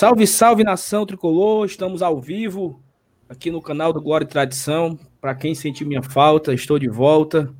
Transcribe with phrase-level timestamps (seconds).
[0.00, 1.66] Salve, salve nação tricolor!
[1.66, 2.82] Estamos ao vivo
[3.28, 4.98] aqui no canal do Glória e Tradição.
[5.20, 7.52] Para quem sentiu minha falta, estou de volta.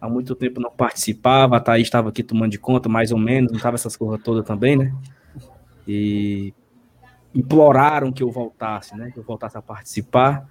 [0.00, 3.52] Há muito tempo não participava, a Thaís estava aqui tomando de conta, mais ou menos,
[3.52, 4.94] não estava essas coisas todas também, né?
[5.86, 6.54] E
[7.34, 9.10] imploraram que eu voltasse, né?
[9.10, 10.48] Que eu voltasse a participar.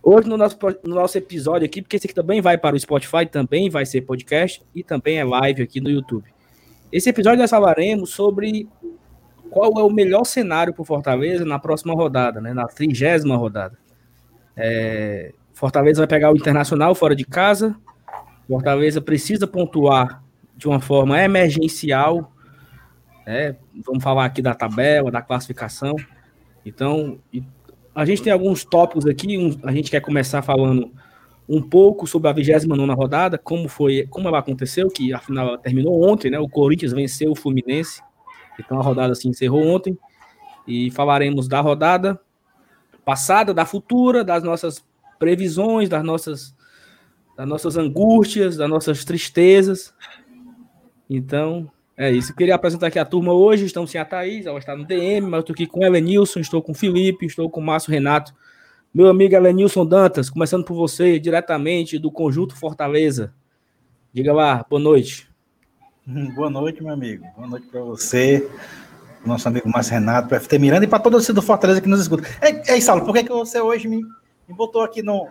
[0.00, 3.26] Hoje, no nosso, no nosso episódio aqui, porque esse aqui também vai para o Spotify,
[3.26, 6.32] também vai ser podcast e também é live aqui no YouTube.
[6.92, 8.68] Esse episódio nós falaremos sobre
[9.50, 12.52] qual é o melhor cenário para o Fortaleza na próxima rodada, né?
[12.52, 13.78] Na trigésima rodada.
[14.56, 17.76] É, Fortaleza vai pegar o Internacional fora de casa.
[18.48, 20.22] Fortaleza precisa pontuar
[20.56, 22.32] de uma forma emergencial.
[23.26, 23.56] Né?
[23.84, 25.96] Vamos falar aqui da tabela, da classificação.
[26.64, 27.18] Então,
[27.94, 29.38] a gente tem alguns tópicos aqui.
[29.38, 30.90] Um, a gente quer começar falando
[31.48, 36.30] um pouco sobre a 29 rodada, como foi, como ela aconteceu, que afinal terminou ontem,
[36.30, 36.38] né?
[36.38, 38.02] O Corinthians venceu o Fluminense
[38.58, 39.98] então a rodada se encerrou ontem
[40.66, 42.20] e falaremos da rodada
[43.04, 44.84] passada, da futura, das nossas
[45.18, 46.56] previsões, das nossas
[47.36, 49.94] das nossas angústias, das nossas tristezas.
[51.08, 52.32] Então, é isso.
[52.32, 53.66] Eu queria apresentar aqui a turma hoje.
[53.66, 56.62] Estamos sem a Thaís, ela está no DM, mas estou aqui com o Elenilson, estou
[56.62, 58.34] com o Felipe, estou com o Márcio Renato.
[58.92, 63.34] Meu amigo Elenilson Dantas, começando por você, diretamente do Conjunto Fortaleza.
[64.12, 65.28] Diga lá, boa noite.
[66.34, 67.26] Boa noite, meu amigo.
[67.36, 68.48] Boa noite para você,
[69.24, 72.00] nosso amigo Márcio Renato, para FT Miranda e para todo o do Fortaleza que nos
[72.00, 72.28] escuta.
[72.40, 73.96] Ei, ei Saulo, por que, que você hoje me,
[74.48, 75.26] me botou aqui no,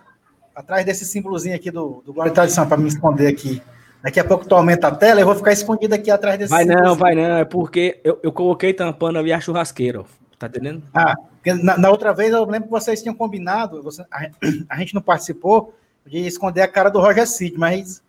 [0.54, 3.62] atrás desse símbolozinho aqui do, do Glória e Tradição para me esconder aqui?
[4.04, 6.66] Daqui a pouco tu aumenta a tela, eu vou ficar escondido aqui atrás desse Vai
[6.66, 10.04] não, vai não, é porque eu, eu coloquei tampando ali a churrasqueira,
[10.38, 10.84] tá entendendo?
[10.94, 11.16] Ah,
[11.64, 14.30] na, na, outra vez eu lembro que vocês tinham combinado, você, a,
[14.70, 15.74] a gente não participou,
[16.06, 18.04] de esconder a cara do Roger City, mas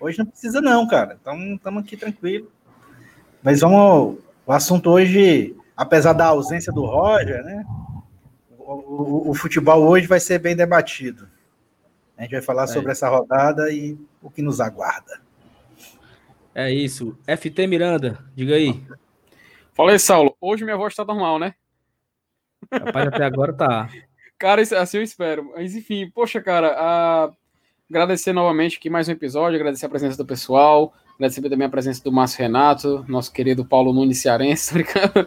[0.00, 1.18] Hoje não precisa, não, cara.
[1.20, 2.50] Então, estamos aqui tranquilo.
[3.42, 4.18] Mas vamos.
[4.46, 7.64] O assunto hoje, apesar da ausência do Roger, né?
[8.58, 11.28] O, o, o futebol hoje vai ser bem debatido.
[12.16, 12.66] A gente vai falar é.
[12.68, 15.20] sobre essa rodada e o que nos aguarda.
[16.54, 17.18] É isso.
[17.26, 18.82] FT Miranda, diga aí.
[19.74, 20.36] Fala aí, Saulo.
[20.40, 21.54] Hoje minha voz tá normal, né?
[22.72, 23.88] Rapaz, até agora tá.
[24.38, 25.52] Cara, assim eu espero.
[25.54, 27.32] Mas enfim, poxa, cara, a
[27.90, 32.02] Agradecer novamente aqui mais um episódio, agradecer a presença do pessoal, agradecer também a presença
[32.02, 34.74] do Márcio Renato, nosso querido Paulo Nunes Cearense,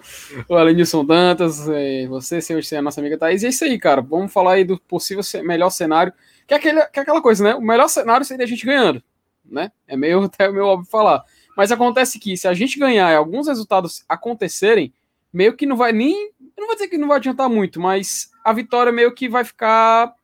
[0.49, 3.43] o Alenilson Dantas, é, você, senhor, a nossa amiga Thaís.
[3.43, 4.01] E é isso aí, cara.
[4.01, 6.11] Vamos falar aí do possível melhor cenário,
[6.47, 7.53] que é, aquele, que é aquela coisa, né?
[7.53, 9.03] O melhor cenário seria a gente ganhando,
[9.45, 9.71] né?
[9.87, 11.23] É meio até meio óbvio falar.
[11.55, 14.91] Mas acontece que se a gente ganhar e alguns resultados acontecerem,
[15.31, 16.31] meio que não vai nem.
[16.57, 19.43] Eu não vou dizer que não vai adiantar muito, mas a vitória meio que vai
[19.43, 20.16] ficar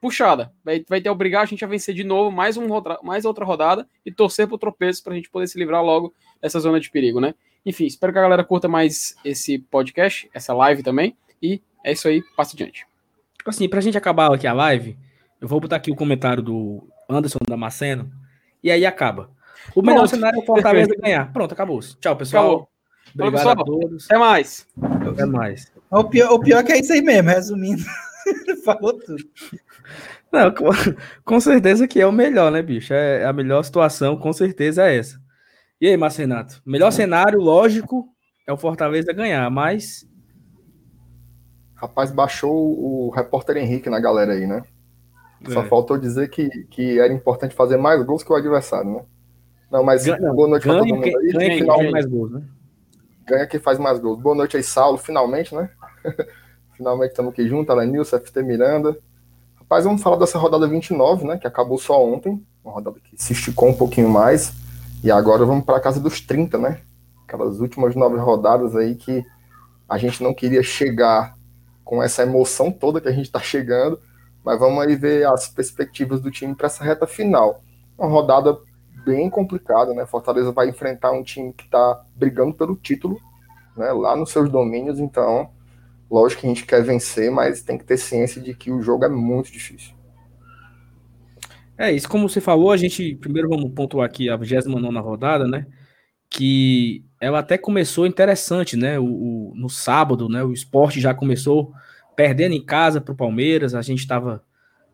[0.00, 0.52] puxada.
[0.64, 2.66] Vai, vai ter obrigar a gente a vencer de novo mais, um,
[3.02, 6.60] mais outra rodada e torcer pro tropeço para a gente poder se livrar logo dessa
[6.60, 7.34] zona de perigo, né?
[7.64, 11.16] Enfim, espero que a galera curta mais esse podcast, essa live também.
[11.42, 12.86] E é isso aí, passa adiante.
[13.44, 14.96] Assim, pra gente acabar aqui a live,
[15.40, 18.10] eu vou botar aqui o comentário do Anderson Damasceno
[18.62, 19.30] e aí acaba.
[19.74, 20.10] O melhor Pronto.
[20.10, 21.32] cenário é o Fortaleza ganhar.
[21.32, 21.80] Pronto, acabou.
[22.00, 22.44] Tchau, pessoal.
[22.44, 22.68] Acabou.
[23.14, 23.60] Obrigado pessoal.
[23.60, 24.04] a todos.
[24.06, 24.66] Até mais.
[25.10, 25.72] Até mais.
[25.90, 27.82] O pior, o pior é que é isso aí mesmo, resumindo.
[28.64, 29.22] Falou tudo.
[30.32, 30.70] Não, com,
[31.24, 32.92] com, certeza que é o melhor, né, bicho?
[32.92, 35.20] É a melhor situação, com certeza é essa.
[35.80, 36.60] E aí, Márcio Renato?
[36.64, 38.06] Melhor cenário, lógico,
[38.46, 40.08] é o Fortaleza ganhar, mas.
[41.74, 44.62] Rapaz, baixou o repórter Henrique na galera aí, né?
[45.48, 45.68] Só é.
[45.68, 49.04] faltou dizer que, que era importante fazer mais gols que o adversário, né?
[49.70, 51.32] Não, mas ganha, boa noite para todo mundo aí.
[51.32, 52.42] Ganha, final, ganha mais gols, né?
[53.26, 54.20] Ganha quem faz mais gols.
[54.20, 55.68] Boa noite aí, Saulo, finalmente, né?
[56.76, 58.98] Finalmente estamos aqui juntos, Alanilson, FT Miranda.
[59.58, 61.38] Rapaz, vamos falar dessa rodada 29, né?
[61.38, 62.44] Que acabou só ontem.
[62.62, 64.52] Uma rodada que se esticou um pouquinho mais.
[65.02, 66.82] E agora vamos para a casa dos 30, né?
[67.26, 69.24] Aquelas últimas nove rodadas aí que
[69.88, 71.34] a gente não queria chegar
[71.82, 73.98] com essa emoção toda que a gente está chegando.
[74.44, 77.62] Mas vamos aí ver as perspectivas do time para essa reta final.
[77.96, 78.58] Uma rodada
[79.02, 80.04] bem complicada, né?
[80.04, 83.18] Fortaleza vai enfrentar um time que está brigando pelo título,
[83.74, 83.90] né?
[83.92, 85.55] Lá nos seus domínios, então
[86.10, 89.04] Lógico que a gente quer vencer, mas tem que ter ciência de que o jogo
[89.04, 89.94] é muito difícil.
[91.76, 95.66] É, isso como você falou, a gente primeiro vamos pontuar aqui a 29 rodada, né?
[96.30, 98.98] Que ela até começou interessante, né?
[98.98, 100.42] O, o, no sábado, né?
[100.42, 101.72] O esporte já começou
[102.14, 103.74] perdendo em casa para o Palmeiras.
[103.74, 104.42] A gente estava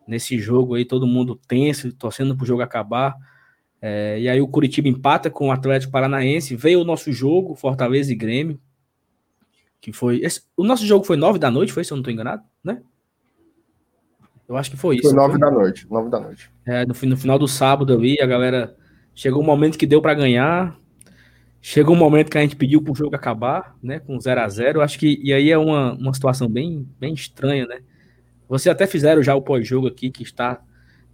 [0.07, 3.15] nesse jogo aí, todo mundo tenso, torcendo para o jogo acabar.
[3.81, 6.55] É, e aí o Curitiba empata com o Atlético Paranaense.
[6.55, 8.59] Veio o nosso jogo, Fortaleza e Grêmio
[9.83, 10.21] que foi.
[10.23, 12.81] Esse, o nosso jogo foi nove da noite, foi, se eu não estou enganado, né?
[14.47, 15.09] Eu acho que foi isso.
[15.09, 16.49] Foi nove da noite, nove da noite.
[16.65, 18.77] É, no, no final do sábado ali, a galera
[19.13, 20.79] chegou um momento que deu para ganhar.
[21.61, 24.47] chegou um momento que a gente pediu para o jogo acabar, né, com 0 a
[24.47, 27.81] 0 Acho que, e aí é uma, uma situação bem, bem estranha, né?
[28.47, 30.61] Vocês até fizeram já o pós-jogo aqui, que está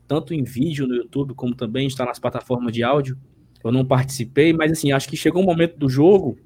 [0.08, 3.18] tanto em vídeo no YouTube, como também está nas plataformas de áudio.
[3.64, 6.38] Eu não participei, mas assim, acho que chegou um momento do jogo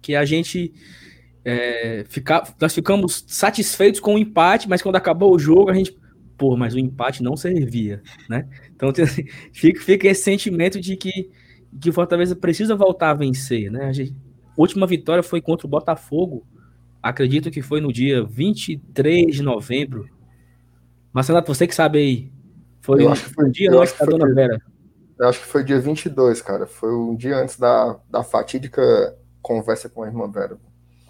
[0.00, 0.72] que a gente
[1.44, 5.96] é, fica, nós ficamos satisfeitos com o empate, mas quando acabou o jogo, a gente,
[6.36, 8.48] pô, mas o empate não servia, né?
[8.74, 8.92] Então
[9.52, 11.30] fica, fica esse sentimento de que,
[11.80, 13.86] que o Fortaleza precisa voltar a vencer, né?
[13.86, 14.14] A, gente,
[14.46, 16.46] a última vitória foi contra o Botafogo,
[17.02, 20.08] acredito que foi no dia 23 de novembro.
[21.12, 22.32] Marcelo, você que sabe aí,
[22.82, 24.62] foi, que foi um dia antes da Dona Vera.
[25.18, 26.66] Eu acho que foi dia 22, cara.
[26.66, 28.82] Foi um dia antes da, da fatídica
[29.42, 30.58] conversa com a irmã Vera.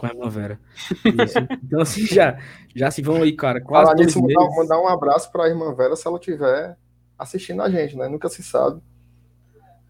[0.00, 0.58] Com a irmã Vera.
[1.04, 1.38] Isso.
[1.62, 2.38] Então, assim, já,
[2.74, 3.60] já se vão aí, cara.
[3.60, 6.74] Quase Falar nisso, mandar, mandar, um abraço para a irmã Vera se ela estiver
[7.18, 8.08] assistindo a gente, né?
[8.08, 8.80] Nunca se sabe.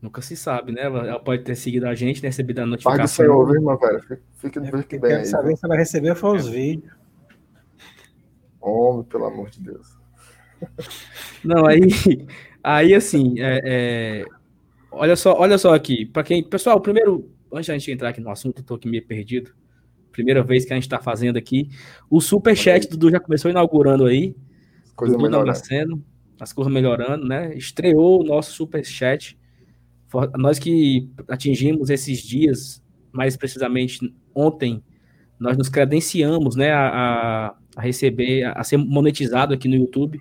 [0.03, 0.83] Nunca se sabe, né?
[0.83, 2.29] Ela pode ter seguido a gente, né?
[2.29, 2.99] recebido a notificação.
[2.99, 4.01] Pai do Senhor, viu, irmã Vera?
[4.35, 5.27] Fique, é, fique bem aí.
[5.27, 6.93] Saber se ela recebeu foi os vídeos.
[8.61, 9.97] Homem, pelo amor de Deus.
[11.45, 11.87] Não, aí,
[12.65, 14.25] aí assim, é, é,
[14.91, 18.31] olha só, olha só aqui, para quem, pessoal, primeiro, antes da gente entrar aqui no
[18.31, 19.55] assunto, tô aqui meio perdido.
[20.13, 21.71] Primeira vez que a gente está fazendo aqui.
[22.09, 24.35] O super chat do Dudu já começou inaugurando aí.
[24.97, 26.05] Coisa Dudu melhorando.
[26.41, 27.55] As coisas melhorando, né?
[27.55, 29.39] Estreou o nosso super chat.
[30.37, 34.83] Nós que atingimos esses dias, mais precisamente ontem,
[35.39, 40.21] nós nos credenciamos, né, a, a receber, a ser monetizado aqui no YouTube.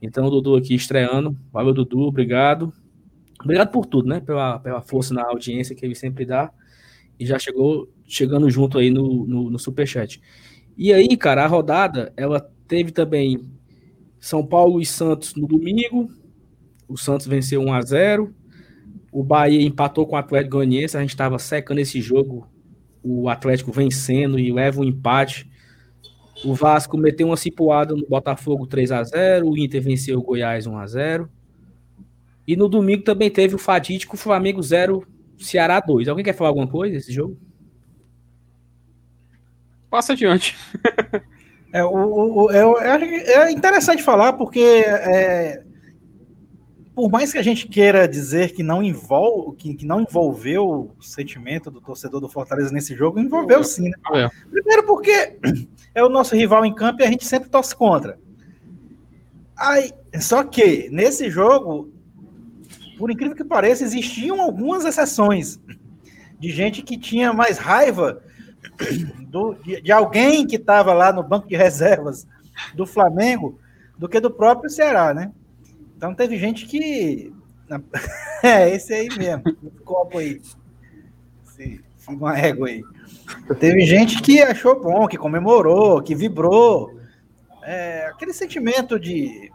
[0.00, 1.36] Então, o Dudu aqui estreando.
[1.52, 2.72] Valeu, Dudu, obrigado.
[3.42, 4.20] Obrigado por tudo, né?
[4.20, 6.52] Pela, pela força na audiência que ele sempre dá.
[7.18, 10.20] E já chegou chegando junto aí no, no, no Superchat.
[10.76, 13.40] E aí, cara, a rodada, ela teve também
[14.20, 16.10] São Paulo e Santos no domingo.
[16.88, 18.34] O Santos venceu 1 a 0
[19.10, 20.96] O Bahia empatou com o Atlético Goianiense.
[20.96, 22.46] A gente estava secando esse jogo.
[23.02, 25.48] O Atlético vencendo e leva um empate.
[26.44, 30.66] O Vasco meteu uma cipuada no Botafogo 3 a 0 o Inter venceu o Goiás
[30.66, 31.30] 1 a 0
[32.46, 35.06] E no domingo também teve o fatídico Flamengo 0,
[35.38, 36.08] Ceará 2.
[36.08, 37.38] Alguém quer falar alguma coisa desse jogo?
[39.96, 40.54] Passa adiante.
[41.72, 41.88] é, o,
[42.44, 45.62] o, é, é, interessante falar porque é,
[46.94, 51.02] por mais que a gente queira dizer que não envolve, que, que, não envolveu o
[51.02, 53.96] sentimento do torcedor do Fortaleza nesse jogo, envolveu sim, né?
[54.12, 54.28] É.
[54.50, 55.38] Primeiro porque
[55.94, 58.18] é o nosso rival em campo e a gente sempre torce contra.
[59.56, 61.90] Aí, só que nesse jogo,
[62.98, 65.58] por incrível que pareça, existiam algumas exceções
[66.38, 68.22] de gente que tinha mais raiva
[69.28, 72.26] do, de, de alguém que estava lá no banco de reservas
[72.74, 73.58] do Flamengo
[73.98, 75.32] do que do próprio Ceará, né?
[75.96, 77.32] Então teve gente que.
[78.42, 79.42] É, esse aí mesmo,
[79.82, 80.40] copo aí.
[82.06, 82.82] Uma égua aí.
[83.58, 87.00] Teve gente que achou bom, que comemorou, que vibrou.
[87.64, 89.50] É, aquele sentimento de,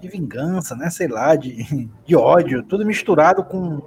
[0.00, 0.88] de vingança, né?
[0.88, 3.82] Sei lá, de, de ódio, tudo misturado com,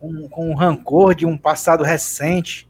[0.00, 2.68] com, com rancor de um passado recente.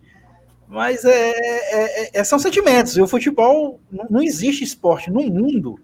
[0.70, 2.96] Mas é, é, é, são sentimentos.
[2.96, 5.80] E o futebol não, não existe esporte no mundo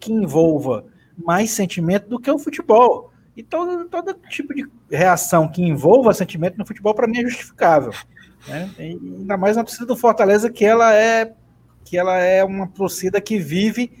[0.00, 0.86] que envolva
[1.16, 3.12] mais sentimento do que o futebol.
[3.36, 7.92] E todo, todo tipo de reação que envolva sentimento no futebol, para mim, é justificável.
[8.48, 8.70] Né?
[8.78, 11.34] E ainda mais na torcida do Fortaleza, que ela é
[11.84, 13.92] que ela é uma torcida que vive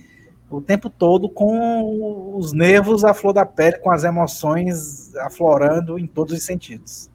[0.48, 6.06] o tempo todo com os nervos à flor da pele, com as emoções aflorando em
[6.06, 7.10] todos os sentidos.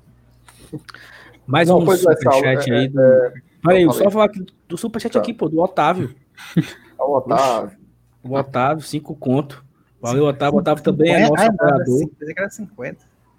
[1.48, 2.88] Mais um superchat é, aí.
[2.90, 3.02] Do...
[3.02, 4.30] É, Peraí, só falar
[4.68, 5.20] do superchat tá.
[5.20, 6.14] aqui, pô, do Otávio.
[7.00, 7.78] O Otávio.
[8.24, 9.64] O Otávio, cinco conto.
[10.02, 10.60] Valeu, Otávio.
[10.60, 12.10] Otávio também é nosso apoiador.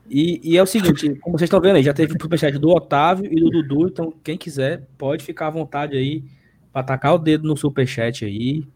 [0.08, 2.70] E, e é o seguinte, como vocês estão vendo aí, já teve o superchat do
[2.70, 6.24] Otávio e do Dudu, então quem quiser pode ficar à vontade aí
[6.72, 8.66] para tacar o dedo no superchat aí.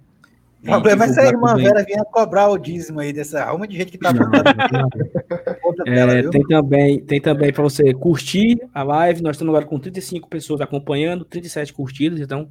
[0.62, 3.76] O problema é se a irmã Vera vinha cobrar o dízimo aí dessa alma de
[3.76, 4.47] gente que tá botando
[5.87, 9.23] é, tem também Tem também para você curtir a live.
[9.23, 12.49] Nós estamos agora com 35 pessoas acompanhando, 37 curtidas, então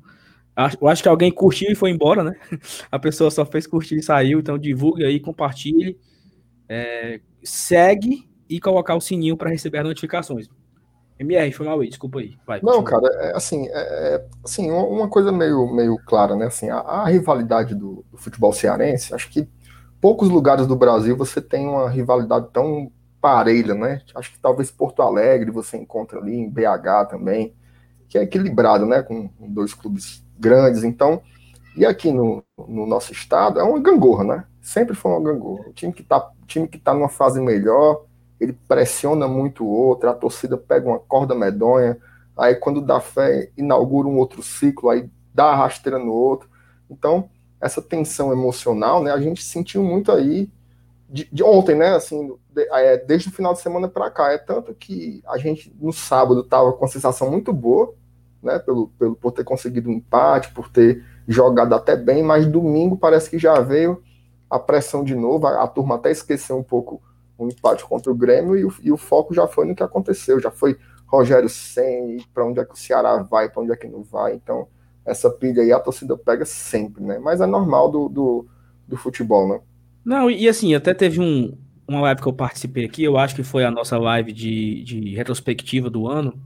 [0.82, 2.36] eu acho que alguém curtiu e foi embora, né?
[2.91, 5.98] A pessoa só fez curtir e saiu, então divulgue aí, compartilhe,
[6.68, 10.50] é, segue e colocar o sininho para receber as notificações.
[11.22, 12.36] MR, foi mal aí, desculpa aí.
[12.46, 13.72] Vai, Não, cara, é, assim, é,
[14.16, 16.48] é, assim, uma coisa meio, meio clara, né?
[16.48, 19.48] Assim, a, a rivalidade do, do, futebol cearense, acho que
[20.00, 24.01] poucos lugares do Brasil você tem uma rivalidade tão parelha, né?
[24.16, 27.54] Acho que talvez Porto Alegre você encontra ali, em BH também,
[28.10, 29.04] que é equilibrado, né?
[29.04, 30.84] Com dois clubes grandes.
[30.84, 31.22] Então,
[31.78, 34.44] e aqui no, no nosso estado é uma gangorra, né?
[34.62, 35.70] Sempre foi uma gangorra.
[35.70, 38.06] O time que está time que tá numa fase melhor,
[38.41, 41.95] ele pressiona muito o outro, a torcida pega uma corda medonha,
[42.36, 46.50] aí quando dá fé, inaugura um outro ciclo, aí dá a rasteira no outro.
[46.89, 47.29] Então,
[47.62, 50.50] essa tensão emocional, né, a gente sentiu muito aí
[51.07, 54.31] de, de ontem, né, assim, de, é, desde o final de semana para cá.
[54.31, 57.93] É tanto que a gente, no sábado, tava com uma sensação muito boa,
[58.41, 62.98] né, pelo, pelo, por ter conseguido um empate, por ter jogado até bem, mas domingo
[62.98, 64.01] parece que já veio
[64.50, 67.00] a pressão de novo, a, a turma até esqueceu um pouco
[67.45, 70.39] o empate contra o Grêmio e o, e o foco já foi no que aconteceu,
[70.39, 73.88] já foi Rogério sem para onde é que o Ceará vai, para onde é que
[73.88, 74.67] não vai, então
[75.05, 77.19] essa pilha aí a torcida pega sempre, né?
[77.19, 78.48] Mas é normal do, do,
[78.88, 79.60] do futebol, né?
[80.05, 81.57] Não, e assim, até teve um,
[81.88, 85.15] uma live que eu participei aqui, eu acho que foi a nossa live de, de
[85.15, 86.39] retrospectiva do ano,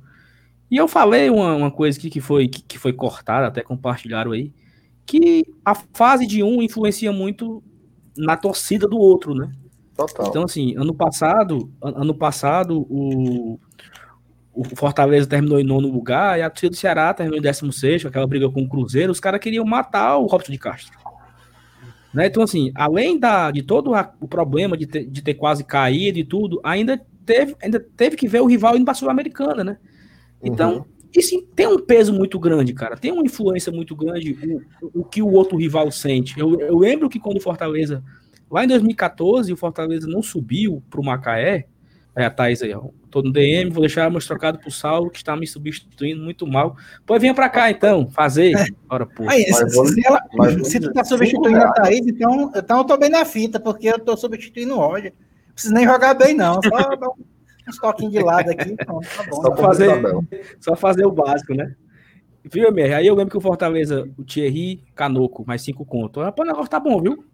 [0.71, 4.31] e eu falei uma, uma coisa aqui que foi, que, que foi cortada, até compartilharam
[4.31, 4.51] aí,
[5.05, 7.63] que a fase de um influencia muito
[8.17, 9.51] na torcida do outro, né?
[9.95, 10.27] Total.
[10.27, 13.59] Então, assim, ano passado, ano passado, o,
[14.53, 18.07] o Fortaleza terminou em nono lugar e a torcida do Ceará terminou em décimo sexto,
[18.07, 20.97] aquela briga com o Cruzeiro, os caras queriam matar o Robson de Castro.
[22.13, 22.27] Né?
[22.27, 26.23] Então, assim, além da, de todo o problema de ter, de ter quase caído e
[26.23, 29.77] tudo, ainda teve, ainda teve que ver o rival indo para a Sul-Americana, né?
[30.41, 30.85] Então, uhum.
[31.13, 32.95] isso tem um peso muito grande, cara.
[32.95, 34.37] Tem uma influência muito grande
[34.81, 36.39] o, o que o outro rival sente.
[36.39, 38.01] Eu, eu lembro que quando o Fortaleza
[38.49, 41.65] Lá em 2014, o Fortaleza não subiu para o Macaé.
[42.15, 42.81] É a Thaís aí, ó.
[43.11, 46.77] Tô no DM, vou deixar mais trocado pro Saulo, que está me substituindo muito mal.
[47.05, 48.53] Pô, venha para cá então, fazer.
[48.89, 49.27] Ora, pô.
[49.27, 50.21] Aí, se, se, ela,
[50.63, 53.99] se, tu tá substituindo a Thaís, então, então eu tô bem na fita, porque eu
[53.99, 55.13] tô substituindo o Roger.
[55.47, 56.61] Não preciso nem jogar bem, não.
[56.61, 57.13] Só dar um,
[57.67, 58.71] uns toquinhos de lado aqui.
[58.71, 59.89] Então, tá bom, só, fazer,
[60.61, 61.75] só fazer o básico, né?
[62.45, 62.93] Viu, MR?
[62.93, 66.23] Aí eu lembro que o Fortaleza, o Thierry Canoco, mais cinco contos.
[66.35, 67.25] Pô, o negócio tá bom, viu?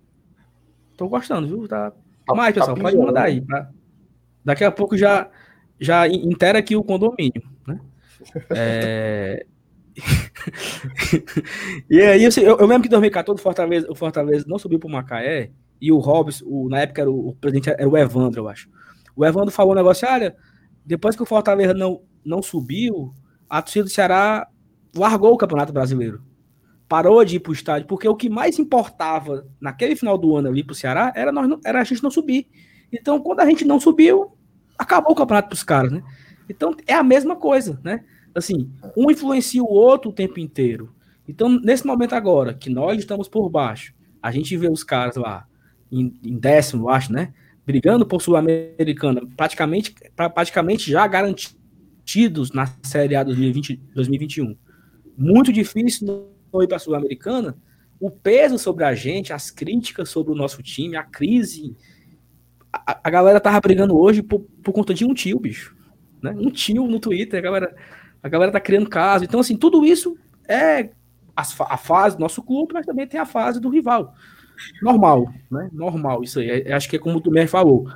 [1.02, 1.68] Tô gostando, viu?
[1.68, 1.92] Tá...
[2.28, 3.42] tá mais, pessoal, tá pode mandar aí.
[3.42, 3.72] Pra...
[4.46, 5.32] Daqui a pouco já,
[5.80, 7.80] já intera aqui o condomínio, né?
[8.52, 9.44] É...
[11.90, 14.78] e aí, assim, eu, eu lembro que em 2014 o Fortaleza, o Fortaleza não subiu
[14.78, 15.50] para o Macaé
[15.82, 18.70] e o Robson, o, na época era o, o, presidente era o Evandro, eu acho.
[19.16, 20.36] O Evandro falou um negócio, olha,
[20.86, 23.12] depois que o Fortaleza não, não subiu,
[23.50, 24.48] a torcida do Ceará
[24.96, 26.22] largou o Campeonato Brasileiro
[26.92, 30.50] parou de ir para o estádio, porque o que mais importava naquele final do ano
[30.50, 32.50] ali para o Ceará era, nós, era a gente não subir.
[32.92, 34.34] Então, quando a gente não subiu,
[34.78, 36.04] acabou o campeonato para os caras, né?
[36.50, 38.04] Então, é a mesma coisa, né?
[38.36, 40.94] Assim, um influencia o outro o tempo inteiro.
[41.26, 45.48] Então, nesse momento agora, que nós estamos por baixo, a gente vê os caras lá
[45.90, 47.34] em, em décimo, acho, né?
[47.66, 54.58] Brigando por Sul-Americana, praticamente, praticamente já garantidos na Série A 2020, 2021.
[55.18, 57.56] Muito difícil foi para a Sul-Americana,
[58.00, 61.76] o peso sobre a gente, as críticas sobre o nosso time, a crise.
[62.74, 65.76] A, a galera tava brigando hoje por, por conta de um tio, bicho.
[66.22, 66.32] Né?
[66.32, 67.76] Um tio no Twitter, a galera,
[68.22, 69.24] a galera tá criando caso.
[69.24, 70.18] Então, assim, tudo isso
[70.48, 70.90] é
[71.36, 71.44] a,
[71.74, 74.14] a fase do nosso clube, mas também tem a fase do rival.
[74.82, 75.70] Normal, né?
[75.72, 76.64] Normal, isso aí.
[76.66, 77.88] É, acho que é como o Tumer falou.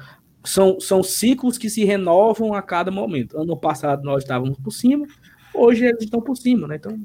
[0.44, 3.38] São, são ciclos que se renovam a cada momento.
[3.38, 5.08] Ano passado nós estávamos por cima,
[5.54, 6.76] hoje eles estão por cima, né?
[6.76, 7.00] Então,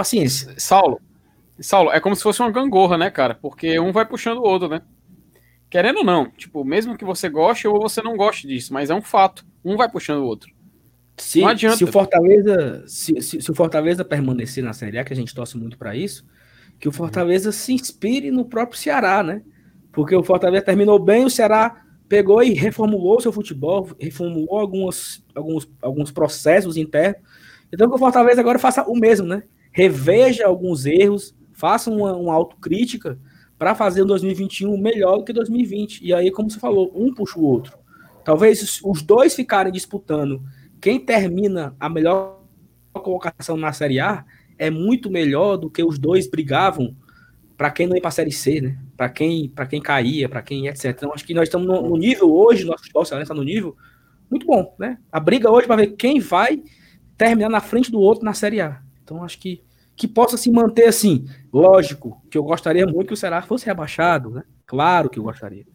[0.00, 0.54] Paciência.
[0.56, 0.98] Saulo,
[1.60, 3.34] Saulo, é como se fosse uma gangorra, né, cara?
[3.34, 4.80] Porque um vai puxando o outro, né?
[5.68, 8.94] Querendo ou não, tipo, mesmo que você goste ou você não goste disso, mas é
[8.94, 9.44] um fato.
[9.62, 10.50] Um vai puxando o outro.
[11.18, 11.42] Se,
[11.76, 15.34] se o Fortaleza, se, se, se, o Fortaleza permanecer na Série A, que a gente
[15.34, 16.24] torce muito para isso,
[16.78, 19.42] que o Fortaleza se inspire no próprio Ceará, né?
[19.92, 25.70] Porque o Fortaleza terminou bem, o Ceará pegou e reformulou seu futebol, reformulou alguns, alguns,
[25.82, 27.20] alguns processos internos.
[27.70, 29.42] Então que o Fortaleza agora faça o mesmo, né?
[29.70, 33.18] Reveja alguns erros, faça uma, uma autocrítica
[33.58, 36.04] para fazer o 2021 melhor do que 2020.
[36.04, 37.78] E aí, como você falou, um puxa o outro.
[38.24, 40.42] Talvez os dois ficarem disputando
[40.80, 42.40] quem termina a melhor
[42.92, 44.24] colocação na Série A
[44.58, 46.96] é muito melhor do que os dois brigavam
[47.56, 48.78] para quem não ia para a Série C, né?
[48.96, 50.86] Para quem, para quem caía, para quem etc.
[50.86, 53.76] Então, acho que nós estamos no nível hoje, nosso futebol está no nível
[54.30, 54.98] muito bom, né?
[55.10, 56.62] A briga hoje para ver quem vai
[57.18, 58.80] terminar na frente do outro na Série A.
[59.10, 59.60] Então, acho que,
[59.96, 61.24] que possa se manter assim.
[61.52, 64.44] Lógico que eu gostaria muito que o Ceará fosse rebaixado, né?
[64.64, 65.66] Claro que eu gostaria.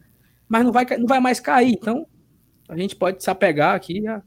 [0.48, 1.72] Mas não vai, não vai mais cair.
[1.72, 2.06] Então,
[2.66, 4.22] a gente pode se apegar aqui a,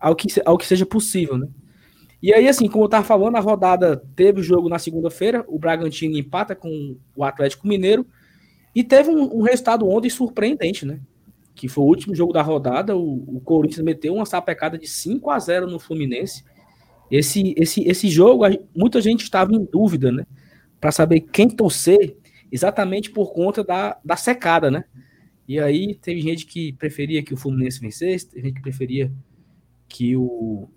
[0.00, 1.46] ao, que, ao que seja possível, né?
[2.20, 5.56] E aí, assim, como eu estava falando, a rodada teve o jogo na segunda-feira, o
[5.56, 8.04] Bragantino empata com o Atlético Mineiro,
[8.74, 10.98] e teve um, um, resultado ontem surpreendente, né?
[11.54, 15.30] Que foi o último jogo da rodada, o, o Corinthians meteu uma sapecada de 5
[15.30, 16.42] a 0 no Fluminense,
[17.10, 20.26] esse, esse, esse jogo, muita gente estava em dúvida, né?
[20.80, 22.16] Para saber quem torcer,
[22.52, 24.84] exatamente por conta da, da secada, né?
[25.46, 29.10] E aí teve gente que preferia que o Fluminense vencesse, teve gente que preferia
[29.88, 30.68] que o,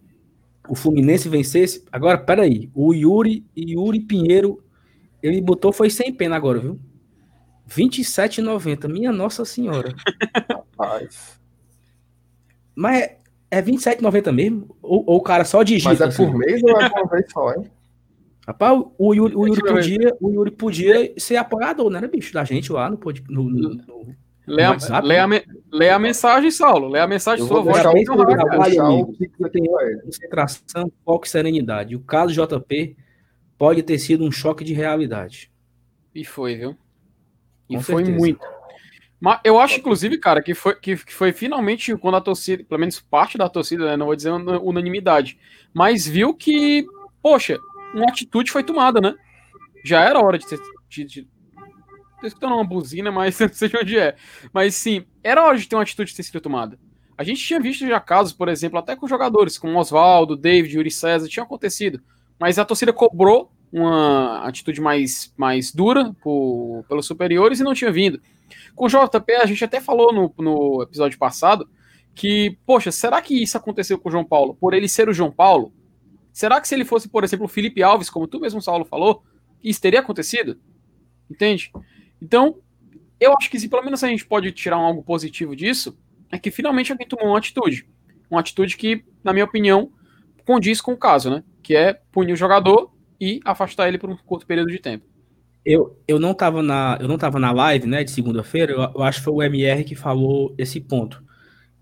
[0.67, 1.83] o Fluminense vencesse.
[1.91, 4.63] Agora, peraí, o Yuri Yuri Pinheiro,
[5.21, 6.79] ele botou foi sem pena agora, viu?
[7.69, 8.87] 27,90.
[8.87, 9.93] Minha Nossa Senhora.
[10.49, 11.39] Rapaz.
[12.73, 13.11] Mas
[13.51, 14.75] é, é 27,90 mesmo?
[14.81, 15.89] Ou, ou o cara só digita?
[15.89, 16.25] Mas é assim?
[16.25, 17.65] por mês ou é por uma vez só, hein?
[18.47, 22.33] Rapaz, o Yuri, o, Yuri podia, o Yuri podia ser apoiador, né, bicho?
[22.33, 24.15] Da gente lá no, no, no, no-
[24.47, 25.07] Lê a, WhatsApp?
[25.07, 26.87] lê, a, me- lê a mensagem, Saulo.
[26.89, 27.75] Lê a mensagem Eu sua vou voz.
[27.75, 31.95] deixar bem o- deixar concentração, foco e serenidade.
[31.95, 32.97] O caso JP
[33.57, 35.51] pode ter sido um choque de realidade.
[36.13, 36.75] E foi, viu?
[37.69, 38.17] E Com foi certeza.
[38.17, 38.45] muito.
[39.21, 42.79] Mas eu acho, inclusive, cara, que foi, que, que foi finalmente quando a torcida, pelo
[42.79, 45.37] menos parte da torcida, né, não vou dizer una- unanimidade,
[45.71, 46.83] mas viu que,
[47.21, 47.59] poxa,
[47.93, 49.13] uma atitude foi tomada, né?
[49.85, 50.59] Já era hora de ter.
[50.89, 51.27] De, de,
[52.19, 54.15] tô escutando uma buzina, mas não sei de onde é.
[54.51, 56.79] Mas sim, era hora de ter uma atitude ter sido tomada.
[57.17, 60.89] A gente tinha visto já casos, por exemplo, até com jogadores, como Oswaldo, David, Yuri
[60.89, 62.01] César, tinha acontecido.
[62.39, 67.91] Mas a torcida cobrou uma atitude mais, mais dura por, pelos superiores e não tinha
[67.91, 68.21] vindo.
[68.75, 71.69] Com o JP, a gente até falou no, no episódio passado
[72.13, 74.55] que, poxa, será que isso aconteceu com o João Paulo?
[74.55, 75.73] Por ele ser o João Paulo?
[76.33, 79.23] Será que se ele fosse, por exemplo, o Felipe Alves, como tu mesmo, Saulo, falou,
[79.63, 80.59] isso teria acontecido?
[81.29, 81.71] Entende?
[82.21, 82.57] Então,
[83.19, 85.97] eu acho que se pelo menos a gente pode tirar um algo positivo disso,
[86.31, 87.87] é que finalmente alguém tomou uma atitude.
[88.29, 89.91] Uma atitude que, na minha opinião,
[90.45, 91.43] condiz com o caso, né?
[91.61, 95.05] Que é punir o jogador e afastar ele por um curto período de tempo.
[95.63, 98.73] Eu, eu não estava na eu não tava na live, né, de segunda-feira.
[98.73, 101.23] Eu, eu acho que foi o MR que falou esse ponto,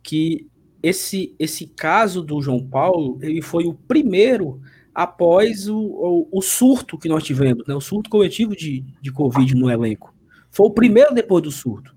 [0.04, 0.46] que
[0.84, 4.60] esse esse caso do João Paulo, ele foi o primeiro
[4.94, 9.56] após o, o, o surto que nós tivemos, né, o surto coletivo de, de Covid
[9.56, 10.14] no elenco.
[10.52, 11.96] Foi o primeiro depois do surto.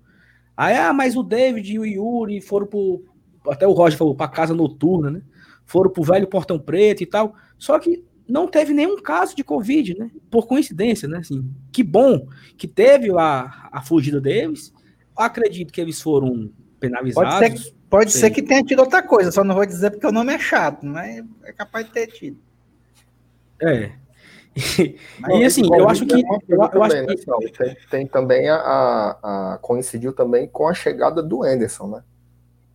[0.57, 3.03] Aí, ah, mas o David e o Yuri foram pro.
[3.49, 5.23] Até o Roger falou, para casa noturna, né?
[5.66, 7.35] Foram pro velho Portão Preto e tal.
[7.59, 10.11] Só que não teve nenhum caso de Covid, né?
[10.31, 11.19] Por coincidência, né?
[11.19, 14.73] Assim, que bom que teve a, a fugida deles.
[15.17, 17.35] Acredito que eles foram penalizados.
[17.39, 20.13] Pode ser, pode ser que tenha tido outra coisa, só não vou dizer porque o
[20.13, 22.39] nome é chato, mas é capaz de ter tido.
[23.61, 23.93] É.
[25.19, 26.13] Mas, E assim, eu acho que.
[26.15, 30.13] Tem uma Eu, eu acho também, né, que tem, tem também a, a- a- coincidiu
[30.13, 32.03] também com a chegada do Anderson, né?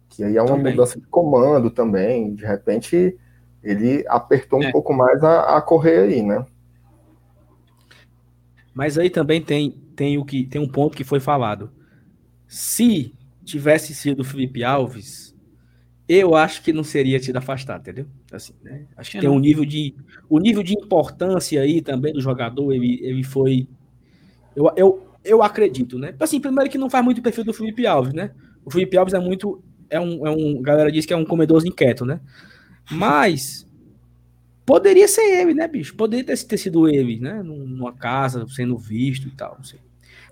[0.10, 0.74] Que aí é uma Também.
[0.74, 2.34] mudança de comando também.
[2.34, 3.16] De repente,
[3.64, 4.72] ele apertou um É.
[4.72, 6.46] pouco mais a, a correr aí, né?
[8.74, 11.72] Mas aí também tem, tem, o que, tem um ponto que foi falado.
[12.48, 15.36] Se tivesse sido o Felipe Alves,
[16.08, 18.06] eu acho que não seria tido afastado, entendeu?
[18.32, 18.86] Assim, né?
[18.96, 19.36] Acho que É, tem não.
[19.36, 19.96] um nível de.
[20.30, 23.68] O nível de importância aí também do jogador, ele, ele foi.
[24.56, 26.14] Eu, eu, eu acredito, né?
[26.20, 28.32] Assim, primeiro que não faz muito o perfil do Felipe Alves, né?
[28.64, 29.62] O Felipe Alves é muito.
[29.90, 30.60] É um, é um.
[30.60, 32.20] A galera diz que é um comedorzinho inquieto, né?
[32.92, 33.66] Mas.
[34.66, 35.96] Poderia ser ele, né, bicho?
[35.96, 37.42] Poderia ter, ter sido ele, né?
[37.42, 39.80] Num- Numa casa, sendo visto e tal, não sei.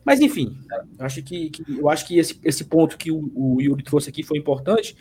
[0.04, 0.58] Mas enfim,
[1.00, 4.10] eu acho que, que- eu acho que esse, esse ponto que o, o Yuri trouxe
[4.10, 4.96] aqui foi importante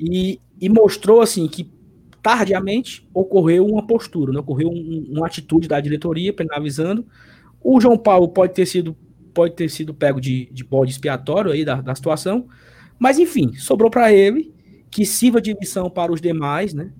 [0.00, 1.70] e, e mostrou assim que
[2.22, 4.40] tardiamente ocorreu uma postura, né?
[4.40, 7.06] ocorreu um- uma atitude da diretoria penalizando.
[7.62, 8.96] O João Paulo pode ter sido
[9.34, 12.46] pode ter sido pego de, de bode expiatório aí da, da situação,
[12.98, 14.52] mas enfim, sobrou para ele
[14.92, 16.92] que sirva de lição para os demais, né?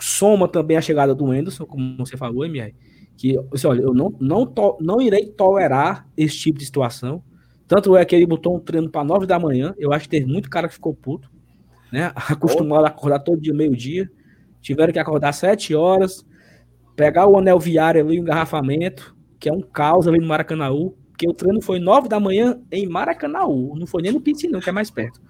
[0.00, 2.74] Soma também a chegada do Anderson, como você falou, MR,
[3.16, 7.22] que assim, olha, eu não, não, to- não irei tolerar esse tipo de situação.
[7.66, 9.72] Tanto é que ele botou um treino para nove da manhã.
[9.78, 11.30] Eu acho que teve muito cara que ficou puto,
[11.92, 12.12] né?
[12.16, 14.10] Acostumado a acordar todo dia, meio-dia.
[14.62, 16.24] Tiveram que acordar sete horas,
[16.96, 20.96] pegar o anel viário ali, o engarrafamento, que é um caos ali no Maracanãú.
[21.10, 23.74] Porque o treino foi nove da manhã em Maracanãú.
[23.76, 25.20] Não foi nem no Piscinão, que é mais perto.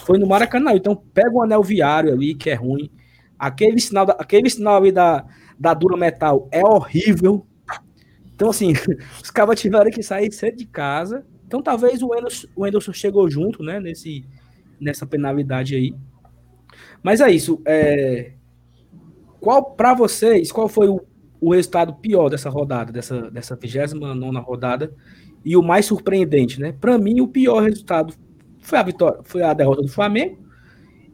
[0.00, 0.76] Foi no Maracanãú.
[0.76, 2.90] Então pega o anel viário ali, que é ruim.
[3.38, 5.24] Aquele sinal, da- aquele sinal ali da,
[5.58, 7.46] da Dura Metal é horrível.
[8.34, 8.72] Então, assim,
[9.22, 11.24] os caras tiveram que sair cedo de casa.
[11.46, 14.24] Então, talvez o Anderson, o Anderson chegou junto, né, nesse,
[14.80, 15.94] nessa penalidade aí.
[17.02, 17.60] Mas é isso.
[17.64, 18.32] É...
[19.40, 21.00] Qual, para vocês, qual foi o,
[21.40, 24.92] o resultado pior dessa rodada, dessa, dessa 29 rodada?
[25.44, 26.72] E o mais surpreendente, né?
[26.72, 28.14] Para mim, o pior resultado
[28.64, 30.38] foi a vitória, foi a derrota do Flamengo.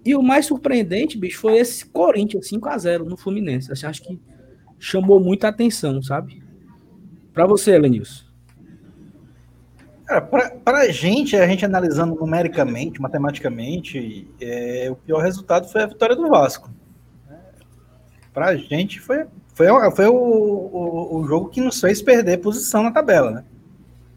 [0.04, 3.70] E o mais surpreendente, bicho, foi esse Corinthians 5 a 0 no Fluminense.
[3.70, 4.18] Assim, acho que
[4.78, 6.42] chamou muita atenção, sabe?
[7.34, 8.24] Para você, Lenilson.
[10.06, 15.86] Cara, pra, pra gente, a gente analisando numericamente, matematicamente, é, o pior resultado foi a
[15.86, 16.70] vitória do Vasco.
[18.32, 22.90] Pra gente foi, foi, foi o, o, o jogo que nos fez perder posição na
[22.90, 23.44] tabela, né?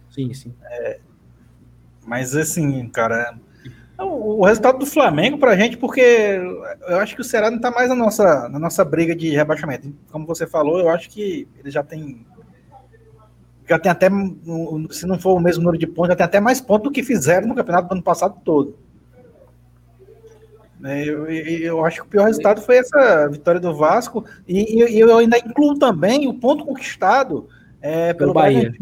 [0.09, 0.53] Sim, sim.
[2.05, 3.35] Mas assim, cara,
[3.97, 6.01] o resultado do Flamengo pra gente, porque
[6.87, 9.93] eu acho que o Ceará não tá mais na nossa, na nossa briga de rebaixamento.
[10.11, 12.25] Como você falou, eu acho que ele já tem.
[13.67, 14.09] Já tem até,
[14.89, 17.01] se não for o mesmo número de pontos, já tem até mais pontos do que
[17.01, 18.77] fizeram no campeonato do ano passado todo.
[20.83, 24.99] É, eu, eu, acho que o pior resultado foi essa vitória do Vasco, e, e
[24.99, 27.47] eu ainda incluo também o ponto conquistado
[27.81, 28.73] é, pelo Bahia.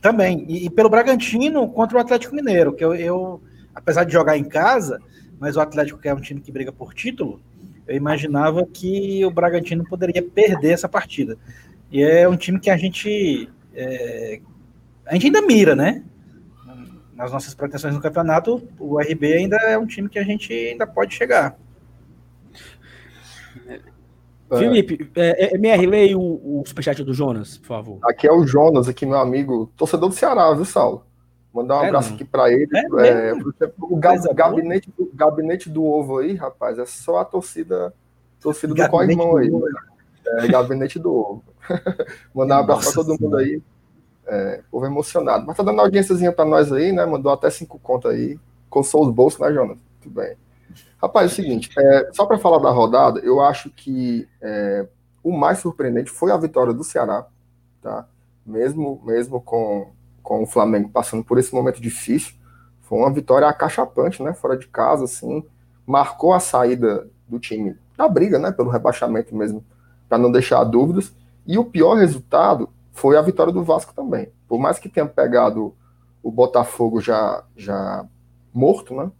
[0.00, 3.40] Também, e, e, pelo Bragantino contra o Atlético Mineiro, que eu, eu
[3.74, 5.00] apesar de jogar em casa,
[5.40, 7.40] mas o Atlético, que é um time que briga por título,
[7.86, 11.36] eu imaginava que o Bragantino poderia perder essa partida.
[11.90, 13.48] E é um time que a gente.
[13.74, 14.40] É,
[15.04, 16.02] a gente ainda mira, né?
[17.14, 20.86] Nas nossas pretensões no campeonato, o RB ainda é um time que a gente ainda
[20.86, 21.58] pode chegar.
[24.58, 27.98] Felipe, é, é, MR, leia o, o superchat do Jonas, por favor.
[28.04, 31.04] Aqui é o Jonas, aqui, meu amigo, torcedor do Ceará, viu, Saulo?
[31.52, 32.16] Mandar um é abraço não.
[32.16, 32.68] aqui para ele.
[32.74, 33.34] É, é,
[33.78, 33.96] o
[34.34, 37.92] gabinete, do, gabinete do ovo aí, rapaz, é só a torcida,
[38.40, 39.50] torcida do Coimão aí.
[40.26, 41.44] É, gabinete do ovo.
[42.34, 43.60] Mandar um abraço para todo mundo aí.
[44.26, 45.44] É, povo emocionado.
[45.46, 47.04] Mas tá dando audiênciazinha para nós aí, né?
[47.04, 48.38] Mandou até cinco contas aí.
[48.70, 49.78] Coçou os bolsos, né, Jonas?
[50.00, 50.36] Tudo bem.
[51.02, 54.86] Rapaz, é o seguinte, é, só para falar da rodada, eu acho que é,
[55.20, 57.26] o mais surpreendente foi a vitória do Ceará,
[57.80, 58.06] tá?
[58.46, 59.90] Mesmo, mesmo com,
[60.22, 62.34] com o Flamengo passando por esse momento difícil.
[62.82, 64.32] Foi uma vitória acachapante, né?
[64.32, 65.44] Fora de casa, assim.
[65.84, 68.52] Marcou a saída do time da briga, né?
[68.52, 69.64] Pelo rebaixamento mesmo,
[70.08, 71.12] para não deixar dúvidas.
[71.46, 74.30] E o pior resultado foi a vitória do Vasco também.
[74.46, 75.74] Por mais que tenha pegado
[76.22, 78.06] o Botafogo já, já
[78.52, 79.10] morto, né?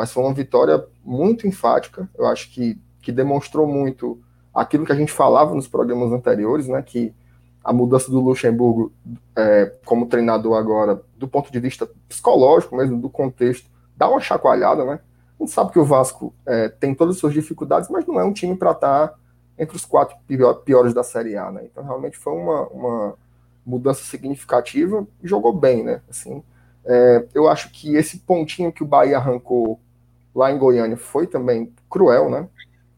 [0.00, 2.08] Mas foi uma vitória muito enfática.
[2.16, 4.18] Eu acho que, que demonstrou muito
[4.54, 6.80] aquilo que a gente falava nos programas anteriores, né?
[6.80, 7.14] Que
[7.62, 8.90] a mudança do Luxemburgo
[9.36, 14.86] é, como treinador agora, do ponto de vista psicológico mesmo, do contexto, dá uma chacoalhada,
[14.86, 15.00] né?
[15.38, 18.24] A gente sabe que o Vasco é, tem todas as suas dificuldades, mas não é
[18.24, 19.14] um time para estar tá
[19.58, 20.16] entre os quatro
[20.64, 21.66] piores da Série A, né?
[21.70, 23.14] Então realmente foi uma, uma
[23.66, 26.00] mudança significativa e jogou bem, né?
[26.08, 26.42] Assim,
[26.86, 29.78] é, eu acho que esse pontinho que o Bahia arrancou
[30.34, 32.48] lá em Goiânia foi também cruel, né?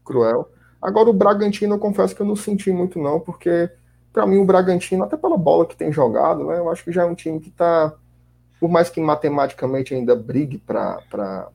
[0.03, 0.49] Cruel.
[0.81, 3.69] Agora o Bragantino eu confesso que eu não senti muito não, porque
[4.11, 7.03] para mim o Bragantino, até pela bola que tem jogado, né, eu acho que já
[7.03, 7.93] é um time que está,
[8.59, 11.49] por mais que matematicamente ainda brigue para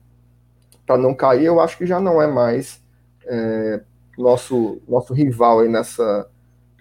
[0.97, 2.83] não cair, eu acho que já não é mais
[3.25, 3.81] é,
[4.17, 6.27] nosso, nosso rival aí nessa,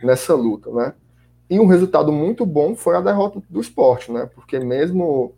[0.02, 0.94] nessa luta, né?
[1.48, 4.28] E um resultado muito bom foi a derrota do esporte, né?
[4.34, 5.34] Porque mesmo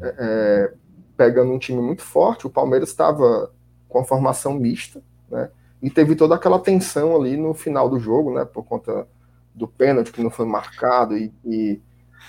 [0.00, 0.74] é, é
[1.22, 3.52] pegando um time muito forte, o Palmeiras estava
[3.88, 5.50] com a formação mista, né?
[5.80, 8.44] E teve toda aquela tensão ali no final do jogo, né?
[8.44, 9.06] Por conta
[9.54, 11.80] do pênalti que não foi marcado e, e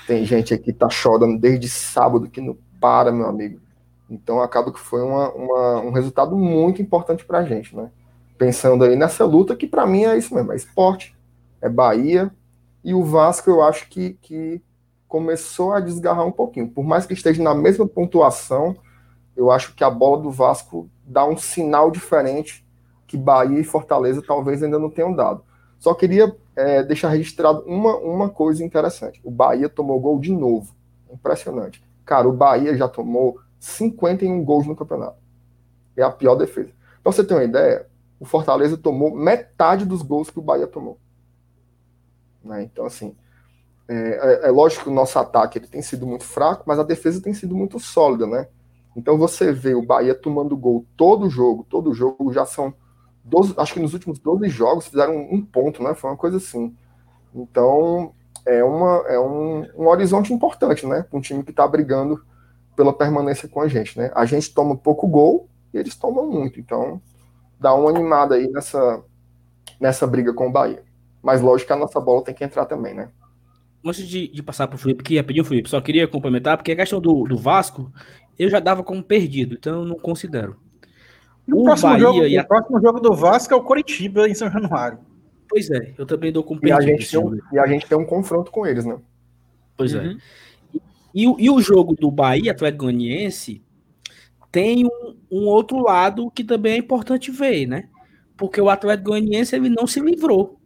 [0.06, 3.60] tem gente aqui que tá chorando desde sábado que não para, meu amigo.
[4.08, 7.90] Então acaba que foi uma, uma, um resultado muito importante para a gente, né?
[8.38, 11.16] Pensando aí nessa luta que para mim é isso mesmo, é esporte,
[11.60, 12.32] é Bahia
[12.84, 14.62] e o Vasco eu acho que, que
[15.14, 16.68] começou a desgarrar um pouquinho.
[16.68, 18.76] Por mais que esteja na mesma pontuação,
[19.38, 22.66] eu acho que a bola do Vasco dá um sinal diferente
[23.06, 25.44] que Bahia e Fortaleza talvez ainda não tenham dado.
[25.78, 29.22] Só queria é, deixar registrado uma, uma coisa interessante.
[29.24, 30.74] O Bahia tomou gol de novo.
[31.12, 31.80] Impressionante.
[32.04, 35.22] Cara, o Bahia já tomou 51 gols no campeonato.
[35.96, 36.72] É a pior defesa.
[37.04, 37.86] Pra você ter uma ideia,
[38.20, 40.98] o Fortaleza tomou metade dos gols que o Bahia tomou.
[42.44, 42.64] Né?
[42.64, 43.16] Então, assim,
[43.88, 46.84] é, é, é, lógico que o nosso ataque ele tem sido muito fraco, mas a
[46.84, 48.48] defesa tem sido muito sólida, né?
[48.96, 52.74] Então você vê o Bahia tomando gol todo jogo, todo jogo já são
[53.24, 55.94] 12, acho que nos últimos 12 jogos fizeram um, ponto, né?
[55.94, 56.76] Foi uma coisa assim.
[57.34, 58.14] Então,
[58.46, 61.06] é, uma, é um, um horizonte importante, né?
[61.12, 62.24] Um time que está brigando
[62.76, 64.12] pela permanência com a gente, né?
[64.14, 66.60] A gente toma pouco gol e eles tomam muito.
[66.60, 67.02] Então,
[67.60, 69.04] dá uma animada aí nessa,
[69.80, 70.84] nessa briga com o Bahia.
[71.22, 73.10] Mas lógico que a nossa bola tem que entrar também, né?
[73.86, 76.58] Antes de, de passar para o Felipe, que ia pedir o Felipe, só queria complementar,
[76.58, 77.92] porque a questão do, do Vasco,
[78.40, 80.58] eu já dava como perdido, então eu não considero.
[81.48, 82.42] O, o próximo, jogo, a...
[82.42, 85.00] o próximo jogo do Vasco é o Coritiba em São Januário.
[85.50, 87.98] Pois é, eu também dou com e a, gente tem um, e a gente tem
[87.98, 88.98] um confronto com eles, né?
[89.78, 90.00] Pois é.
[90.00, 90.12] uhum.
[90.12, 90.18] é.
[91.14, 93.62] E, e, o jogo do Bahia, Atlético Goianiense,
[94.52, 97.88] tem um, um, outro lado que também é importante ver, né?
[98.36, 100.60] Porque o Atlético Goianiense ele não se livrou.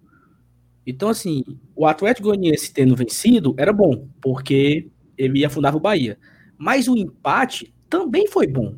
[0.88, 1.44] Então, assim,
[1.76, 6.18] o Atlético Goianiense tendo vencido era bom, porque ele afundava o Bahia.
[6.58, 8.74] Mas o empate também foi bom,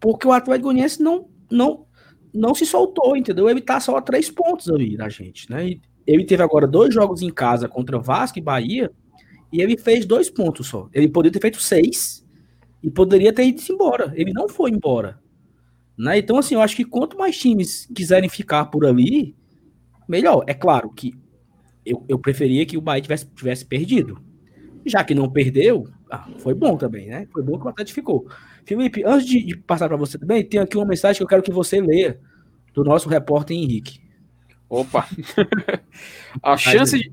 [0.00, 1.86] porque o Atlético Goianiense não, não,
[2.34, 3.48] não se soltou, entendeu?
[3.48, 5.78] Ele tá só a três pontos ali da gente, né?
[6.06, 8.90] ele teve agora dois jogos em casa contra Vasco e Bahia,
[9.52, 10.88] e ele fez dois pontos só.
[10.92, 12.26] Ele poderia ter feito seis,
[12.82, 14.12] e poderia ter ido embora.
[14.14, 15.18] Ele não foi embora.
[15.96, 16.18] Né?
[16.18, 19.34] Então, assim, eu acho que quanto mais times quiserem ficar por ali,
[20.08, 20.44] melhor.
[20.46, 21.12] É claro que
[21.90, 24.20] eu, eu preferia que o Bahia tivesse, tivesse perdido.
[24.86, 27.26] Já que não perdeu, ah, foi bom também, né?
[27.32, 28.28] Foi bom que o Atlético ficou.
[28.64, 31.42] Felipe, antes de, de passar para você também, tem aqui uma mensagem que eu quero
[31.42, 32.20] que você leia
[32.72, 34.00] do nosso repórter Henrique.
[34.68, 35.06] Opa!
[36.42, 37.12] a chance de.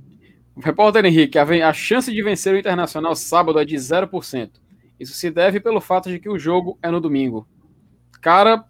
[0.58, 4.52] Repórter Henrique, a, a chance de vencer o Internacional sábado é de 0%.
[4.98, 7.46] Isso se deve pelo fato de que o jogo é no domingo.
[8.22, 8.64] Cara,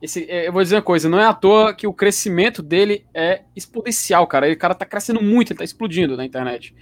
[0.00, 3.04] esse, é, eu vou dizer uma coisa, não é à toa que o crescimento dele
[3.12, 4.46] é exponencial, cara.
[4.46, 6.74] Ele, cara tá crescendo muito, ele tá explodindo na internet.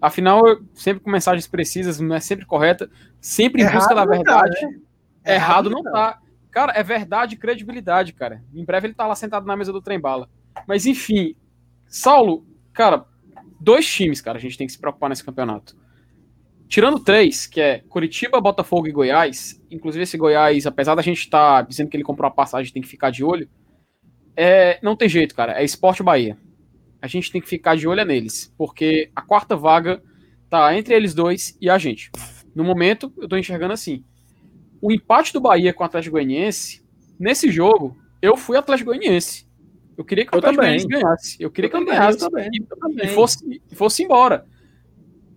[0.00, 4.60] Afinal, sempre com mensagens precisas, não é sempre correta, sempre em busca da verdade.
[4.60, 5.34] Tá, né?
[5.34, 6.18] Errado, não tá.
[6.50, 8.42] Cara, é verdade e credibilidade, cara.
[8.54, 10.28] Em breve ele tá lá sentado na mesa do trem bala.
[10.66, 11.34] Mas enfim,
[11.86, 13.04] Saulo, cara,
[13.60, 15.76] dois times, cara, a gente tem que se preocupar nesse campeonato.
[16.68, 21.62] Tirando três, que é Curitiba, Botafogo e Goiás, inclusive esse Goiás, apesar da gente estar
[21.62, 23.48] tá dizendo que ele comprou a passagem, tem que ficar de olho,
[24.36, 26.36] é, não tem jeito, cara, é Esporte Bahia.
[27.00, 30.02] A gente tem que ficar de olho neles, porque a quarta vaga
[30.48, 32.10] tá entre eles dois e a gente.
[32.54, 34.02] No momento, eu tô enxergando assim.
[34.80, 36.84] O empate do Bahia com o Atlético Goianiense,
[37.18, 39.46] nesse jogo, eu fui Atlético Goianiense.
[39.96, 41.36] Eu queria que o Atlético Goianiense ganhasse.
[41.38, 44.46] Eu queria eu que ele ganhasse também, e, e, fosse, e fosse embora.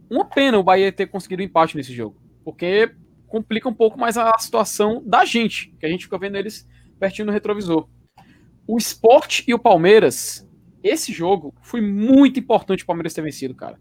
[0.09, 2.91] Uma pena o Bahia ter conseguido um empate nesse jogo, porque
[3.27, 6.67] complica um pouco mais a situação da gente, que a gente fica vendo eles
[6.99, 7.87] pertinho no retrovisor.
[8.65, 10.47] O Sport e o Palmeiras,
[10.83, 13.79] esse jogo foi muito importante o Palmeiras ter vencido, cara.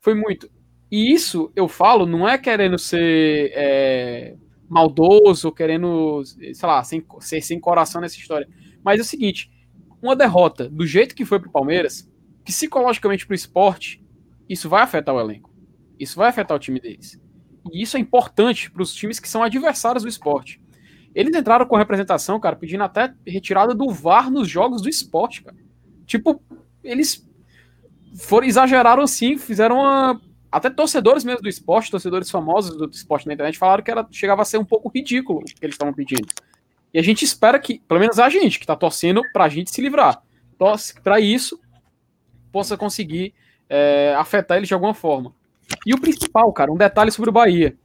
[0.00, 0.50] Foi muito.
[0.90, 4.36] E isso eu falo, não é querendo ser é,
[4.68, 8.48] maldoso, querendo, sei lá, sem, ser sem coração nessa história.
[8.84, 9.50] Mas é o seguinte:
[10.02, 12.10] uma derrota do jeito que foi pro Palmeiras,
[12.44, 14.04] psicologicamente pro esporte,
[14.48, 15.49] isso vai afetar o elenco.
[16.00, 17.20] Isso vai afetar o time deles.
[17.70, 20.60] E isso é importante para os times que são adversários do esporte.
[21.14, 25.56] Eles entraram com representação, cara, pedindo até retirada do VAR nos jogos do esporte, cara.
[26.06, 26.42] Tipo,
[26.82, 27.28] eles
[28.16, 33.34] foram exageraram assim, fizeram uma até torcedores mesmo do esporte, torcedores famosos do esporte na
[33.34, 36.26] internet falaram que era, chegava a ser um pouco ridículo o que eles estavam pedindo.
[36.92, 39.70] E a gente espera que, pelo menos a gente, que está torcendo para a gente
[39.70, 40.20] se livrar,
[41.04, 41.60] para isso
[42.50, 43.32] possa conseguir
[43.68, 45.32] é, afetar eles de alguma forma.
[45.86, 47.76] E o principal, cara, um detalhe sobre o Bahia.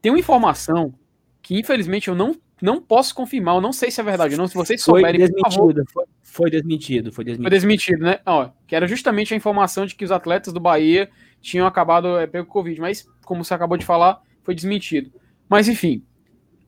[0.00, 0.94] Tem uma informação
[1.42, 4.46] que, infelizmente, eu não, não posso confirmar, eu não sei se é verdade ou não,
[4.46, 5.20] se vocês souberem.
[5.20, 7.42] Foi desmentido, foi, foi, desmentido, foi desmentido.
[7.42, 8.20] Foi desmentido, né?
[8.26, 12.26] Ó, que era justamente a informação de que os atletas do Bahia tinham acabado é,
[12.26, 15.10] pelo Covid, mas, como você acabou de falar, foi desmentido.
[15.48, 16.04] Mas, enfim,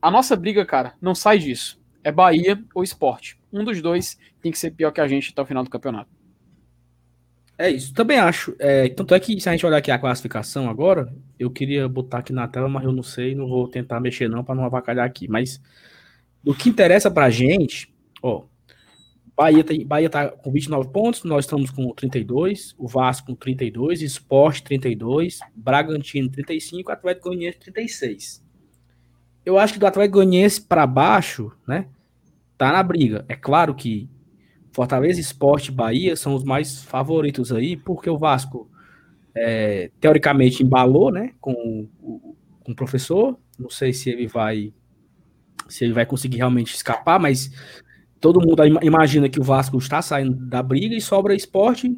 [0.01, 1.81] a nossa briga, cara, não sai disso.
[2.03, 3.39] É Bahia ou esporte.
[3.51, 6.09] Um dos dois tem que ser pior que a gente até o final do campeonato.
[7.63, 8.53] É isso, também acho.
[8.59, 12.17] É, tanto é que se a gente olhar aqui a classificação agora, eu queria botar
[12.17, 15.05] aqui na tela, mas eu não sei, não vou tentar mexer não para não avacalhar
[15.05, 15.29] aqui.
[15.29, 15.61] Mas
[16.45, 17.89] o que interessa pra gente,
[18.21, 18.43] ó,
[19.33, 24.01] Bahia, tem, Bahia tá com 29 pontos, nós estamos com 32, o Vasco com 32,
[24.01, 28.43] Sport 32, Bragantino 35, Atlético Goianiense 36.
[29.45, 31.87] Eu acho que do Atlético Goianiense para baixo, né,
[32.57, 33.23] tá na briga.
[33.29, 34.09] É claro que
[34.73, 38.67] Fortaleza, Esporte Bahia são os mais favoritos aí, porque o Vasco,
[39.35, 41.87] é, teoricamente, embalou né, com,
[42.63, 43.37] com o professor.
[43.57, 44.73] Não sei se ele vai
[45.69, 47.49] se ele vai conseguir realmente escapar, mas
[48.19, 51.95] todo mundo imagina que o Vasco está saindo da briga e sobra Esporte,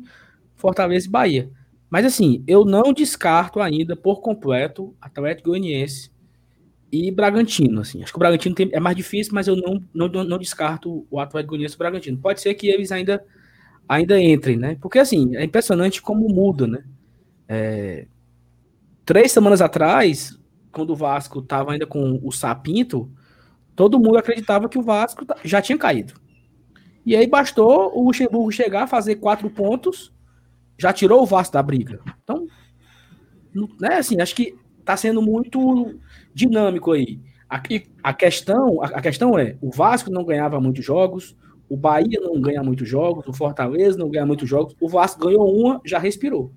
[0.54, 1.50] Fortaleza e Bahia.
[1.90, 6.12] Mas assim, eu não descarto ainda por completo Atlético Goianiense
[6.92, 8.02] e Bragantino, assim.
[8.04, 11.20] Acho que o Bragantino tem, é mais difícil, mas eu não, não, não descarto o
[11.20, 12.18] Atlético Goianiense Bragantino.
[12.18, 13.24] Pode ser que eles ainda,
[13.88, 14.78] ainda entrem, né?
[14.82, 16.84] Porque, assim, é impressionante como muda, né?
[17.48, 18.08] É,
[19.06, 20.40] três semanas atrás,
[20.72, 23.12] quando o Vasco estava ainda com o Sapinto,
[23.76, 26.14] todo mundo acreditava que o Vasco já tinha caído.
[27.06, 30.12] E aí bastou o Luxemburgo chegar, fazer quatro pontos,
[30.78, 32.00] já tirou o Vasco da briga.
[32.24, 32.48] Então,
[33.80, 35.96] né, assim, acho que tá sendo muito
[36.34, 37.20] dinâmico aí.
[37.50, 37.62] A,
[38.04, 41.36] a, questão, a, a questão é, o Vasco não ganhava muitos jogos,
[41.68, 45.54] o Bahia não ganha muitos jogos, o Fortaleza não ganha muitos jogos, o Vasco ganhou
[45.54, 46.52] uma, já respirou.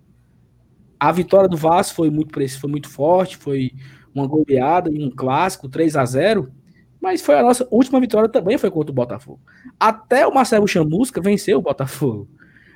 [1.01, 3.73] A vitória do Vasco foi muito, foi muito forte, foi
[4.15, 6.53] uma goleada em um clássico, 3 a 0
[7.01, 9.41] mas foi a nossa última vitória também foi contra o Botafogo.
[9.79, 12.29] Até o Marcelo Chamusca venceu o Botafogo.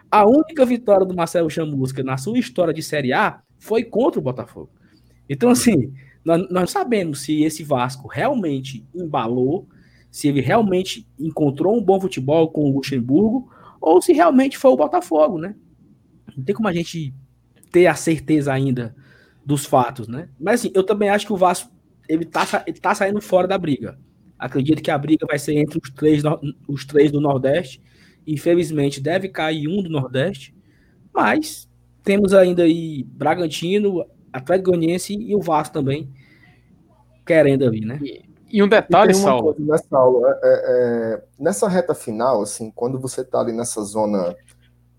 [0.09, 4.23] A única vitória do Marcelo Chamusca na sua história de Série A foi contra o
[4.23, 4.71] Botafogo.
[5.29, 5.93] Então, assim,
[6.25, 9.69] nós, nós sabemos se esse Vasco realmente embalou,
[10.11, 14.77] se ele realmente encontrou um bom futebol com o Luxemburgo, ou se realmente foi o
[14.77, 15.55] Botafogo, né?
[16.37, 17.15] Não tem como a gente
[17.71, 18.95] ter a certeza ainda
[19.45, 20.29] dos fatos, né?
[20.39, 21.73] Mas assim, eu também acho que o Vasco
[22.09, 23.99] ele tá, ele tá saindo fora da briga.
[24.39, 26.23] Acredito que a briga vai ser entre os três,
[26.69, 27.81] os três do Nordeste.
[28.27, 30.55] Infelizmente, deve cair um do Nordeste.
[31.15, 31.69] Mas
[32.03, 36.13] temos ainda aí Bragantino, Atlético Goianiense e o Vasco também
[37.25, 37.99] querendo ali, né?
[38.03, 39.55] E, e um detalhe, e Saulo.
[39.55, 44.37] Coisa, né, Saulo é, é, nessa reta final, assim, quando você tá ali nessa zona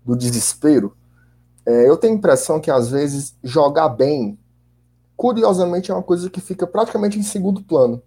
[0.04, 0.96] do desespero,
[1.66, 4.38] é, eu tenho a impressão que às vezes jogar bem,
[5.16, 8.02] curiosamente, é uma coisa que fica praticamente em segundo plano,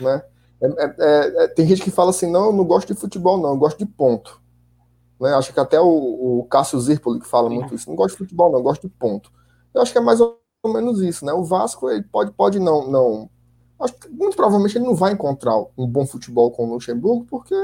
[0.00, 0.22] né?
[0.60, 3.50] É, é, é tem gente que fala assim, não, eu não gosto de futebol, não,
[3.50, 4.40] eu gosto de ponto.
[5.20, 5.32] Né?
[5.34, 8.50] Acho que até o, o Cássio Zirpoli que fala muito isso, não gosto de futebol,
[8.50, 9.30] não, eu gosto de ponto.
[9.76, 11.34] Eu acho que é mais ou menos isso, né?
[11.34, 13.28] O Vasco ele pode, pode não, não.
[13.78, 17.54] Acho que muito provavelmente ele não vai encontrar um bom futebol com o Luxemburgo, porque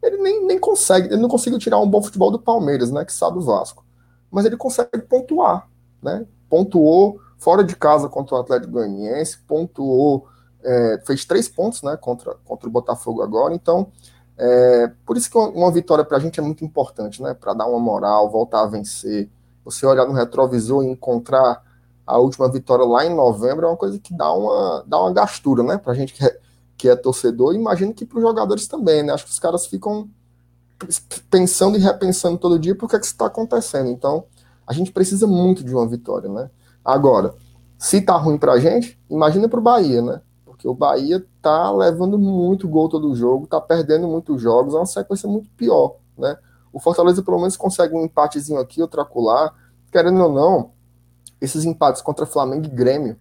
[0.00, 3.04] ele nem, nem consegue, ele não conseguiu tirar um bom futebol do Palmeiras, né?
[3.04, 3.84] Que sabe do Vasco.
[4.30, 5.68] Mas ele consegue pontuar,
[6.00, 6.24] né?
[6.48, 10.28] Pontuou fora de casa contra o Atlético Goianiense, pontuou,
[10.62, 11.96] é, fez três pontos, né?
[11.96, 13.52] Contra, contra o Botafogo agora.
[13.52, 13.90] Então,
[14.38, 17.34] é, por isso que uma, uma vitória para a gente é muito importante, né?
[17.34, 19.28] Para dar uma moral, voltar a vencer.
[19.68, 21.62] Você olhar no retrovisor e encontrar
[22.06, 25.62] a última vitória lá em novembro é uma coisa que dá uma, dá uma gastura,
[25.62, 25.76] né?
[25.76, 26.38] Para a gente que é,
[26.74, 29.12] que é torcedor, imagino que para os jogadores também, né?
[29.12, 30.08] Acho que os caras ficam
[31.28, 33.90] pensando e repensando todo dia por que, é que está acontecendo.
[33.90, 34.24] Então,
[34.66, 36.50] a gente precisa muito de uma vitória, né?
[36.82, 37.34] Agora,
[37.76, 40.22] se tá ruim para a gente, imagina para o Bahia, né?
[40.46, 44.86] Porque o Bahia tá levando muito gol todo jogo, tá perdendo muitos jogos, é uma
[44.86, 46.38] sequência muito pior, né?
[46.72, 49.54] O Fortaleza pelo menos consegue um empatezinho aqui, outro acolá.
[49.90, 50.72] Querendo ou não,
[51.40, 53.16] esses empates contra Flamengo e Grêmio,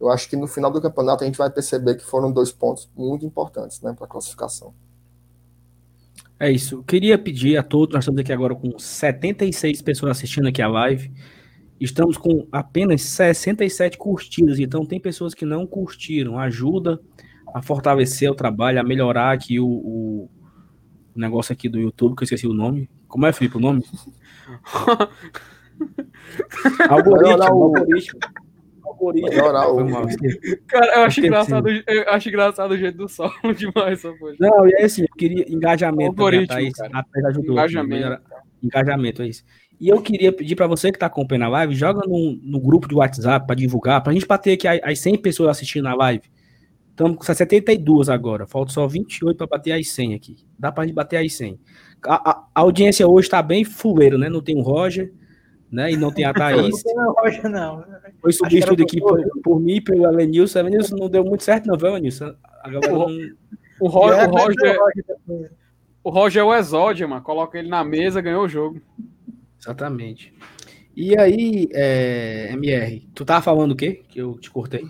[0.00, 2.90] eu acho que no final do campeonato a gente vai perceber que foram dois pontos
[2.96, 4.74] muito importantes né, para a classificação.
[6.40, 6.82] É isso.
[6.82, 11.12] Queria pedir a todos, nós estamos aqui agora com 76 pessoas assistindo aqui a live.
[11.80, 16.38] Estamos com apenas 67 curtidas, então tem pessoas que não curtiram.
[16.38, 17.00] Ajuda
[17.54, 20.28] a fortalecer o trabalho, a melhorar aqui o, o
[21.18, 22.88] negócio aqui do YouTube, que eu esqueci o nome.
[23.08, 23.84] Como é, Felipe, o nome?
[26.88, 28.20] algoritmo, algoritmo.
[28.84, 29.30] algoritmo.
[30.66, 34.00] Cara, eu acho, engraçado, eu acho engraçado o jeito do sol demais.
[34.00, 36.10] Só Não, e é assim, eu queria engajamento.
[36.10, 37.52] Algoritmo, também, a Thaís, ajudou.
[37.52, 38.20] Engajamento.
[38.62, 39.44] engajamento, é isso.
[39.80, 42.86] E eu queria pedir para você que está acompanhando a live, joga no, no grupo
[42.86, 46.22] de WhatsApp para divulgar, para a gente bater aqui as 100 pessoas assistindo a live.
[47.02, 50.36] Estamos com 72 agora, falta só 28 para bater as 100 aqui.
[50.56, 51.58] Dá para a gente bater as 100.
[52.06, 54.28] A, a, a audiência hoje está bem fuleira, né?
[54.28, 55.12] Não tem o Roger,
[55.70, 55.90] né?
[55.90, 56.80] E não tem a Thaís.
[56.94, 57.84] Não, Roger não.
[58.20, 60.60] Foi substituído aqui por, por, mim e pelo Elenilson.
[60.60, 62.36] O Elenilson não deu muito certo, não, viu, Elenilson?
[63.80, 64.78] O, o, Roger, o, Roger,
[66.04, 67.22] o Roger é o exódio, mano.
[67.22, 68.80] Coloca ele na mesa, ganhou o jogo.
[69.60, 70.32] Exatamente.
[70.94, 74.04] E aí, é, MR, tu tava falando o quê?
[74.08, 74.84] Que eu te cortei?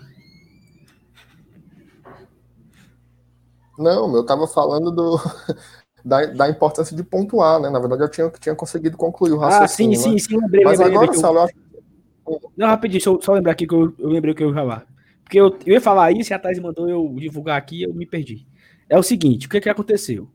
[3.77, 5.17] Não, eu tava falando do,
[6.03, 7.69] da, da importância de pontuar, né?
[7.69, 9.99] Na verdade, eu tinha, tinha conseguido concluir o raciocínio.
[9.99, 10.17] Ah, sim, né?
[10.19, 10.63] sim, sim, lembrei.
[10.63, 13.93] Mas lembrei, agora, lembrei Saulo, eu acho Não, rapidinho, só, só lembrar aqui que eu,
[13.97, 14.85] eu lembrei o que eu ia falar.
[15.23, 17.93] Porque eu, eu ia falar isso e a Thais mandou eu divulgar aqui e eu
[17.93, 18.45] me perdi.
[18.89, 20.29] É o seguinte, o que, que aconteceu?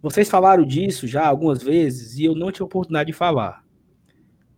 [0.00, 3.64] Vocês falaram disso já algumas vezes e eu não tive oportunidade de falar.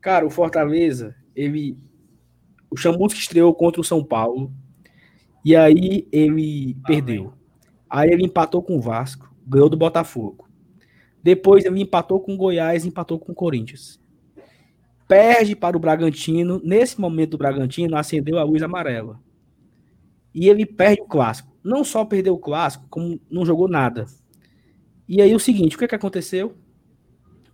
[0.01, 1.77] Cara, o Fortaleza, ele.
[2.71, 4.53] O Chamusca estreou contra o São Paulo.
[5.45, 7.33] E aí ele perdeu.
[7.91, 10.49] Aí ele empatou com o Vasco, ganhou do Botafogo.
[11.23, 14.01] Depois ele empatou com o Goiás, empatou com o Corinthians.
[15.09, 16.61] Perde para o Bragantino.
[16.65, 19.21] Nesse momento, o Bragantino acendeu a luz amarela.
[20.33, 21.53] E ele perde o clássico.
[21.65, 24.07] Não só perdeu o clássico, como não jogou nada.
[25.09, 26.57] E aí o seguinte, o que, que aconteceu?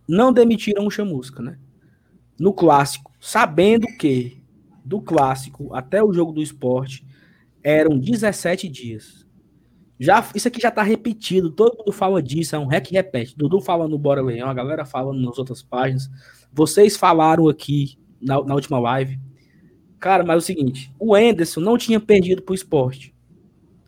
[0.07, 1.57] Não demitiram o Chamusca, né?
[2.39, 4.43] no clássico, sabendo que
[4.85, 7.05] do clássico até o jogo do esporte
[7.63, 9.25] eram 17 dias.
[9.99, 13.35] Já, isso aqui já tá repetido, todo mundo fala disso, é um rec repete.
[13.35, 16.09] Dudu fala no Bora Leão, a galera fala nas outras páginas.
[16.53, 19.19] Vocês falaram aqui na, na última live.
[19.99, 23.15] Cara, mas é o seguinte, o Anderson não tinha perdido pro esporte.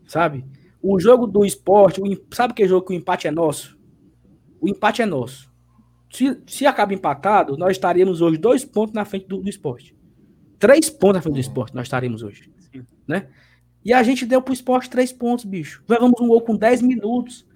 [0.07, 0.43] Sabe?
[0.81, 3.77] O jogo do esporte, o, sabe que jogo que o empate é nosso?
[4.59, 5.49] O empate é nosso.
[6.11, 9.95] Se, se acaba empatado, nós estaríamos hoje dois pontos na frente do, do esporte.
[10.57, 12.51] Três pontos na frente do esporte, nós estaríamos hoje.
[12.71, 12.83] Sim.
[13.07, 13.27] Né?
[13.83, 15.83] E a gente deu pro esporte três pontos, bicho.
[15.87, 17.47] Levamos um gol com dez minutos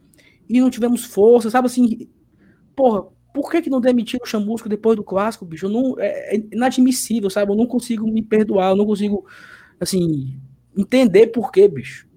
[0.50, 2.08] e não tivemos força, sabe assim?
[2.76, 5.68] Porra, por que, que não demitiram o Chamusco depois do clássico, bicho?
[5.68, 7.52] Não, é, é inadmissível, sabe?
[7.52, 9.26] Eu não consigo me perdoar, eu não consigo,
[9.80, 10.40] assim,
[10.78, 12.08] entender por quê, bicho.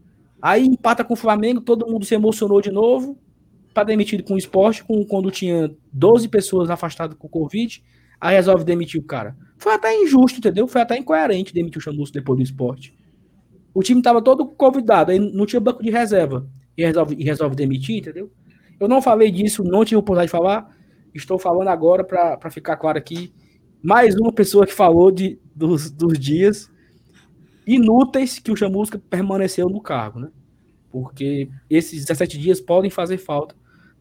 [0.41, 3.19] Aí empata com o Flamengo, todo mundo se emocionou de novo
[3.73, 7.83] para demitir com o esporte, com, quando tinha 12 pessoas afastadas com o Covid,
[8.21, 9.37] aí resolve demitir o cara.
[9.59, 10.69] Foi até injusto, entendeu?
[10.69, 12.95] Foi até incoerente demitir o Chamusco depois do esporte.
[13.77, 16.49] O time estava todo convidado, aí não tinha banco de reserva.
[16.75, 18.33] E resolve, e resolve demitir, entendeu?
[18.81, 20.75] Eu não falei disso, não tive oportunidade de falar.
[21.15, 23.35] Estou falando agora para ficar claro aqui.
[23.83, 26.71] Mais uma pessoa que falou de, dos, dos dias
[27.67, 30.31] inúteis que o Chamusca permaneceu no cargo, né?
[30.91, 33.55] Porque esses 17 dias podem fazer falta.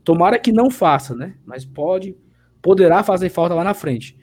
[0.05, 1.36] Tomara que não faça, né?
[1.45, 2.15] Mas pode,
[2.61, 4.17] poderá fazer falta lá na frente.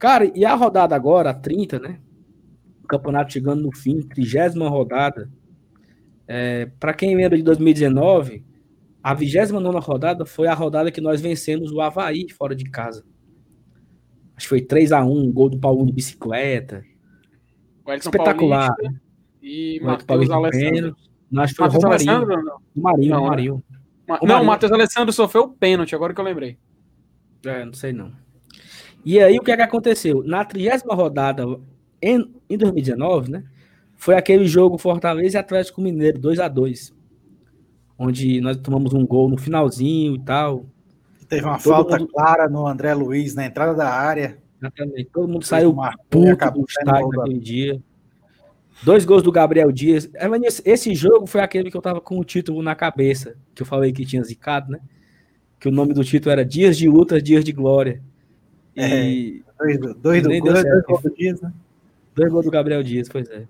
[0.00, 2.00] Cara, e a rodada agora, a 30, né?
[2.86, 5.28] O campeonato chegando no fim, trigésima rodada.
[6.28, 8.44] É, para quem lembra de 2019,
[9.02, 13.04] a 29 rodada foi a rodada que nós vencemos o Havaí fora de casa.
[14.36, 16.84] Acho que foi 3 a 1 gol do Paulo de bicicleta.
[17.88, 18.68] Espetacular.
[18.68, 19.00] Paulista
[19.42, 20.96] e Matheus Alessandro.
[21.38, 22.56] Acho que foi Matheus Alessandro não?
[22.76, 23.64] O Marinho, não, o Marinho.
[24.06, 26.56] Ma o não, o Matheus Alessandro sofreu o pênalti, agora que eu lembrei.
[27.44, 28.12] É, não sei não.
[29.04, 30.22] E aí o que é que aconteceu?
[30.24, 31.44] Na trigésima rodada,
[32.06, 33.44] em, em 2019, né?
[33.96, 36.94] Foi aquele jogo Fortaleza e Atlético Mineiro, 2 a 2
[37.98, 40.66] Onde nós tomamos um gol no finalzinho e tal.
[41.28, 42.12] Teve uma Todo falta mundo...
[42.12, 44.38] clara no André Luiz na entrada da área.
[44.60, 45.04] Exatamente.
[45.12, 45.74] Todo mundo saiu
[46.10, 47.82] puto do estádio naquele dia.
[48.82, 50.10] Dois gols do Gabriel Dias.
[50.64, 53.92] Esse jogo foi aquele que eu tava com o título na cabeça, que eu falei
[53.92, 54.78] que tinha zicado, né?
[55.58, 58.02] Que o nome do título era Dias de Luta, Dias de Glória.
[58.76, 58.82] E...
[58.82, 61.50] É, dois, dois, do, dois, do Dias, né?
[62.16, 63.46] Dois gols do Gabriel Dias, pois é.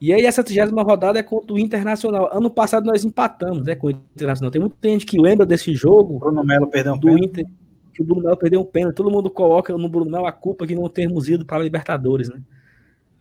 [0.00, 2.28] E aí, essa 30 rodada é contra o Internacional.
[2.36, 4.50] Ano passado nós empatamos, né, com o Internacional.
[4.50, 6.18] Tem muita gente que lembra desse jogo.
[6.18, 7.24] Bruno Melo perdeu um do pênalti.
[7.24, 7.46] Inter,
[7.94, 8.96] que o Bruno Melo perdeu um pênalti.
[8.96, 12.28] Todo mundo coloca no Bruno Melo a culpa de não termos ido para a Libertadores,
[12.28, 12.42] né?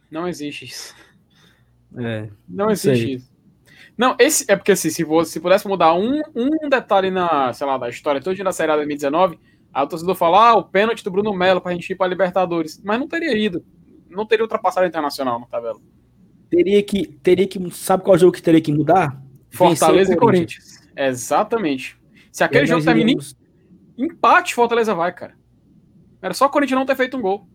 [0.09, 0.95] Não existe isso.
[1.97, 3.34] É, não existe isso.
[3.95, 7.67] Não, esse é porque assim, se, você, se pudesse mudar um, um detalhe na, sei
[7.67, 9.39] lá, da história toda da Série A 2019,
[9.71, 12.82] a o torcedor fala, ah, o pênalti do Bruno Melo pra gente ir pra Libertadores.
[12.84, 13.63] Mas não teria ido.
[14.14, 15.80] Não teria ultrapassado o Internacional na tabela.
[16.49, 19.22] Teria que, teria que, sabe qual jogo que teria que mudar?
[19.49, 20.78] Fortaleza e Corinthians.
[20.78, 20.91] Corinthians.
[20.95, 21.97] Exatamente.
[22.32, 23.18] Se aquele jogo termina em
[23.97, 25.36] empate, Fortaleza vai, cara.
[26.22, 27.47] Era só o Corinthians não ter feito um gol.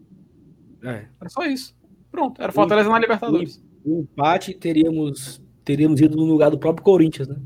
[0.83, 1.07] É.
[1.21, 1.77] Era só isso.
[2.11, 7.29] Pronto, era Fortaleza na Libertadores um empate, teríamos, teríamos ido no lugar do próprio Corinthians,
[7.29, 7.37] né?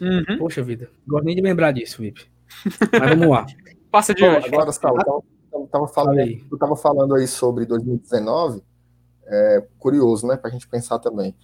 [0.00, 0.38] Uhum.
[0.38, 2.26] Poxa vida, gosto nem de lembrar disso, Felipe.
[2.92, 3.46] Mas vamos lá.
[3.90, 4.48] Passa de hoje.
[4.48, 8.62] Agora, Sal, eu tava falando, eu tava falando aí sobre 2019,
[9.26, 11.34] é, curioso, né, pra gente pensar também.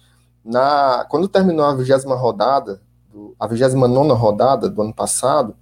[0.43, 2.81] Na, quando terminou a vigésima rodada,
[3.11, 5.55] do, a 29 rodada do ano passado,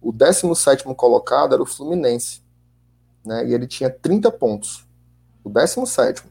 [0.00, 2.42] o 17 colocado era o Fluminense,
[3.24, 4.86] né, e ele tinha 30 pontos.
[5.42, 6.22] O 17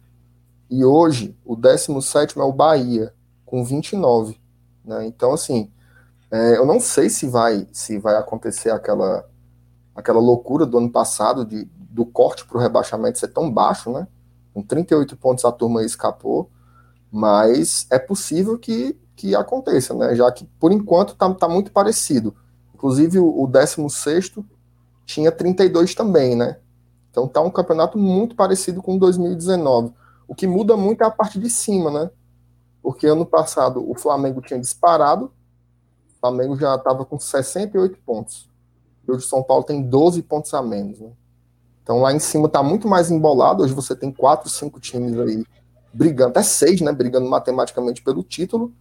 [0.70, 3.14] e hoje, o 17 é o Bahia,
[3.46, 4.40] com 29.
[4.84, 5.06] Né?
[5.06, 5.72] Então, assim,
[6.30, 9.28] é, eu não sei se vai, se vai acontecer aquela,
[9.98, 14.08] aquela loucura do ano passado de, do corte para o rebaixamento ser tão baixo, né?
[14.54, 16.52] Com 38 pontos a turma escapou,
[17.12, 20.14] mas é possível que, que aconteça, né?
[20.14, 22.36] Já que, por enquanto, está tá muito parecido.
[22.76, 24.36] Inclusive, o, o 16
[25.04, 26.60] tinha 32 também, né?
[27.10, 29.92] Então tá um campeonato muito parecido com 2019.
[30.28, 32.12] O que muda muito é a parte de cima, né?
[32.84, 38.48] Porque ano passado o Flamengo tinha disparado, o Flamengo já estava com 68 pontos.
[39.08, 41.12] E hoje o São Paulo tem 12 pontos a menos, né?
[41.82, 43.64] Então lá em cima está muito mais embolado.
[43.64, 45.46] Hoje você tem quatro, cinco times aí
[45.94, 46.92] brigando, até seis, né?
[46.92, 48.74] Brigando matematicamente pelo título.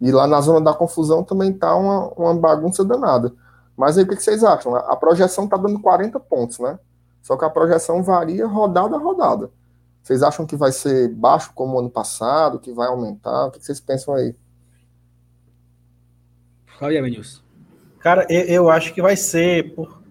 [0.00, 3.32] E lá na zona da confusão também tá uma, uma bagunça danada.
[3.76, 4.74] Mas aí o que, vocês acham?
[4.76, 6.78] A projeção tá dando 40 pontos, né?
[7.22, 9.50] Só que a projeção varia rodada a rodada.
[10.02, 13.46] Vocês acham que vai ser baixo como o ano passado, que vai aumentar?
[13.46, 14.34] O que vocês pensam aí?
[16.78, 16.98] Fala aí,
[17.98, 20.02] Cara, eu, eu, acho que vai ser, por,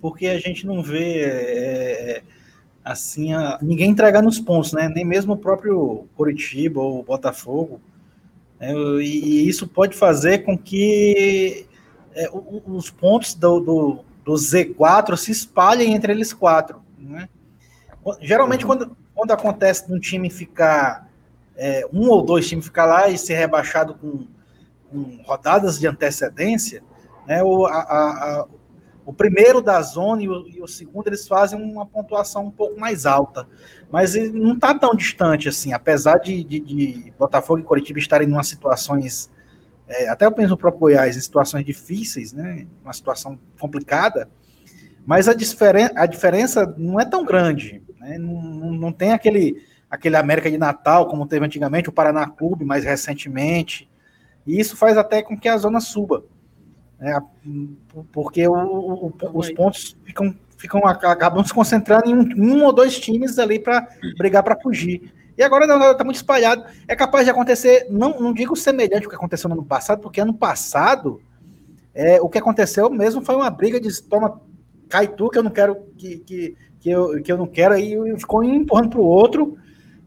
[0.00, 2.22] porque a gente não vê é,
[2.84, 4.88] assim, a, ninguém entrega nos pontos, né?
[4.88, 7.80] Nem mesmo o próprio Curitiba ou Botafogo.
[8.60, 11.66] É, e, e, isso pode fazer com que
[12.14, 16.80] é, os pontos do, do, do, Z4 se espalhem entre eles quatro.
[16.98, 17.28] Né?
[18.20, 18.68] Geralmente, uhum.
[18.68, 21.08] quando, quando acontece de um time ficar,
[21.56, 24.26] é, um ou dois times ficar lá e ser rebaixado com,
[24.90, 26.82] com rodadas de antecedência,
[27.26, 28.46] né, o, a, a,
[29.04, 32.78] o primeiro da zona e o, e o, segundo eles fazem uma pontuação um pouco
[32.78, 33.46] mais alta,
[33.90, 38.42] mas não está tão distante assim, apesar de, de, de, Botafogo e Coritiba estarem em
[38.42, 39.30] situações,
[39.88, 44.28] é, até eu penso no próprio Goiás, em situações difíceis, né, uma situação complicada,
[45.04, 47.82] mas a, diferen a diferença não é tão grande.
[47.98, 48.18] Né?
[48.18, 52.84] Não, não tem aquele, aquele América de Natal, como teve antigamente, o Paraná Clube, mais
[52.84, 53.90] recentemente.
[54.46, 56.24] E isso faz até com que a zona suba.
[57.02, 57.20] Né?
[58.12, 63.00] Porque o, o, os pontos ficam, ficam, acabam se concentrando em um, um ou dois
[63.00, 65.12] times ali para brigar para fugir.
[65.36, 66.64] E E agora não, está muito espalhado.
[66.86, 70.20] É capaz de acontecer, não, não digo semelhante ao que aconteceu no ano passado, porque
[70.20, 71.20] ano passado
[71.92, 74.40] é, o que aconteceu mesmo foi uma briga de toma,
[74.88, 77.96] cai tu, que eu não quero que, que, que, eu, que eu não quero, aí
[78.16, 79.58] ficou um empurrando para o outro,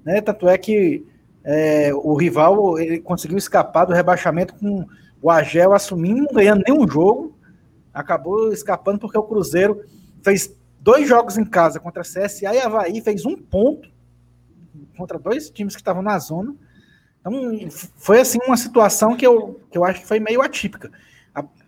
[0.06, 0.22] né?
[0.22, 1.06] Tanto é que
[1.44, 4.88] é, o rival ele conseguiu escapar do rebaixamento com
[5.26, 7.36] o Agel assumindo, não ganhando nenhum jogo,
[7.92, 9.84] acabou escapando porque o Cruzeiro
[10.22, 13.90] fez dois jogos em casa contra a CSA e Havaí, fez um ponto
[14.96, 16.56] contra dois times que estavam na zona.
[17.20, 17.34] Então,
[17.96, 20.92] foi assim uma situação que eu, que eu acho que foi meio atípica.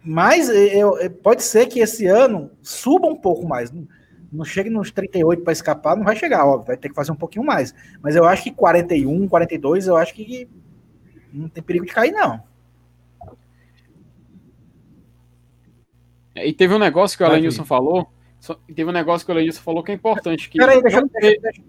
[0.04, 3.72] Mas eu, pode ser que esse ano suba um pouco mais.
[3.72, 3.88] Não,
[4.32, 7.16] não chegue nos 38 para escapar, não vai chegar, óbvio, vai ter que fazer um
[7.16, 7.74] pouquinho mais.
[8.04, 10.48] Mas eu acho que 41, 42, eu acho que
[11.34, 12.46] não tem perigo de cair, não.
[16.46, 18.08] E teve um negócio que o Alenilson falou.
[18.68, 20.50] Teve um negócio que o Alenilson falou que é importante.
[20.50, 21.62] Que Peraí, deixa, deixa, deixa,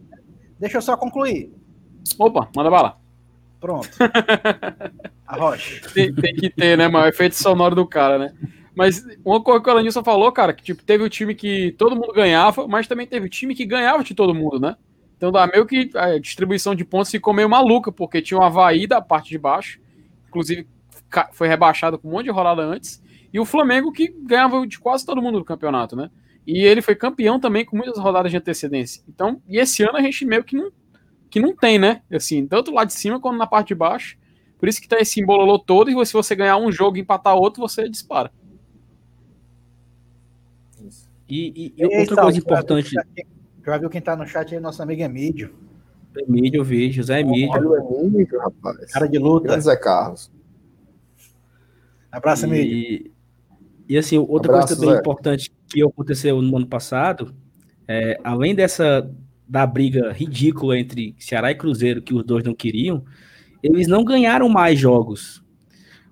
[0.59, 1.53] deixa eu só concluir.
[2.19, 2.99] Opa, manda bala.
[3.61, 3.89] Pronto.
[5.27, 5.81] A rocha.
[5.93, 7.05] Tem, tem, que ter, né, mano?
[7.05, 8.35] O efeito sonoro do cara, né?
[8.75, 11.97] Mas uma coisa que o Alanilson falou, cara, que tipo, teve o time que todo
[11.97, 14.77] mundo ganhava, mas também teve o time que ganhava de todo mundo, né?
[15.16, 18.87] Então dá meio que a distribuição de pontos ficou meio maluca, porque tinha o Havaí
[18.87, 19.81] da parte de baixo,
[20.29, 20.69] inclusive
[21.33, 23.03] foi rebaixado com um monte de rodada antes,
[23.33, 26.11] e o Flamengo que ganhava de quase todo mundo do campeonato, né?
[26.47, 29.03] E ele foi campeão também com muitas rodadas de antecedência.
[29.09, 30.70] Então, e esse ano a gente meio que não
[31.31, 32.01] que não tem, né?
[32.11, 34.16] Assim, tanto lá de cima quanto na parte de baixo.
[34.59, 37.37] Por isso que tá esse embololô todo, e se você ganhar um jogo e empatar
[37.37, 38.33] outro, você dispara.
[41.29, 42.95] E, e, e outra coisa importante.
[43.64, 45.55] Já viu quem tá no chat aí, nosso amigo Emílio.
[46.16, 47.51] Emílio, eu vi, José Emílio.
[47.51, 48.91] Olha o Emílio, rapaz.
[48.91, 49.61] Cara de luta.
[49.61, 50.33] Zé Carlos.
[52.11, 53.12] Abraço, Emílio.
[53.89, 55.01] E, assim, outra Abraço, coisa também Zé.
[55.01, 57.34] importante que aconteceu no ano passado,
[57.86, 59.11] é, além dessa
[59.49, 63.03] da briga ridícula entre Ceará e Cruzeiro, que os dois não queriam,
[63.62, 65.43] eles não ganharam mais jogos.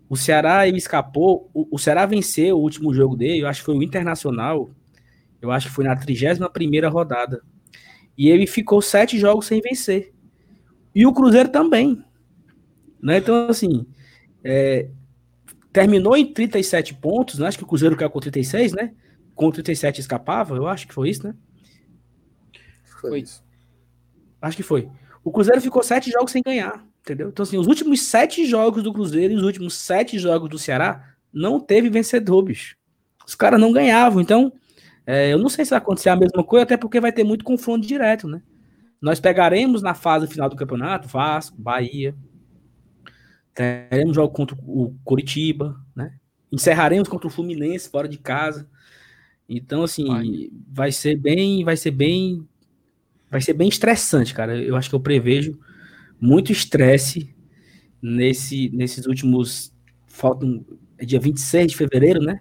[0.08, 3.66] O Ceará ele escapou, o, o Ceará venceu o último jogo dele, eu acho que
[3.66, 4.70] foi o Internacional,
[5.42, 7.42] eu acho que foi na 31 rodada.
[8.16, 10.14] E ele ficou sete jogos sem vencer.
[10.94, 12.02] E o Cruzeiro também.
[13.02, 13.18] Né?
[13.18, 13.86] Então, assim,
[14.42, 14.88] é,
[15.76, 17.46] terminou em 37 pontos, né?
[17.46, 18.94] acho que o Cruzeiro caiu com 36, né?
[19.34, 21.34] Com 37 escapava, eu acho que foi isso, né?
[22.98, 23.44] Foi isso.
[24.40, 24.88] Acho que foi.
[25.22, 27.28] O Cruzeiro ficou sete jogos sem ganhar, entendeu?
[27.28, 31.14] Então, assim, os últimos sete jogos do Cruzeiro e os últimos sete jogos do Ceará
[31.30, 32.74] não teve vencedor, bicho.
[33.26, 34.22] Os caras não ganhavam.
[34.22, 34.50] Então,
[35.06, 37.44] é, eu não sei se vai acontecer a mesma coisa, até porque vai ter muito
[37.44, 38.40] confronto direto, né?
[38.98, 42.14] Nós pegaremos na fase final do campeonato Vasco, Bahia.
[43.56, 46.14] Teremos jogo contra o Curitiba, né?
[46.52, 48.68] Encerraremos contra o Fluminense fora de casa.
[49.48, 52.46] Então, assim, vai, vai ser bem, vai ser bem
[53.30, 54.56] vai ser bem estressante, cara.
[54.56, 55.58] Eu acho que eu prevejo
[56.20, 57.34] muito estresse
[58.00, 59.72] nesse, nesses últimos.
[60.06, 60.64] Faltam.
[60.98, 62.40] É dia 26 de fevereiro, né?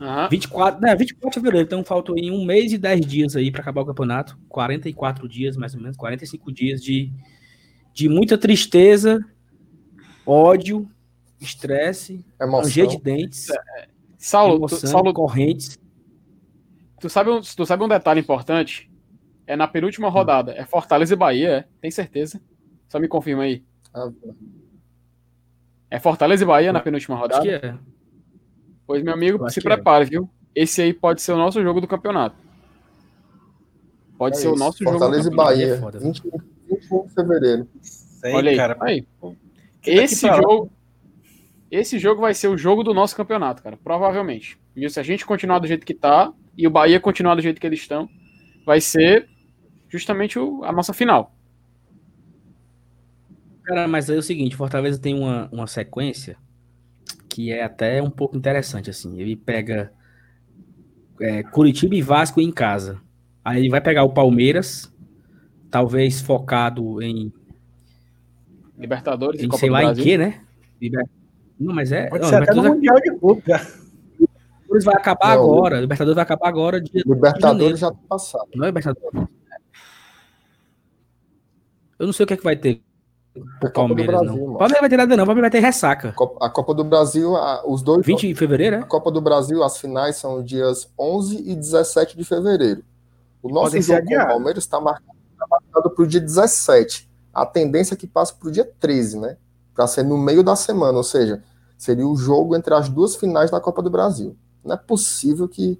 [0.00, 0.28] Uhum.
[0.28, 3.60] 24, né, 24 de fevereiro, então faltam aí um mês e 10 dias aí para
[3.60, 4.36] acabar o campeonato.
[4.48, 7.12] 44 dias, mais ou menos, 45 dias de,
[7.92, 9.24] de muita tristeza,
[10.26, 10.88] ódio,
[11.40, 15.78] estresse, ranger de dentes, é, Saulo, emoção, tu, Saulo, correntes.
[17.00, 18.90] Tu sabe, um, tu sabe um detalhe importante?
[19.46, 20.10] É na penúltima hum.
[20.10, 20.52] rodada.
[20.52, 21.64] É Fortaleza e Bahia, é?
[21.80, 22.40] Tem certeza?
[22.88, 23.64] Só me confirma aí.
[23.94, 24.10] Ah,
[25.90, 27.40] é Fortaleza e Bahia na penúltima rodada?
[27.40, 27.74] Acho que é.
[28.86, 30.08] Pois, meu amigo, se prepare, é.
[30.08, 30.30] viu?
[30.54, 32.36] Esse aí pode ser o nosso jogo do campeonato.
[34.18, 34.54] Pode é ser isso.
[34.54, 35.36] o nosso Fortaleza jogo.
[35.36, 36.40] Fortaleza e Bahia.
[36.68, 37.68] 21 de fevereiro.
[37.80, 38.56] Sei, Olha aí.
[38.56, 39.06] Cara, aí.
[39.84, 40.70] Esse jogo...
[41.70, 43.76] Esse jogo vai ser o jogo do nosso campeonato, cara.
[43.76, 44.58] Provavelmente.
[44.74, 47.60] E se a gente continuar do jeito que tá e o Bahia continuar do jeito
[47.60, 48.08] que eles estão,
[48.66, 49.28] vai ser
[49.88, 51.34] justamente o, a nossa final.
[53.62, 56.36] Cara, mas aí é o seguinte, Fortaleza tem uma, uma sequência
[57.28, 59.20] que é até um pouco interessante, assim.
[59.20, 59.92] Ele pega
[61.20, 63.00] é, Curitiba e Vasco em casa.
[63.44, 64.92] Aí ele vai pegar o Palmeiras,
[65.70, 67.32] talvez focado em
[68.80, 70.02] Libertadores em, sei lá Brasil.
[70.02, 70.40] em quê, né?
[70.80, 71.04] Liber...
[71.58, 72.08] Não, mas é.
[72.08, 73.42] Pode não, ser até no Mundial de Clube,
[74.70, 75.80] Libertadores vai acabar não, agora.
[75.80, 76.80] Libertadores vai acabar agora.
[76.80, 78.48] Dia Libertadores já tá passado.
[78.54, 79.28] Não é Libertadores.
[81.98, 82.82] Eu não sei o que é que vai ter.
[83.36, 84.56] O Palmeiras, Brasil, não.
[84.56, 85.24] Palmeiras vai ter nada, não.
[85.24, 86.14] O Palmeiras vai ter ressaca.
[86.40, 87.32] A Copa do Brasil,
[87.66, 88.04] os dois.
[88.06, 88.78] 20 de fevereiro, é?
[88.80, 92.82] A Copa do Brasil, as finais são dias 11 e 17 de fevereiro.
[93.42, 97.09] O nosso Pode jogo com o Palmeiras está marcado, tá marcado para o dia 17.
[97.32, 99.36] A tendência é que passe para o dia 13, né?
[99.74, 101.42] Para ser no meio da semana, ou seja,
[101.78, 104.36] seria o jogo entre as duas finais da Copa do Brasil.
[104.64, 105.78] Não é possível que,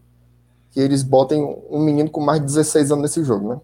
[0.71, 3.61] que eles botem um menino com mais de 16 anos nesse jogo, né?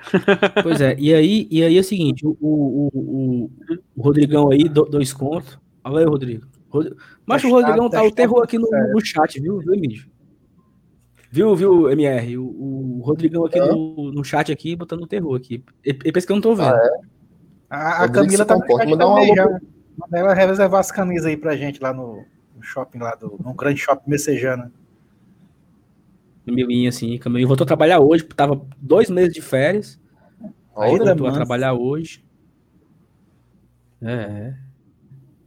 [0.62, 3.50] Pois é, e aí, e aí é o seguinte, o, o, o,
[3.96, 5.58] o Rodrigão aí, do, dois contos.
[5.84, 6.46] Olha aí, Rodrigo.
[6.68, 6.92] Rod...
[7.26, 10.04] Mas o Rodrigão tá o terror aqui no, no chat, viu, viu, Emílio?
[11.32, 12.38] Viu, viu, MR?
[12.38, 13.66] O, o Rodrigão aqui é.
[13.66, 15.64] no, no chat aqui, botando o terror aqui.
[15.84, 16.74] Ele pensa que eu não tô vendo.
[16.74, 17.10] Ah, é?
[17.70, 19.46] A, a Camila tá comporta, no também, já.
[19.46, 22.24] Manda ela reservar as camisas aí pra gente lá no,
[22.56, 24.72] no shopping, lá do, no grande shopping messejana.
[26.44, 27.46] Camilinha, assim, Camilinha.
[27.46, 30.00] Voltou a trabalhar hoje, tava dois meses de férias.
[30.76, 32.24] Aí voltou a trabalhar hoje.
[34.02, 34.54] É.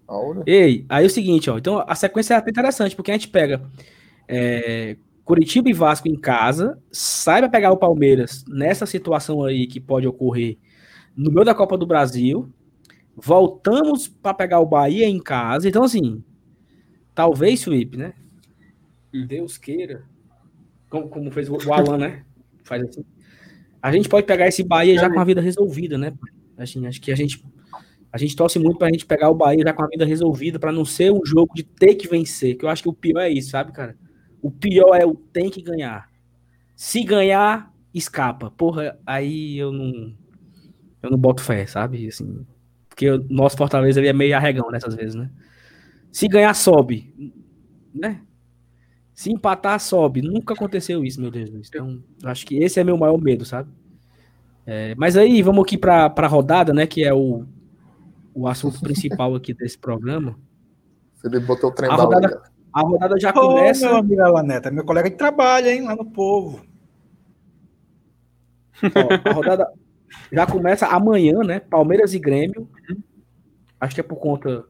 [0.07, 0.43] Aura.
[0.45, 1.57] Ei, aí é o seguinte, ó.
[1.57, 3.61] Então a sequência é até interessante, porque a gente pega
[4.27, 9.79] é, Curitiba e Vasco em casa, sai para pegar o Palmeiras nessa situação aí que
[9.79, 10.57] pode ocorrer
[11.15, 12.51] no meio da Copa do Brasil,
[13.15, 15.67] voltamos para pegar o Bahia em casa.
[15.69, 16.23] Então, assim,
[17.13, 18.13] talvez, Felipe, né?
[19.27, 20.03] Deus queira.
[20.89, 22.25] Como, como fez o Alan, né?
[22.63, 23.05] Faz assim.
[23.81, 26.13] A gente pode pegar esse Bahia já com a vida resolvida, né?
[26.57, 27.43] Assim, acho que a gente
[28.11, 30.71] a gente torce muito pra gente pegar o Bahia já com a vida resolvida, para
[30.71, 33.29] não ser um jogo de ter que vencer, que eu acho que o pior é
[33.29, 33.97] isso, sabe, cara?
[34.43, 36.11] O pior é o tem que ganhar.
[36.75, 38.51] Se ganhar, escapa.
[38.51, 40.13] Porra, aí eu não
[41.01, 42.07] eu não boto fé, sabe?
[42.07, 42.45] Assim,
[42.89, 45.31] porque o nosso Fortaleza ele é meio arregão nessas vezes, né?
[46.11, 47.33] Se ganhar, sobe,
[47.95, 48.21] né?
[49.13, 50.21] Se empatar, sobe.
[50.21, 51.69] Nunca aconteceu isso, meu Deus.
[51.69, 53.69] Então, acho que esse é meu maior medo, sabe?
[54.65, 56.85] É, mas aí, vamos aqui para a rodada, né?
[56.85, 57.45] Que é o,
[58.33, 60.37] o assunto principal aqui desse programa.
[61.23, 63.85] Ele botou o trem a rodada, a rodada já começa.
[63.87, 65.83] Ô, meu amigo Alaneta, meu colega de trabalho, hein?
[65.83, 66.65] Lá no povo.
[68.83, 69.71] Ó, a rodada
[70.31, 71.59] já começa amanhã, né?
[71.59, 72.67] Palmeiras e Grêmio.
[73.79, 74.65] Acho que é por conta.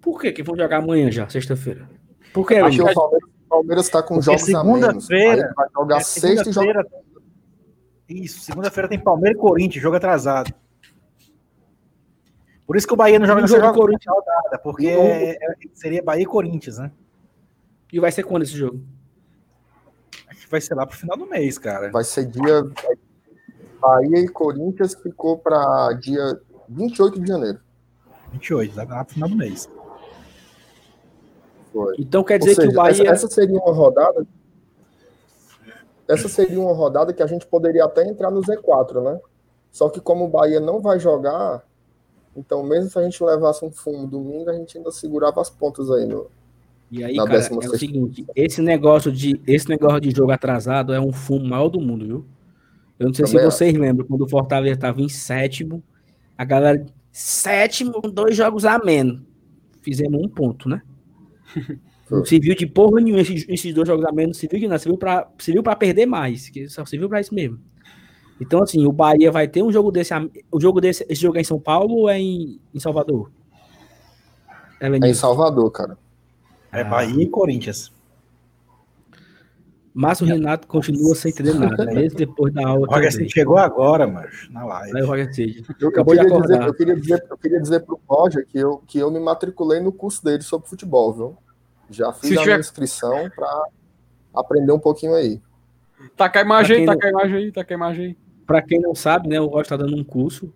[0.00, 1.88] Por que que vão jogar amanhã já, sexta-feira?
[2.32, 5.52] Por que, Acho que o Palmeiras Palmeiras está com jogos segunda-feira.
[5.54, 6.86] Vai jogar é, sexta e joga.
[8.08, 10.52] Isso, segunda-feira tem Palmeiras e Corinthians, jogo atrasado.
[12.66, 15.36] Por isso que o Bahia não joga no jogo Corinthians rodada, porque é,
[15.74, 16.90] seria Bahia e Corinthians, né?
[17.92, 18.80] E vai ser quando esse jogo?
[20.28, 21.90] Acho que vai ser lá pro final do mês, cara.
[21.90, 22.64] Vai ser dia.
[23.78, 27.60] Bahia e Corinthians ficou para dia 28 de janeiro.
[28.32, 29.68] 28, lá pro final do mês.
[31.70, 31.96] Foi.
[31.98, 33.02] Então quer dizer seja, que o Bahia.
[33.02, 34.26] Essa, essa, seria uma rodada.
[36.08, 39.20] Essa seria uma rodada que a gente poderia até entrar no Z4, né?
[39.70, 41.66] Só que como o Bahia não vai jogar,
[42.36, 45.90] então mesmo se a gente levasse um fumo domingo, a gente ainda segurava as pontas
[45.90, 46.30] aí no.
[46.92, 51.00] E aí, cara, é o seguinte, esse negócio de esse negócio de jogo atrasado é
[51.00, 52.26] um fumo maior do mundo, viu?
[52.98, 55.82] Eu não sei Também se vocês lembram, quando o Fortaleza estava em sétimo,
[56.36, 59.22] a galera, sétimo, dois jogos a menos.
[59.80, 60.82] Fizemos um ponto, né?
[62.10, 64.98] Não serviu de porra nenhuma esses, esses dois jogos a menos, serviu de nada, serviu
[64.98, 67.58] pra, serviu pra perder mais, que só serviu pra isso mesmo.
[68.38, 70.12] Então, assim, o Bahia vai ter um jogo desse.
[70.50, 71.06] O jogo desse.
[71.08, 73.30] Esse jogo é em São Paulo ou é em, em Salvador?
[74.78, 75.96] É, é em Salvador, cara.
[76.72, 77.92] É Bahia e Corinthians.
[79.94, 82.86] Márcio Renato continua sem entender nada, mesmo depois da aula.
[82.88, 84.96] O Roger Cid chegou agora, mas na live.
[84.96, 85.64] Aí o Roger Cid.
[85.78, 88.98] Eu, eu, queria dizer, eu, queria dizer, eu queria dizer pro Roger que eu, que
[88.98, 91.36] eu me matriculei no curso dele sobre futebol, viu?
[91.90, 92.58] Já fiz Se a tiver...
[92.58, 93.68] inscrição para
[94.34, 95.42] aprender um pouquinho aí.
[96.16, 98.16] Tá com a imagem aí, tá com a imagem aí, tá com a imagem aí.
[98.46, 100.52] Pra quem não sabe, né, o Roger tá dando um curso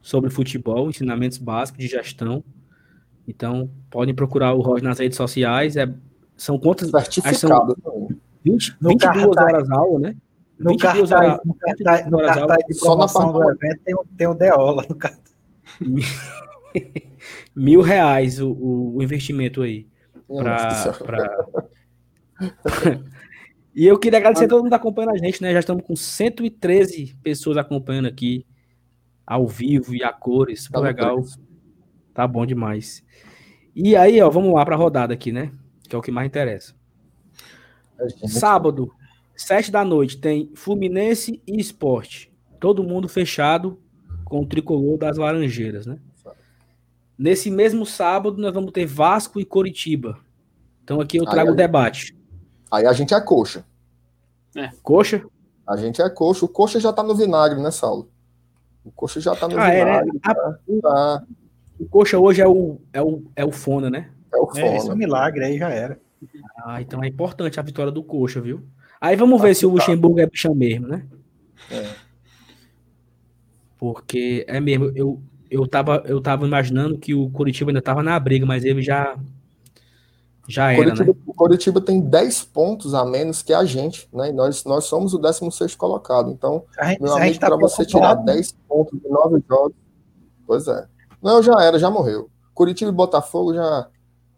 [0.00, 2.42] sobre futebol, ensinamentos básicos de gestão.
[3.26, 5.76] Então, podem procurar o Roger nas redes sociais.
[5.76, 5.92] É,
[6.36, 6.90] são quantas?
[6.90, 7.76] Certificado.
[7.82, 8.08] São
[8.44, 10.16] 20, 22 horas aula, né?
[10.58, 14.84] No cartaz, horas, no cartaz, no cartaz de promoção do evento tem, tem o Deola
[14.88, 15.36] no cartaz.
[17.54, 19.86] Mil reais o, o, investimento aí.
[20.28, 21.46] Pra, pra...
[23.74, 25.52] e eu queria agradecer a todo mundo que acompanhando a gente, né?
[25.52, 28.46] Já estamos com 113 pessoas acompanhando aqui,
[29.26, 31.22] ao vivo e a cores, super tá legal.
[32.16, 33.04] Tá bom demais.
[33.74, 35.52] E aí, ó, vamos lá para a rodada aqui, né?
[35.86, 36.74] Que é o que mais interessa.
[38.26, 38.90] Sábado,
[39.36, 42.32] sete da noite, tem Fluminense e Esporte.
[42.58, 43.78] Todo mundo fechado
[44.24, 45.98] com o tricolor das Laranjeiras, né?
[47.18, 50.18] Nesse mesmo sábado, nós vamos ter Vasco e Coritiba.
[50.82, 52.16] Então aqui eu trago o debate.
[52.70, 53.62] Aí a gente é coxa.
[54.56, 54.70] É.
[54.82, 55.22] Coxa?
[55.66, 56.46] A gente é coxa.
[56.46, 58.08] O coxa já tá no vinagre, né, Saulo?
[58.82, 59.90] O coxa já tá no ah, vinagre.
[59.90, 60.20] É, né?
[60.22, 61.26] tá, tá.
[61.78, 64.10] O coxa hoje é o, é o, é o Fona, né?
[64.32, 64.66] É o Fona.
[64.66, 66.00] É, esse é um milagre aí já era.
[66.64, 68.62] Ah, então é importante a vitória do Coxa, viu?
[69.00, 71.04] Aí vamos ver se o Luxemburgo é bichão mesmo, né?
[71.70, 71.86] É.
[73.78, 75.20] Porque é mesmo, eu,
[75.50, 79.16] eu, tava, eu tava imaginando que o Curitiba ainda tava na briga, mas ele já
[80.48, 81.18] Já era, Curitiba, né?
[81.26, 84.30] O Curitiba tem 10 pontos a menos que a gente, né?
[84.30, 86.30] E nós, nós somos o 16 colocado.
[86.30, 88.34] Então, A gente, meu amigo, tá para você tirar preocupado, né?
[88.34, 89.76] 10 pontos de 9 jogos.
[90.46, 90.86] Pois é.
[91.26, 92.30] Não, já era, já morreu.
[92.54, 93.88] Curitiba e Botafogo já.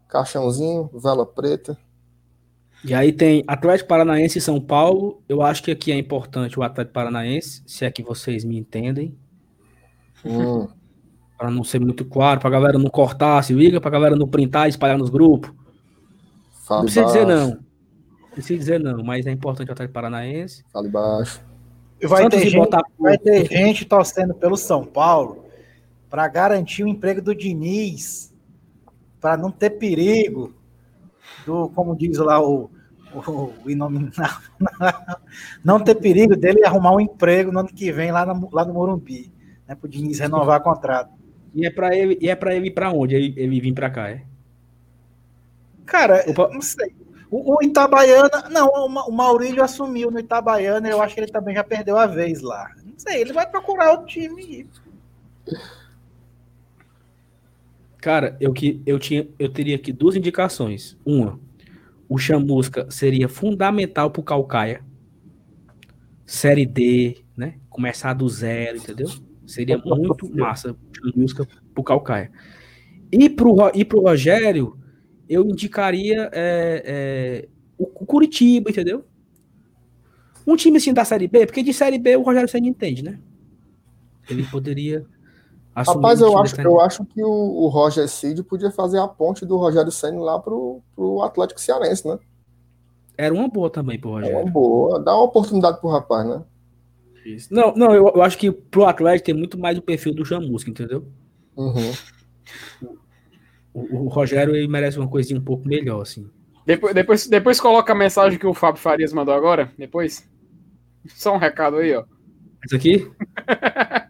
[0.09, 1.77] Caixãozinho, vela preta.
[2.83, 5.23] E aí tem Atlético Paranaense e São Paulo.
[5.29, 9.15] Eu acho que aqui é importante o Atlético Paranaense, se é que vocês me entendem.
[10.25, 10.67] Hum,
[11.37, 14.67] Para não ser muito claro, pra galera não cortar, se liga, pra galera não printar
[14.67, 15.51] e espalhar nos grupos.
[15.51, 15.57] Não
[16.65, 17.49] fale precisa dizer baixo, não.
[18.21, 20.65] Não precisa dizer não, mas é importante o Atlético Paranaense.
[20.73, 21.43] Fale baixo.
[22.03, 22.95] Vai Santos ter, gente, Botafogo.
[22.99, 25.48] vai ter gente torcendo pelo São Paulo
[26.09, 28.35] para garantir o emprego do Diniz,
[29.21, 30.55] para não ter perigo
[31.45, 32.71] do, como diz lá o,
[33.13, 34.51] o, o inominável,
[35.65, 38.75] não ter perigo dele arrumar um emprego no ano que vem lá, no lá no
[38.75, 39.33] Morumbi,
[39.67, 41.13] né, para o Diniz renovar o contrato.
[41.55, 43.15] E é pra ele, e é pra ele ir pra onde?
[43.15, 44.23] Ele, ele vir pra cá, é?
[45.85, 46.49] Cara, Opa.
[46.53, 46.95] não sei.
[47.31, 51.65] O, o Itabaiana, não, o Maurílio assumiu no Itabaiana, eu acho que ele também já
[51.65, 52.71] perdeu a vez lá.
[52.85, 54.67] Não sei, ele vai procurar outro time.
[58.01, 60.97] Cara, eu, que, eu, tinha, eu teria aqui duas indicações.
[61.05, 61.39] Uma,
[62.09, 64.85] o Chamusca seria fundamental pro Calcaia.
[66.25, 67.55] Série D, né?
[67.69, 69.09] Começar do zero, entendeu?
[69.47, 72.31] Seria muito massa Chamusca pro Calcaia.
[73.11, 74.79] E pro, Ro- e pro Rogério,
[75.29, 76.83] eu indicaria é,
[77.45, 79.05] é, o, o Curitiba, entendeu?
[80.47, 83.19] Um time assim da Série B, porque de Série B o Rogério Senna entende, né?
[84.31, 85.07] Ele poderia
[85.87, 89.57] Rapaz, eu acho, eu acho que o, o Roger Cid podia fazer a ponte do
[89.57, 92.19] Rogério Senna lá pro, pro Atlético Cearense, né?
[93.17, 94.39] Era uma boa também pro É Rogério.
[94.39, 95.01] uma boa.
[95.01, 96.43] Dá uma oportunidade pro rapaz, né?
[97.51, 100.71] Não, não, eu, eu acho que pro Atlético tem muito mais o perfil do Chamusca,
[100.71, 101.05] entendeu?
[101.57, 101.93] Uhum.
[103.75, 106.31] O, o Rogério ele merece uma coisinha um pouco melhor, assim.
[106.65, 109.73] Depois, depois, depois coloca a mensagem que o Fábio Farias mandou agora.
[109.77, 110.29] Depois.
[111.07, 112.05] Só um recado aí, ó.
[112.65, 113.11] Isso aqui?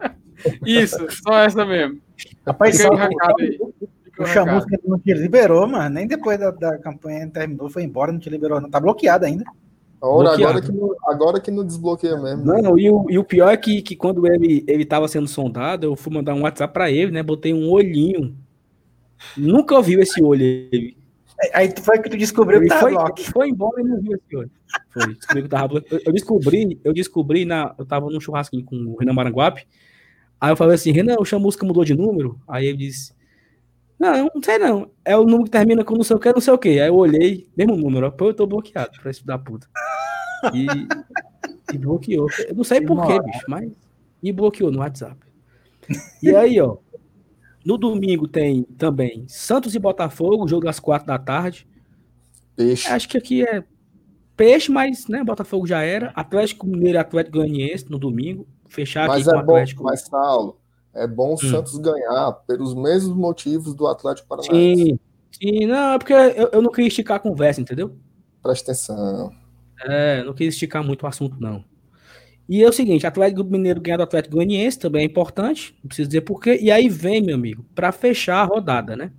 [0.64, 2.01] Isso, só essa mesmo.
[2.47, 2.91] Rapaz, só-
[4.18, 5.95] O Chamusca não te liberou, mano.
[5.95, 8.68] Nem depois da, da campanha terminou, foi embora, não te liberou, não.
[8.68, 9.45] Tá bloqueado ainda.
[10.01, 10.59] Ora, Bloqueado.
[10.59, 12.45] agora que, não, agora que não desbloqueia mesmo.
[12.45, 15.86] Não, e o, e o pior é que, que quando ele, ele tava sendo sondado,
[15.86, 17.22] eu fui mandar um WhatsApp pra ele, né?
[17.22, 18.36] Botei um olhinho.
[19.36, 20.43] Nunca viu esse olho.
[20.43, 20.97] Ele,
[21.55, 23.20] Aí- foi que tu descobriu que tá foi, bloco.
[23.22, 24.51] foi embora e não viu esse olho.
[24.93, 27.74] Foi, descobri que tava eu, eu descobri, eu descobri na.
[27.78, 29.64] Eu tava num churrasquinho com o Renan Maranguape.
[30.41, 32.41] Aí eu falei assim, Renan, o Chamusca mudou de número?
[32.47, 33.12] Aí ele disse.
[33.99, 34.91] Não, não sei não.
[35.05, 36.68] É o número que termina com não sei o que, não sei o que.
[36.68, 39.68] Aí eu olhei, mesmo número, pô, eu tô bloqueado pra esse da puta.
[40.55, 40.66] E,
[41.74, 42.28] e bloqueou.
[42.47, 43.72] Eu não sei por quê, bicho, mas
[44.22, 45.16] me bloqueou no WhatsApp.
[46.22, 46.76] E aí, ó,
[47.64, 51.66] no domingo tem também Santos e Botafogo, jogo às quatro da tarde.
[52.55, 52.89] Peixe.
[52.89, 53.64] Acho que aqui é
[54.36, 56.12] peixe, mas, né, Botafogo já era.
[56.14, 58.47] Atlético Mineiro e Atlético Goianiense no domingo.
[58.68, 59.84] Fechar Mas aqui com o é bom, Atlético.
[59.84, 60.56] mas Saulo,
[60.94, 61.36] é bom o Hum.
[61.38, 64.82] Santos ganhar pelos mesmos motivos do Atlético Paranaense.
[64.86, 64.98] Sim,
[65.32, 67.96] sim, não, é porque eu, eu não queria esticar a conversa, entendeu?
[68.42, 69.32] Presta atenção.
[69.84, 71.64] É, não quis esticar muito o assunto, não.
[72.48, 76.08] E é o seguinte, Atlético Mineiro ganhar do Atlético Goianiense também é importante, não preciso
[76.08, 76.58] dizer porquê.
[76.60, 79.12] E aí vem, meu amigo, para fechar a rodada, né?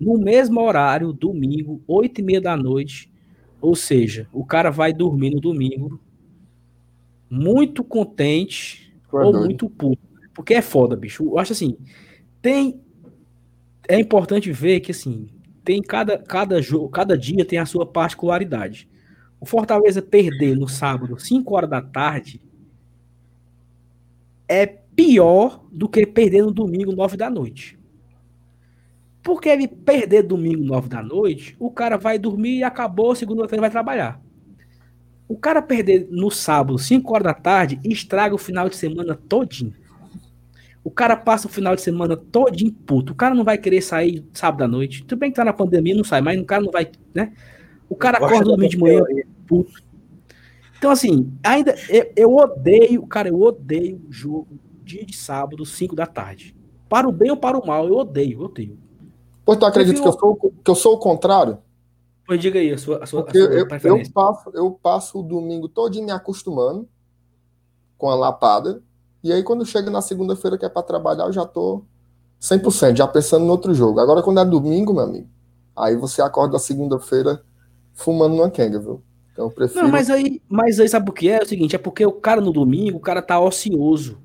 [0.00, 3.10] No mesmo horário, domingo, oito e meia da noite.
[3.60, 6.00] Ou seja, o cara vai dormir no domingo
[7.28, 9.44] muito contente é ou doido.
[9.44, 10.02] muito puto.
[10.34, 11.24] Porque é foda, bicho.
[11.24, 11.76] Eu acho assim,
[12.40, 12.80] tem...
[13.88, 15.28] É importante ver que, assim,
[15.64, 18.88] tem cada, cada jogo, cada dia tem a sua particularidade.
[19.40, 22.40] O Fortaleza perder no sábado, 5 horas da tarde,
[24.48, 27.78] é pior do que perder no domingo, 9 da noite.
[29.22, 33.70] Porque ele perder domingo, 9 da noite, o cara vai dormir e acabou, segunda-feira vai
[33.70, 34.20] trabalhar.
[35.28, 39.74] O cara perder no sábado, 5 horas da tarde, estraga o final de semana todinho.
[40.84, 43.12] O cara passa o final de semana todinho puto.
[43.12, 45.02] O cara não vai querer sair sábado à noite.
[45.02, 47.32] Tudo bem que tá na pandemia, não sai, mas o cara não vai, né?
[47.88, 49.02] O cara acorda da domingo de manhã
[49.48, 49.82] puto.
[50.78, 56.06] Então, assim, ainda eu, eu odeio, cara, eu odeio jogo dia de sábado, 5 da
[56.06, 56.54] tarde.
[56.88, 58.78] Para o bem ou para o mal, eu odeio, eu odeio.
[59.44, 61.58] Pois tu acredita que eu, sou, que eu sou o contrário?
[62.26, 65.22] Pois diga aí a sua, a sua, a sua eu, eu, passo, eu passo o
[65.22, 66.88] domingo todinho me acostumando
[67.96, 68.82] com a lapada.
[69.22, 71.84] E aí, quando chega na segunda-feira que é para trabalhar, eu já tô
[72.40, 74.00] 100%, já pensando no outro jogo.
[74.00, 75.28] Agora, quando é domingo, meu amigo,
[75.74, 77.42] aí você acorda segunda-feira
[77.94, 79.02] fumando uma quenga, viu?
[79.32, 79.84] Então, eu prefiro.
[79.84, 81.38] Não, mas aí, mas aí sabe o que é?
[81.38, 84.18] É o seguinte, é porque o cara no domingo, o cara tá ocioso.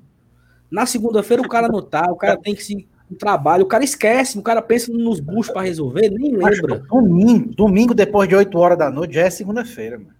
[0.70, 3.84] Na segunda-feira o cara não tá, o cara tem que se no trabalho, o cara
[3.84, 6.78] esquece, o cara pensa nos buchos para resolver, nem lembra.
[6.88, 10.10] Domingo, domingo, depois de 8 horas da noite, já é segunda-feira, mano.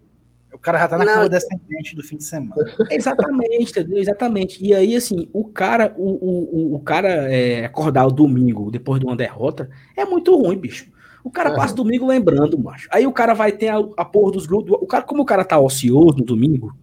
[0.53, 2.55] O cara já tá na cama descendente do fim de semana.
[2.90, 3.99] Exatamente, entendeu?
[3.99, 4.64] Exatamente.
[4.64, 9.07] E aí, assim, o cara, o, o, o cara é, acordar o domingo depois de
[9.07, 10.93] uma derrota é muito ruim, bicho.
[11.24, 11.57] O cara é.
[11.57, 12.88] passa o domingo lembrando, macho.
[12.93, 14.76] Aí o cara vai ter a, a porra dos grupos.
[14.80, 16.76] O cara, como o cara tá ocioso no domingo,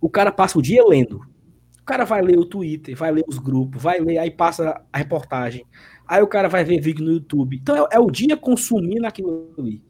[0.00, 1.22] o cara passa o dia lendo.
[1.84, 4.96] O cara vai ler o Twitter, vai ler os grupos, vai ler, aí passa a
[4.96, 5.66] reportagem.
[6.08, 7.58] Aí o cara vai ver vídeo no YouTube.
[7.60, 9.82] Então é, é o dia consumindo aquilo ali.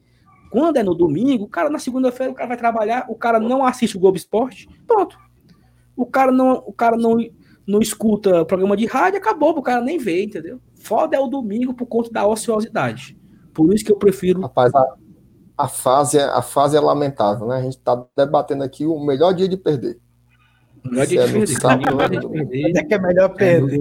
[0.51, 3.65] Quando é no domingo, o cara na segunda-feira o cara vai trabalhar, o cara não
[3.65, 5.17] assiste o Globo Esporte, pronto.
[5.95, 7.15] O cara não, o cara não,
[7.65, 10.59] não escuta programa de rádio, acabou, o cara nem vê, entendeu?
[10.75, 13.17] Foda é o domingo por conta da ociosidade.
[13.53, 14.41] Por isso que eu prefiro.
[14.41, 14.95] Rapaz, a,
[15.57, 17.55] a fase, é, a fase é lamentável, né?
[17.55, 19.97] A gente tá debatendo aqui o melhor dia de perder.
[20.91, 22.29] Dia de perder.
[22.29, 22.77] Perder.
[22.77, 23.79] É que é melhor perder.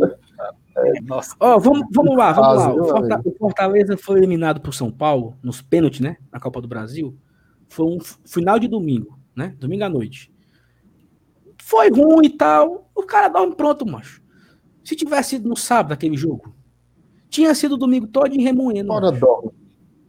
[0.77, 1.37] É, nossa.
[1.39, 2.75] Ó, vamos, vamos lá, vamos lá.
[2.75, 6.17] O, Fortaleza, o Fortaleza foi eliminado por São Paulo nos pênaltis, né?
[6.33, 7.17] Na Copa do Brasil.
[7.69, 9.55] Foi um final de domingo, né?
[9.59, 10.33] Domingo à noite.
[11.63, 12.91] Foi ruim e tal.
[12.95, 14.23] O cara dorme pronto, macho.
[14.83, 16.55] Se tivesse sido no sábado aquele jogo,
[17.29, 18.93] tinha sido domingo todo em remoendo.
[18.93, 19.11] Ora.
[19.11, 19.53] O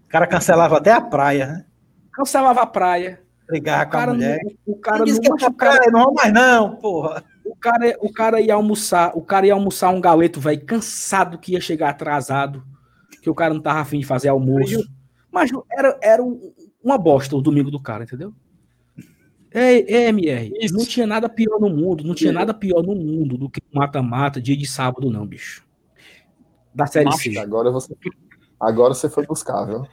[0.07, 1.65] cara cancelava até a praia, né?
[2.11, 3.21] Cancelava a praia.
[3.47, 4.39] Brigar com a mulher.
[4.43, 5.91] Não, o cara não, não machucava.
[5.91, 7.23] Não, mais não, porra.
[7.45, 11.53] O cara, o cara ia almoçar, o cara ia almoçar um galeto, velho, cansado que
[11.53, 12.63] ia chegar atrasado,
[13.21, 14.83] que o cara não tava afim de fazer almoço.
[15.31, 16.23] Mas era, era
[16.83, 18.33] uma bosta o domingo do cara, entendeu?
[19.51, 20.75] Ei, ei MR, Isso.
[20.75, 24.41] não tinha nada pior no mundo, não tinha nada pior no mundo do que mata-mata
[24.41, 25.63] dia de sábado, não, bicho.
[26.73, 27.37] Da série C.
[27.37, 27.95] Agora você,
[28.59, 29.87] agora você foi buscar, viu?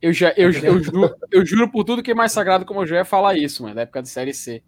[0.00, 2.86] Eu, já, eu, eu, juro, eu juro por tudo que é mais sagrado como eu
[2.86, 4.62] já ia falar isso, mano, na época da série C.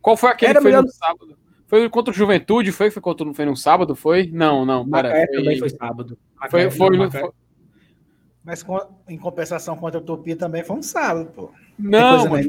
[0.00, 0.84] Qual foi aquele Era que foi melhor...
[0.84, 1.38] no sábado?
[1.66, 2.72] Foi contra o Juventude?
[2.72, 2.90] Foi?
[2.90, 3.94] Foi, contra, foi no sábado?
[3.94, 4.30] Foi?
[4.32, 4.88] Não, não.
[4.88, 5.36] Pera, Macaé foi...
[5.36, 6.18] também foi sábado.
[6.34, 7.30] Macaé, foi, foi, foi,
[8.42, 8.64] Mas
[9.08, 11.50] em compensação contra o Tupi também foi um sábado, pô.
[11.78, 12.46] Não, mas,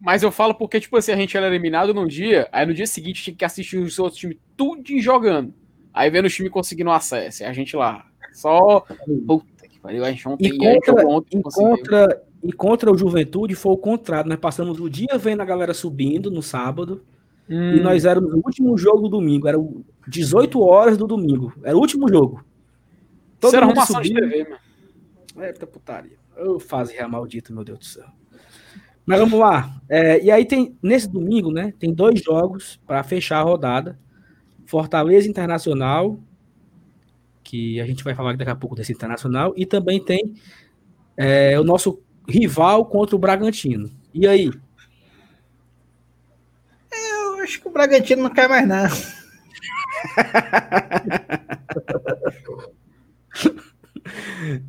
[0.00, 2.86] mas, eu falo porque, tipo assim, a gente era eliminado num dia, aí no dia
[2.86, 5.52] seguinte tinha que assistir os outros times tudo jogando.
[5.92, 7.42] Aí vendo o time conseguindo acesso.
[7.42, 8.06] E a gente lá.
[8.32, 8.80] Só.
[9.26, 9.53] Puta
[9.84, 13.72] que pariu, a gente ontem, e contra, ontem, e contra, e contra o Juventude foi
[13.72, 14.28] o contrário.
[14.28, 17.02] Nós passamos o dia vendo a galera subindo no sábado.
[17.48, 17.74] Hum.
[17.74, 19.46] E nós éramos o último jogo do domingo.
[19.46, 19.58] Era
[20.08, 21.52] 18 horas do domingo.
[21.62, 22.42] Era o último jogo.
[23.38, 24.56] Todo Isso era arrumação de TV, mano.
[25.46, 26.16] Eita putaria.
[26.36, 28.06] Eu fase real maldito, meu Deus do céu.
[29.04, 29.80] Mas vamos lá.
[29.88, 31.74] É, e aí tem, nesse domingo, né?
[31.78, 33.98] Tem dois jogos para fechar a rodada.
[34.64, 36.18] Fortaleza Internacional,
[37.44, 40.34] que a gente vai falar daqui a pouco desse Internacional, e também tem
[41.16, 43.90] é, o nosso rival contra o Bragantino.
[44.12, 44.50] E aí?
[46.92, 48.84] Eu acho que o Bragantino não cai mais, não.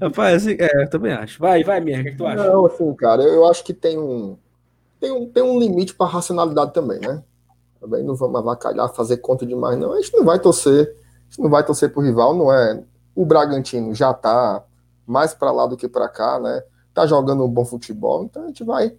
[0.01, 1.39] Rapaz, assim, é, eu também acho.
[1.39, 2.47] Vai, vai, Mier, o que, é que tu acha?
[2.47, 4.37] Não, assim, cara, eu acho que tem um,
[4.99, 7.23] tem um, tem um limite para racionalidade também, né?
[7.79, 9.93] Também não vamos avacalhar, fazer conta demais, não.
[9.93, 10.95] A gente não vai torcer,
[11.37, 12.83] não vai torcer pro rival, não é.
[13.15, 14.63] O Bragantino já tá
[15.05, 16.61] mais para lá do que para cá, né?
[16.95, 18.95] tá jogando um bom futebol, então a gente vai.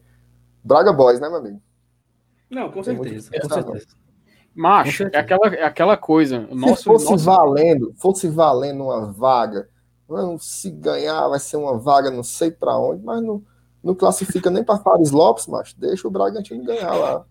[0.62, 1.61] Braga Boys, né, meu amigo?
[2.51, 3.30] Não, com certeza.
[3.41, 3.87] Com certeza.
[4.55, 6.47] Macho, é aquela, é aquela coisa.
[6.53, 7.24] Nosso, se fosse nosso...
[7.24, 9.68] valendo, fosse valendo uma vaga,
[10.09, 13.43] não, se ganhar vai ser uma vaga não sei para onde, mas não,
[13.82, 15.74] não classifica nem para Fares Lopes, macho.
[15.78, 17.24] Deixa o Bragantino ganhar lá.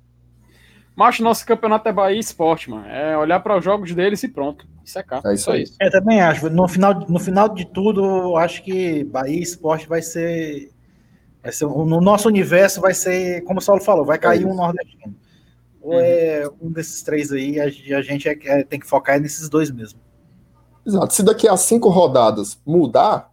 [0.96, 2.88] Macho, nosso campeonato é Bahia Esporte, mano.
[2.88, 4.68] É olhar para os jogos deles e pronto.
[4.86, 5.28] Isso é caro.
[5.28, 5.66] É isso aí.
[5.82, 6.48] É, também acho.
[6.50, 10.72] No final, no final de tudo, eu acho que Bahia Esporte vai ser,
[11.42, 11.66] vai ser.
[11.66, 15.16] No nosso universo vai ser, como o Saulo falou, vai cair é um nordestino.
[15.82, 19.50] Ou é um desses três aí, a, a gente é, é, tem que focar nesses
[19.50, 20.00] dois mesmo.
[20.86, 21.14] Exato.
[21.14, 23.32] Se daqui a cinco rodadas mudar,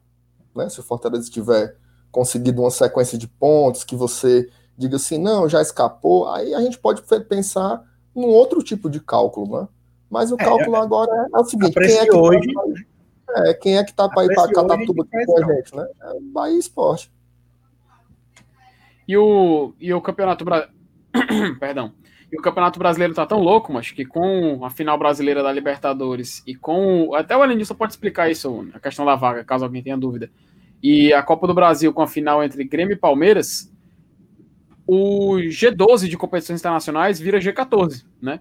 [0.57, 0.71] né?
[0.71, 1.77] Se o Fortaleza tiver
[2.11, 6.79] conseguido uma sequência de pontos que você diga assim, não, já escapou, aí a gente
[6.79, 7.83] pode pensar
[8.15, 9.69] num outro tipo de cálculo, né?
[10.13, 13.55] Mas o é, cálculo é, agora é o seguinte, quem é que hoje, tá, é,
[13.55, 15.89] quem é que tá para ir para Catatuba com a gente, né?
[16.03, 17.11] É o Bahia Esporte.
[19.09, 20.77] E o, e o Campeonato Brasileiro.
[21.59, 21.95] Perdão.
[22.31, 26.43] E o Campeonato Brasileiro tá tão louco, mas que com a final brasileira da Libertadores
[26.47, 27.15] e com.
[27.15, 30.31] Até o Alenilson pode explicar isso, a questão da vaga, caso alguém tenha dúvida.
[30.83, 33.73] E a Copa do Brasil com a final entre Grêmio e Palmeiras,
[34.87, 38.41] o G12 de competições internacionais vira G14, né?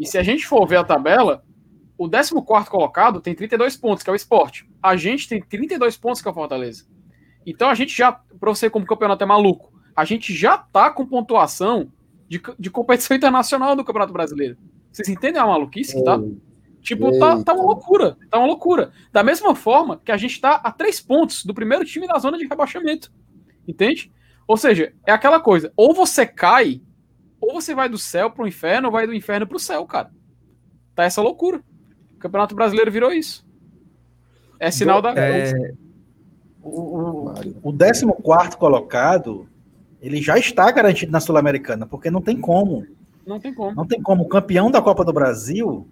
[0.00, 1.44] E se a gente for ver a tabela,
[1.98, 4.66] o 14 colocado tem 32 pontos, que é o esporte.
[4.82, 6.86] A gente tem 32 pontos, que é o Fortaleza.
[7.46, 11.04] Então a gente já, para você como campeonato é maluco, a gente já tá com
[11.04, 11.92] pontuação
[12.26, 14.56] de, de competição internacional do Campeonato Brasileiro.
[14.90, 16.18] Vocês entendem a maluquice que tá?
[16.80, 18.16] Tipo, tá, tá, uma loucura.
[18.30, 18.92] Tá uma loucura.
[19.12, 22.38] Da mesma forma que a gente tá a três pontos do primeiro time da zona
[22.38, 23.12] de rebaixamento.
[23.68, 24.10] Entende?
[24.48, 25.70] Ou seja, é aquela coisa.
[25.76, 26.80] Ou você cai,
[27.40, 30.10] ou você vai do céu pro inferno, ou vai do inferno pro céu, cara.
[30.94, 31.62] Tá essa loucura.
[32.14, 33.46] O Campeonato Brasileiro virou isso.
[34.58, 35.14] É sinal da.
[35.14, 35.72] É...
[36.62, 37.32] O,
[37.62, 38.06] o, o 14
[38.58, 39.48] colocado,
[40.02, 42.86] ele já está garantido na Sul-Americana, porque não tem como.
[43.26, 43.74] Não tem como.
[43.74, 44.24] Não tem como.
[44.24, 45.88] O campeão da Copa do Brasil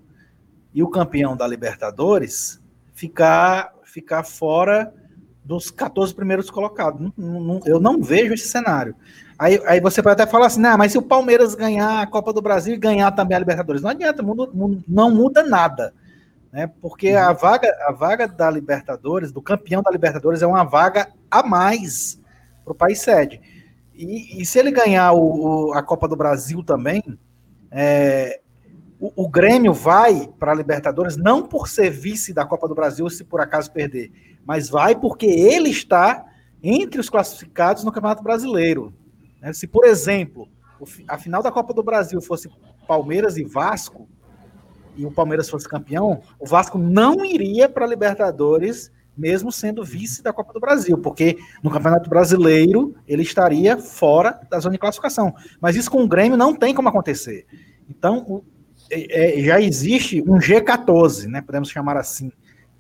[0.74, 2.61] e o campeão da Libertadores
[2.92, 4.92] ficar, ficar fora
[5.42, 7.01] dos 14 primeiros colocados.
[7.16, 8.94] Não, não, eu não vejo esse cenário.
[9.39, 12.32] Aí, aí você pode até falar assim, nah, mas se o Palmeiras ganhar a Copa
[12.32, 14.22] do Brasil e ganhar também a Libertadores, não adianta,
[14.89, 15.93] não muda nada
[16.53, 16.70] né?
[16.80, 21.43] Porque a vaga, a vaga da Libertadores, do campeão da Libertadores, é uma vaga a
[21.43, 22.20] mais
[22.64, 23.41] para o país sede.
[23.95, 27.03] E, e, se ele ganhar o, o, a Copa do Brasil também,
[27.70, 28.41] é,
[28.99, 33.09] o, o, Grêmio vai para a Libertadores não por ser vice da Copa do Brasil,
[33.11, 34.12] se por acaso perder,
[34.45, 36.24] mas vai porque ele está
[36.62, 38.95] entre os classificados no Campeonato Brasileiro.
[39.41, 39.53] Né?
[39.53, 40.49] Se, por exemplo,
[41.07, 42.49] a final da Copa do Brasil fosse
[42.86, 44.09] Palmeiras e Vasco,
[44.97, 50.22] e o Palmeiras fosse campeão, o Vasco não iria para a Libertadores, mesmo sendo vice
[50.22, 55.32] da Copa do Brasil, porque no Campeonato Brasileiro ele estaria fora da zona de classificação.
[55.61, 57.47] Mas isso com o Grêmio não tem como acontecer.
[57.89, 58.45] Então, o,
[58.91, 62.32] é, é já existe um G14, né, podemos chamar assim,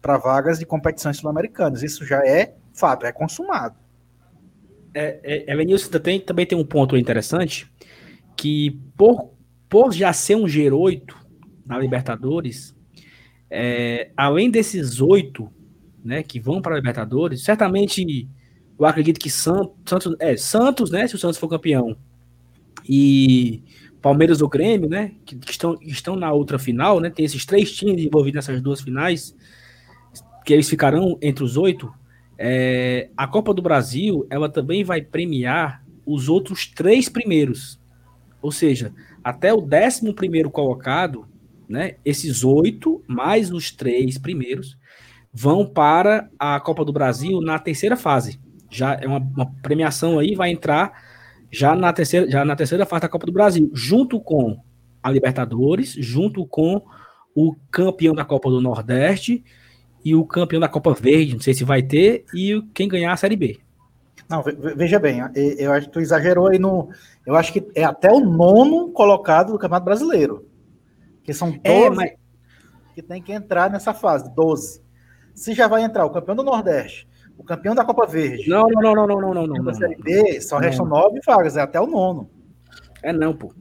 [0.02, 1.82] para vagas de competições sul-americanas.
[1.82, 3.76] Isso já é fato, é consumado.
[4.94, 5.78] É, é,
[6.24, 7.70] também tem um ponto interessante,
[8.36, 9.32] que por,
[9.68, 11.14] por já ser um G8,
[11.66, 12.74] na Libertadores,
[13.50, 15.52] é, além desses oito
[16.02, 18.26] né, que vão para a Libertadores, certamente
[18.78, 21.96] eu acredito que Santos, Santos, é, Santos, né, se o Santos for campeão,
[22.88, 23.62] e
[24.00, 27.70] Palmeiras ou Grêmio, né, que, que estão, estão na outra final, né, tem esses três
[27.72, 29.36] times envolvidos nessas duas finais,
[30.44, 31.92] que eles ficarão entre os oito,
[32.38, 37.80] é, a Copa do Brasil, ela também vai premiar os outros três primeiros,
[38.40, 41.26] ou seja, até o décimo primeiro colocado,
[41.68, 41.96] né?
[42.04, 44.78] Esses oito, mais os três primeiros,
[45.32, 48.40] vão para a Copa do Brasil na terceira fase.
[48.70, 50.92] Já é uma, uma premiação aí, vai entrar
[51.50, 54.62] já na terceira, já na terceira fase da Copa do Brasil, junto com
[55.02, 56.82] a Libertadores, junto com
[57.34, 59.44] o campeão da Copa do Nordeste
[60.08, 63.16] e o campeão da Copa Verde, não sei se vai ter, e quem ganhar a
[63.16, 63.58] Série B.
[64.28, 65.20] Não, veja bem,
[65.58, 66.90] eu acho que tu exagerou aí no.
[67.26, 70.46] Eu acho que é até o nono colocado do Campeonato Brasileiro.
[71.22, 72.10] Que são 12 é, mas...
[72.94, 74.82] que tem que entrar nessa fase, 12.
[75.34, 78.48] Se já vai entrar o campeão do Nordeste, o campeão da Copa Verde.
[78.48, 79.64] Não, não, não, não, não, não, não.
[79.64, 80.62] Da Série B, só não.
[80.62, 82.28] restam nove vagas, é até o nono.
[83.02, 83.54] É não, pô.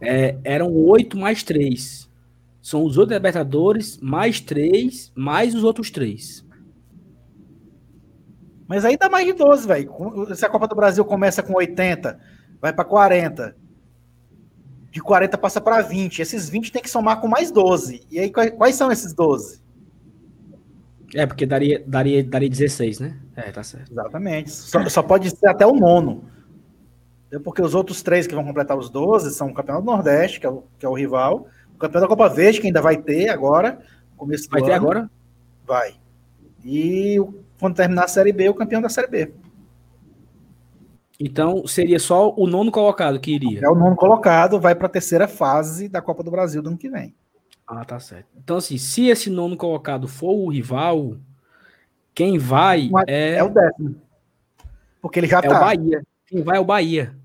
[0.00, 2.10] É, eram oito mais três.
[2.62, 6.46] São os outros Libertadores, mais três, mais os outros três.
[8.66, 10.34] Mas aí dá mais de 12, velho.
[10.34, 12.18] Se a Copa do Brasil começa com 80,
[12.60, 13.56] vai para 40
[14.92, 16.20] de 40 passa para 20.
[16.20, 18.02] Esses 20 tem que somar com mais 12.
[18.10, 19.62] E aí, quais são esses 12?
[21.14, 23.18] É, porque daria, daria, daria 16, né?
[23.34, 23.90] É, tá certo.
[23.90, 24.50] Exatamente.
[24.50, 26.24] Só, só pode ser até o nono.
[27.42, 30.46] Porque os outros três que vão completar os 12 são o campeão do Nordeste, que
[30.46, 31.46] é o, que é o rival,
[31.82, 33.80] campeão da Copa Verde, que ainda vai ter agora,
[34.16, 35.10] começo Vai ter agora?
[35.66, 35.94] Vai.
[36.64, 37.18] E
[37.58, 39.32] quando terminar a Série B, o campeão da Série B.
[41.18, 43.60] Então seria só o nono colocado que iria.
[43.62, 46.78] É o nono colocado, vai para a terceira fase da Copa do Brasil do ano
[46.78, 47.14] que vem.
[47.66, 48.26] Ah, tá certo.
[48.36, 51.16] Então, assim, se esse nono colocado for o rival,
[52.14, 53.36] quem vai é.
[53.36, 53.96] É o décimo.
[55.00, 55.54] Porque ele já é tá.
[55.54, 56.02] É o Bahia.
[56.26, 57.16] Quem vai é o Bahia.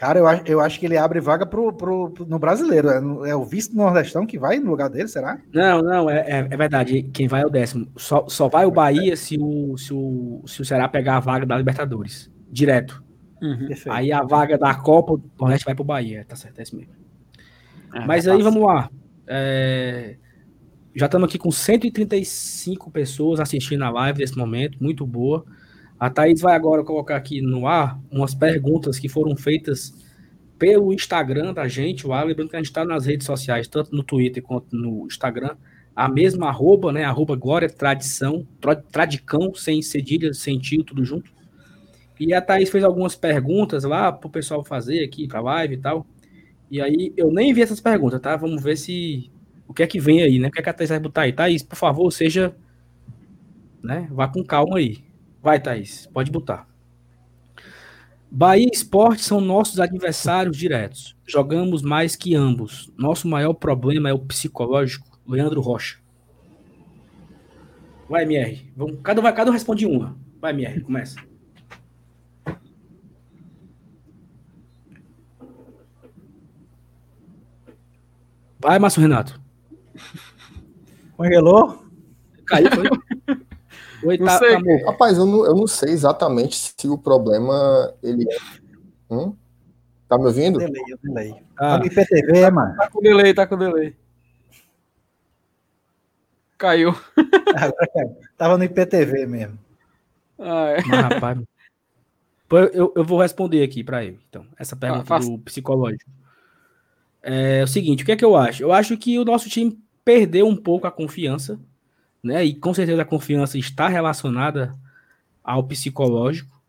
[0.00, 2.88] Cara, eu acho, eu acho que ele abre vaga pro, pro, pro no brasileiro.
[2.88, 5.38] É, no, é o vice do Nordestão que vai no lugar dele, será?
[5.52, 7.02] Não, não, é, é, é, verdade.
[7.12, 7.86] Quem vai é o décimo.
[7.98, 11.44] Só, só vai o Bahia se o, se, o, se o Ceará pegar a vaga
[11.44, 13.04] da Libertadores direto.
[13.42, 13.68] Uhum.
[13.90, 16.94] Aí a vaga da Copa do Nordeste vai pro Bahia, tá certo, é isso mesmo.
[17.94, 18.88] É, Mas tá aí vamos lá.
[19.26, 20.16] É...
[20.94, 25.44] Já estamos aqui com 135 pessoas assistindo a live nesse momento, muito boa.
[26.00, 29.92] A Thaís vai agora colocar aqui no ar umas perguntas que foram feitas
[30.58, 34.02] pelo Instagram da gente, o lembrando que a gente está nas redes sociais, tanto no
[34.02, 35.56] Twitter quanto no Instagram,
[35.94, 38.46] a mesma arroba, né, arroba Glória Tradição,
[38.90, 41.30] Tradicão, sem cedilha, sem tio, tudo junto.
[42.18, 46.06] E a Thaís fez algumas perguntas lá pro pessoal fazer aqui pra live e tal.
[46.70, 48.36] E aí eu nem vi essas perguntas, tá?
[48.36, 49.30] Vamos ver se.
[49.66, 50.48] O que é que vem aí, né?
[50.48, 51.32] O que é que a Thaís vai botar aí?
[51.32, 52.54] Thaís, por favor, seja.
[53.82, 54.06] Né?
[54.10, 55.09] Vá com calma aí.
[55.42, 56.68] Vai, Thaís, pode botar.
[58.30, 61.16] Bahia e Esporte são nossos adversários diretos.
[61.26, 62.92] Jogamos mais que ambos.
[62.96, 65.18] Nosso maior problema é o psicológico.
[65.26, 65.98] Leandro Rocha.
[68.08, 68.72] Vai, MR.
[68.76, 70.16] Vamos, cada, um, cada um responde uma.
[70.40, 71.16] Vai, MR, começa.
[78.60, 79.40] Vai, Márcio Renato.
[81.16, 81.84] Congelou?
[82.46, 82.90] Caiu, foi?
[84.02, 84.46] Oi, tá, tá
[84.86, 88.36] Rapaz, eu não, eu não sei exatamente se o problema ele é.
[89.10, 89.34] Hum?
[90.08, 90.58] Tá me ouvindo?
[90.58, 91.34] Delay, delay.
[91.56, 91.70] Ah.
[91.70, 92.76] Tá no IPTV, mano.
[92.76, 93.96] Tá com delay, tá com delay.
[96.58, 96.94] Caiu.
[98.36, 99.58] Tava no IPTV mesmo.
[100.38, 100.82] Ah, é.
[100.84, 101.38] Mas, rapaz,
[102.72, 104.18] eu, eu vou responder aqui para ele.
[104.28, 106.10] Então, essa pergunta ah, do psicológico.
[107.22, 108.62] É o seguinte, o que é que eu acho?
[108.62, 111.60] Eu acho que o nosso time perdeu um pouco a confiança,
[112.22, 112.44] né?
[112.44, 114.76] E com certeza a confiança está relacionada
[115.42, 116.60] ao psicológico.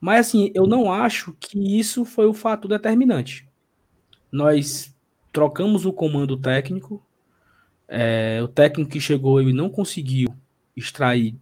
[0.00, 3.48] Mas assim, eu não acho que isso foi o fato determinante.
[4.30, 4.94] Nós
[5.32, 7.02] trocamos o comando técnico,
[7.88, 10.28] é, o técnico que chegou ele não conseguiu
[10.76, 11.34] extrair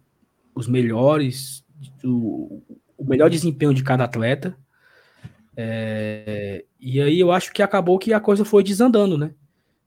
[0.55, 1.63] os melhores,
[2.03, 2.61] o,
[2.97, 4.57] o melhor desempenho de cada atleta.
[5.55, 9.33] É, e aí eu acho que acabou que a coisa foi desandando, né?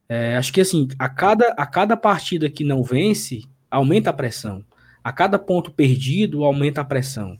[0.08, 4.64] É, acho que assim, a cada, a cada partida que não vence, aumenta a pressão.
[5.02, 7.38] A cada ponto perdido, aumenta a pressão.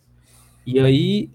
[0.66, 1.31] E aí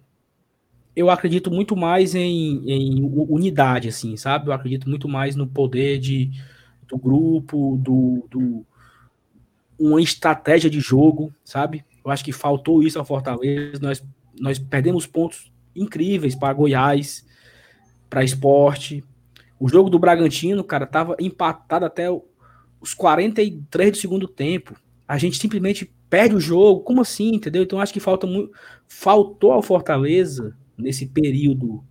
[0.95, 4.47] eu acredito muito mais em, em unidade, assim, sabe?
[4.47, 6.31] Eu acredito muito mais no poder de,
[6.87, 8.65] do grupo, do, do
[9.77, 11.83] uma estratégia de jogo, sabe?
[12.03, 13.79] Eu acho que faltou isso ao Fortaleza.
[13.81, 14.03] Nós,
[14.39, 17.25] nós perdemos pontos incríveis para Goiás,
[18.09, 19.03] para esporte.
[19.59, 22.07] O jogo do Bragantino, cara, tava empatado até
[22.79, 24.75] os 43 do segundo tempo.
[25.07, 26.81] A gente simplesmente perde o jogo.
[26.81, 27.63] Como assim, entendeu?
[27.63, 28.51] Então acho que falta muito.
[28.87, 31.83] Faltou ao Fortaleza, nesse período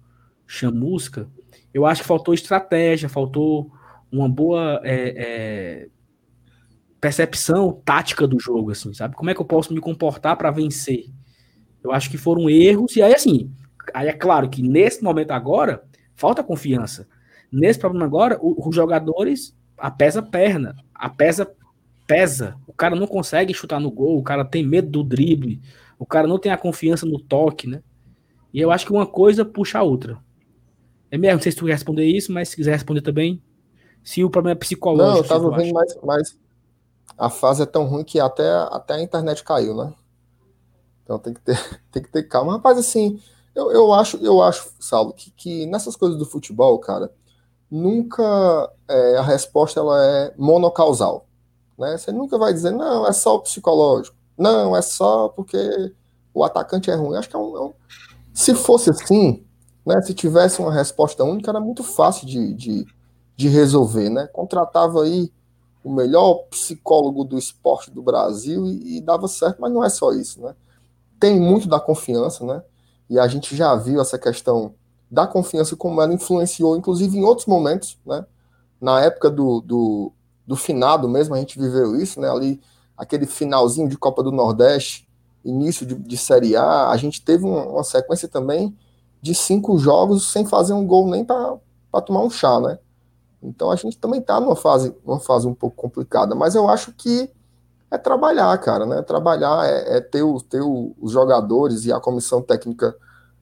[0.47, 1.29] chamusca,
[1.73, 3.71] eu acho que faltou estratégia, faltou
[4.11, 5.89] uma boa é, é,
[7.01, 9.17] percepção tática do jogo, assim, sabe?
[9.17, 11.07] Como é que eu posso me comportar para vencer?
[11.83, 13.51] Eu acho que foram erros, e aí, assim,
[13.93, 15.83] aí é claro que nesse momento agora,
[16.15, 17.09] falta confiança.
[17.51, 21.53] Nesse problema agora, os jogadores apesa perna, a pesa
[22.07, 22.57] pesa.
[22.67, 25.61] O cara não consegue chutar no gol, o cara tem medo do drible,
[25.99, 27.83] o cara não tem a confiança no toque, né?
[28.53, 30.19] E eu acho que uma coisa puxa a outra.
[31.11, 33.43] É mesmo, não sei se tu quer responder isso, mas se quiser responder também,
[34.03, 35.13] se o problema é psicológico.
[35.13, 36.39] Não, eu tava vendo, mas, mas
[37.17, 39.93] a fase é tão ruim que até, até a internet caiu, né?
[41.03, 41.59] Então tem que ter,
[41.91, 42.55] tem que ter calma.
[42.55, 43.21] Rapaz, assim,
[43.55, 47.11] eu, eu acho, eu acho, Saulo, que, que nessas coisas do futebol, cara,
[47.71, 51.27] nunca é, a resposta ela é monocausal.
[51.79, 51.97] Né?
[51.97, 54.17] Você nunca vai dizer, não, é só o psicológico.
[54.37, 55.93] Não, é só porque
[56.33, 57.17] o atacante é ruim.
[57.17, 57.73] Acho que é um, é um...
[58.33, 59.45] Se fosse assim,
[59.87, 62.87] né, se tivesse uma resposta única, era muito fácil de, de,
[63.37, 64.27] de resolver, né?
[64.29, 65.31] Contratava aí
[65.85, 70.13] o melhor psicólogo do esporte do Brasil e, e, dava certo, mas não é só
[70.13, 70.55] isso, né?
[71.21, 72.63] Tem muito da confiança, né?
[73.09, 74.75] E a gente já viu essa questão
[75.11, 78.25] da confiança como ela influenciou, inclusive em outros momentos, né?
[78.81, 80.13] Na época do, do,
[80.47, 82.31] do finado mesmo, a gente viveu isso, né?
[82.31, 82.61] Ali,
[82.97, 85.09] aquele finalzinho de Copa do Nordeste,
[85.45, 88.77] início de, de Série A, a gente teve uma, uma sequência também
[89.21, 91.59] de cinco jogos sem fazer um gol nem para
[92.05, 92.79] tomar um chá, né?
[93.43, 96.93] Então a gente também está numa fase, numa fase um pouco complicada, mas eu acho
[96.93, 97.31] que
[97.91, 99.03] é trabalhar, cara, né?
[99.03, 102.97] Trabalhar é, é ter, o, ter o, os jogadores e a comissão técnica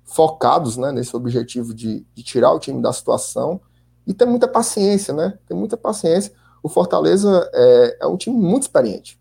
[0.05, 3.61] focados né, nesse objetivo de, de, tirar o time da situação
[4.07, 5.39] e ter muita paciência, né?
[5.47, 6.33] Ter muita paciência.
[6.63, 9.21] O Fortaleza é, é um time muito experiente.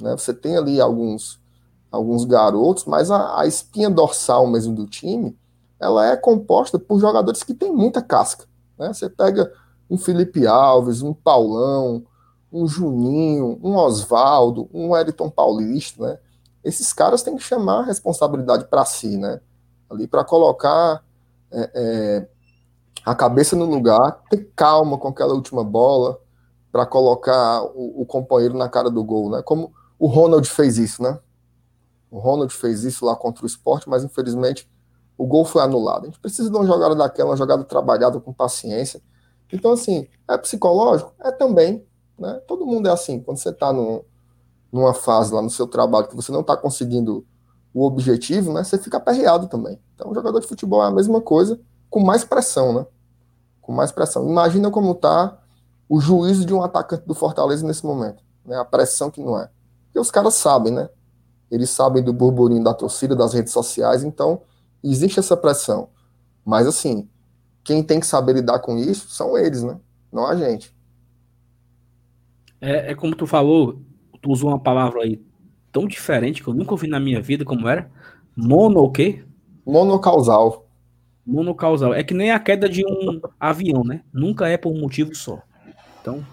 [0.00, 0.12] Né?
[0.12, 1.40] Você tem ali alguns,
[1.90, 5.36] alguns garotos, mas a, a espinha dorsal mesmo do time
[5.78, 8.46] ela é composta por jogadores que têm muita casca.
[8.78, 8.92] Né?
[8.92, 9.52] Você pega
[9.90, 12.04] um Felipe Alves, um Paulão,
[12.52, 16.18] um Juninho, um Oswaldo, um Eriton Paulista, né?
[16.62, 19.40] Esses caras têm que chamar a responsabilidade para si, né?
[19.90, 21.02] Ali para colocar
[21.50, 22.28] é, é,
[23.04, 26.20] a cabeça no lugar, ter calma com aquela última bola,
[26.72, 29.42] para colocar o, o, companheiro na cara do gol, né?
[29.42, 31.20] Como o Ronald fez isso, né?
[32.10, 34.68] O Ronald fez isso lá contra o esporte, mas infelizmente
[35.16, 36.04] o gol foi anulado.
[36.04, 39.02] A gente precisa de uma jogada daquela, uma jogada trabalhada com paciência
[39.52, 41.12] então, assim, é psicológico?
[41.20, 41.86] É também.
[42.18, 42.40] Né?
[42.48, 43.20] Todo mundo é assim.
[43.20, 43.72] Quando você está
[44.72, 47.26] numa fase lá no seu trabalho que você não está conseguindo
[47.74, 48.64] o objetivo, né?
[48.64, 49.78] Você fica aperreado também.
[49.94, 52.86] Então, o jogador de futebol é a mesma coisa, com mais pressão, né?
[53.60, 54.28] Com mais pressão.
[54.28, 55.38] Imagina como está
[55.92, 58.56] o juízo de um atacante do Fortaleza nesse momento, né?
[58.56, 59.50] A pressão que não é.
[59.94, 60.88] E os caras sabem, né?
[61.50, 64.40] Eles sabem do burburinho da torcida, das redes sociais, então
[64.82, 65.90] existe essa pressão.
[66.46, 67.10] Mas assim,
[67.62, 69.78] quem tem que saber lidar com isso são eles, né?
[70.10, 70.74] Não a gente.
[72.58, 73.78] É, é como tu falou,
[74.22, 75.22] tu usou uma palavra aí
[75.70, 77.90] tão diferente que eu nunca ouvi na minha vida, como era?
[78.34, 79.22] Mono o quê?
[79.66, 80.66] Monocausal.
[81.26, 81.92] Monocausal.
[81.92, 84.02] É que nem a queda de um avião, né?
[84.10, 85.42] Nunca é por um motivo só.
[86.02, 86.26] Então,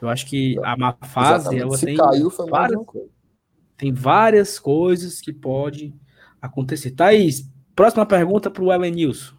[0.00, 1.62] eu acho que a má fase, Exatamente.
[1.62, 3.08] ela Se tem caiu, foi várias, coisa.
[3.76, 5.94] tem várias coisas que pode
[6.40, 6.90] acontecer.
[6.92, 9.34] Thaís, próxima pergunta para o Elenilson.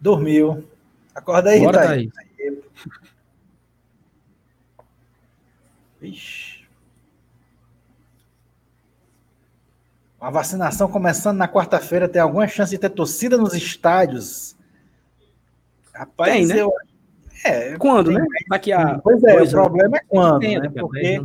[0.00, 0.64] Dormiu.
[1.14, 2.10] Acorda aí, Bora, Thaís.
[2.12, 2.58] Thaís.
[6.00, 6.62] Ixi.
[10.20, 14.56] A vacinação começando na quarta-feira, tem alguma chance de ter torcida nos estádios?
[16.02, 16.60] Rapaz, Tem, né?
[16.60, 16.72] eu.
[17.44, 18.24] É, Quando, tem- né?
[18.48, 20.66] Daqui a Pois é, o problema é quando, Tem, né?
[20.68, 21.20] a Porque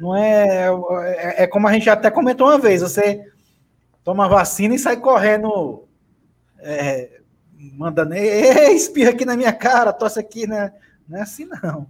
[0.00, 1.42] não é, é.
[1.44, 3.26] É como a gente até comentou uma vez: você
[4.02, 5.84] toma vacina e sai correndo,
[6.58, 7.18] é,
[7.74, 10.72] mandando, "Ei, espirra aqui na minha cara, tosse aqui, né?
[11.08, 11.86] Não é assim, não.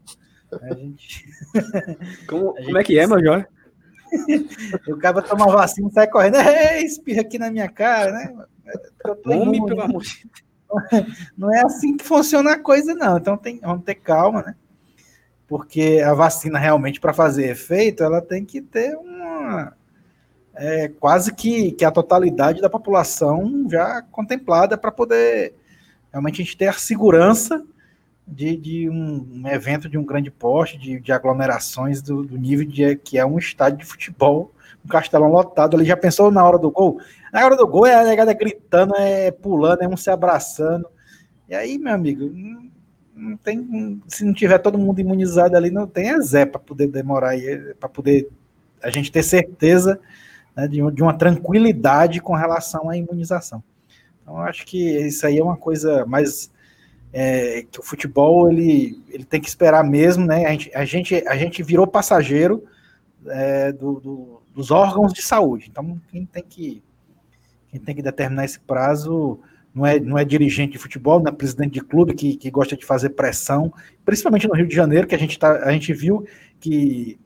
[0.63, 1.25] A gente.
[2.29, 3.47] Como, como é que é, Major?
[4.89, 8.33] O cara toma vacina e sai correndo, Ei, espirra aqui na minha cara, né?
[9.05, 9.85] Eu tô Homem, imune, pelo né?
[9.85, 10.44] amor de Deus.
[11.37, 13.19] Não é assim que funciona a coisa, não.
[13.19, 14.55] Então tem, vamos ter calma, né?
[15.47, 19.75] Porque a vacina realmente, para fazer efeito, ela tem que ter uma.
[20.55, 25.55] é, quase que, que a totalidade da população já contemplada para poder
[26.11, 27.65] realmente a gente ter a segurança
[28.27, 32.67] de, de um, um evento de um grande porte, de, de aglomerações do, do nível
[32.67, 34.53] de que é um estádio de futebol,
[34.85, 35.77] um castelão lotado.
[35.77, 37.01] Ali já pensou na hora do gol?
[37.33, 40.87] Na hora do gol é a negada gritando, é pulando, é um se abraçando.
[41.49, 42.31] E aí, meu amigo,
[43.15, 44.01] não, tem.
[44.09, 47.35] Se não tiver todo mundo imunizado ali, não tem a Zé para poder demorar
[47.79, 48.29] para poder
[48.83, 49.99] a gente ter certeza
[50.55, 53.63] né, de, de uma tranquilidade com relação à imunização.
[54.23, 56.51] Então, acho que isso aí é uma coisa mais
[57.13, 60.47] é, que o futebol ele, ele tem que esperar mesmo, né?
[60.47, 62.65] A gente, a gente, a gente virou passageiro
[63.27, 65.67] é, do, do, dos órgãos de saúde.
[65.71, 66.83] Então, quem tem que
[67.69, 69.41] quem tem que determinar esse prazo
[69.75, 72.77] não é, não é dirigente de futebol, não é presidente de clube que, que gosta
[72.77, 73.73] de fazer pressão,
[74.05, 76.25] principalmente no Rio de Janeiro, que a gente, tá, a gente viu
[76.61, 77.19] que,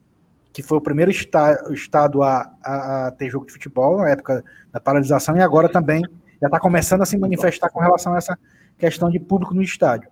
[0.51, 4.43] que foi o primeiro esta, estado a, a, a ter jogo de futebol na época
[4.73, 6.01] da paralisação, e agora também
[6.41, 8.39] já está começando a se manifestar com relação a essa
[8.79, 10.09] questão de público no estádio.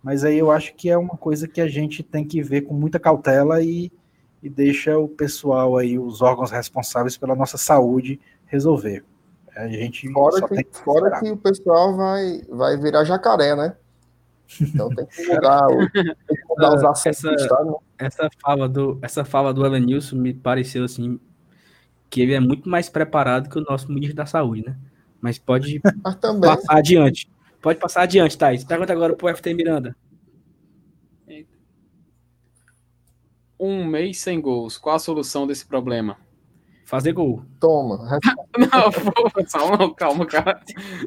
[0.00, 2.74] Mas aí eu acho que é uma coisa que a gente tem que ver com
[2.74, 3.90] muita cautela e,
[4.42, 9.04] e deixa o pessoal aí, os órgãos responsáveis pela nossa saúde, resolver.
[9.54, 13.54] A gente Fora, só que, tem que fora que o pessoal vai, vai virar jacaré,
[13.54, 13.76] né?
[14.60, 17.74] Então tem que mudar, o- tem que mudar os Essa- estádio, né?
[17.98, 21.20] Essa fala do, essa fala do Elenilson me pareceu assim
[22.08, 24.76] que ele é muito mais preparado que o nosso ministro da Saúde, né?
[25.20, 27.30] Mas pode Mas também, passar adiante.
[27.60, 28.64] Pode passar adiante, Thaís.
[28.64, 29.94] Pergunta agora pro FT Miranda.
[33.60, 34.78] Um mês sem gols.
[34.78, 36.16] Qual a solução desse problema?
[36.86, 37.44] Fazer gol.
[37.60, 38.18] toma.
[38.58, 40.60] Não, pô, só, não, calma, cara.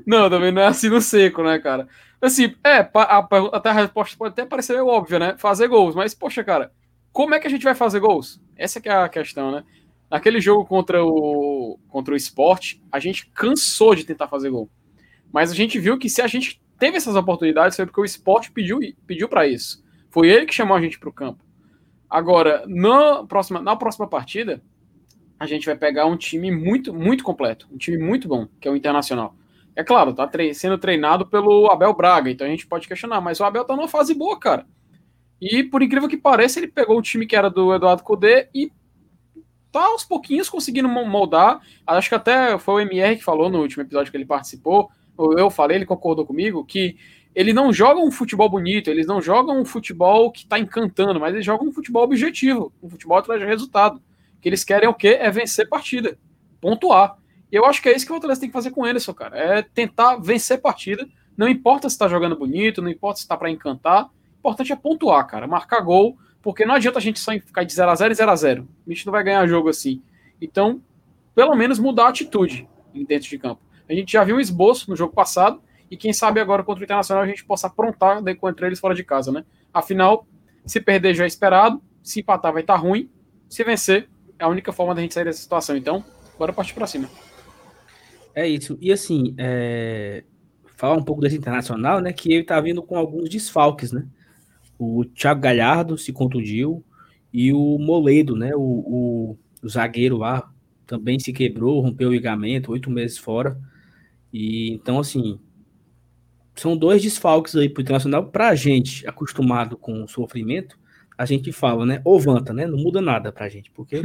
[0.07, 1.89] Não, também não é assim no seco, né, cara?
[2.21, 5.35] Assim, é, a, pergunta- até a resposta pode até parecer meio óbvia, né?
[5.37, 6.71] Fazer gols, mas, poxa, cara,
[7.11, 8.39] como é que a gente vai fazer gols?
[8.55, 9.65] Essa que é a questão, né?
[10.09, 14.69] Naquele jogo contra o, contra o esporte, a gente cansou de tentar fazer gol.
[15.33, 18.51] Mas a gente viu que se a gente teve essas oportunidades foi porque o esporte
[18.51, 19.83] pediu, pediu para isso.
[20.09, 21.42] Foi ele que chamou a gente para o campo.
[22.13, 24.61] Agora, na próxima, na próxima partida,
[25.39, 28.71] a gente vai pegar um time muito, muito completo, um time muito bom, que é
[28.71, 29.35] o Internacional.
[29.75, 33.39] É claro, tá tre- sendo treinado pelo Abel Braga, então a gente pode questionar, mas
[33.39, 34.67] o Abel tá numa fase boa, cara.
[35.41, 38.71] E por incrível que pareça, ele pegou o time que era do Eduardo Cudê e
[39.71, 41.61] tá aos pouquinhos conseguindo mo- moldar.
[41.87, 45.37] Acho que até foi o MR que falou no último episódio que ele participou, ou
[45.37, 46.95] eu falei, ele concordou comigo, que
[47.35, 51.33] ele não joga um futebol bonito, eles não jogam um futebol que tá encantando, mas
[51.33, 54.01] eles jogam um futebol objetivo, um futebol atrás de resultado
[54.43, 55.17] que eles querem o quê?
[55.19, 56.17] É vencer partida,
[56.59, 57.17] pontuar.
[57.49, 59.13] E eu acho que é isso que o Fortaleza tem que fazer com o Anderson,
[59.13, 59.37] cara.
[59.37, 61.07] É tentar vencer partida.
[61.37, 64.05] Não importa se tá jogando bonito, não importa se tá para encantar.
[64.05, 65.47] O importante é pontuar, cara.
[65.47, 68.67] Marcar gol, porque não adianta a gente só ficar de 0x0 e 0x0.
[68.85, 70.01] A gente não vai ganhar jogo assim.
[70.41, 70.81] Então,
[71.33, 72.67] pelo menos mudar a atitude
[73.07, 73.61] dentro de campo.
[73.87, 75.61] A gente já viu um esboço no jogo passado,
[75.93, 78.95] e quem sabe agora contra o Internacional a gente possa aprontar daí contra eles fora
[78.95, 79.45] de casa, né?
[79.71, 80.25] Afinal,
[80.65, 83.11] se perder já é esperado, se empatar vai estar ruim,
[83.47, 84.09] se vencer
[84.39, 85.77] é a única forma da gente sair dessa situação.
[85.77, 86.03] Então,
[86.35, 87.07] bora partir pra cima.
[88.33, 88.75] É isso.
[88.81, 90.23] E assim, é,
[90.75, 92.11] falar um pouco desse internacional, né?
[92.11, 94.03] Que ele tá vindo com alguns desfalques, né?
[94.79, 96.83] O Thiago Galhardo se contundiu
[97.31, 98.55] e o Moledo, né?
[98.55, 100.51] O, o, o zagueiro lá
[100.87, 103.55] também se quebrou, rompeu o ligamento, oito meses fora.
[104.33, 105.39] E então, assim,
[106.55, 108.27] são dois desfalques aí pro Internacional.
[108.27, 110.77] Pra gente, acostumado com o sofrimento,
[111.17, 112.01] a gente fala, né?
[112.03, 112.67] Ovanta, né?
[112.67, 114.01] Não muda nada pra gente, porque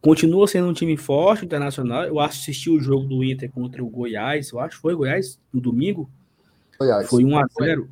[0.00, 2.04] continua sendo um time forte, internacional.
[2.04, 5.60] Eu assisti o jogo do Inter contra o Goiás, eu acho que foi Goiás, no
[5.60, 6.10] domingo.
[6.78, 7.08] Goiás.
[7.08, 7.88] Foi 1x0.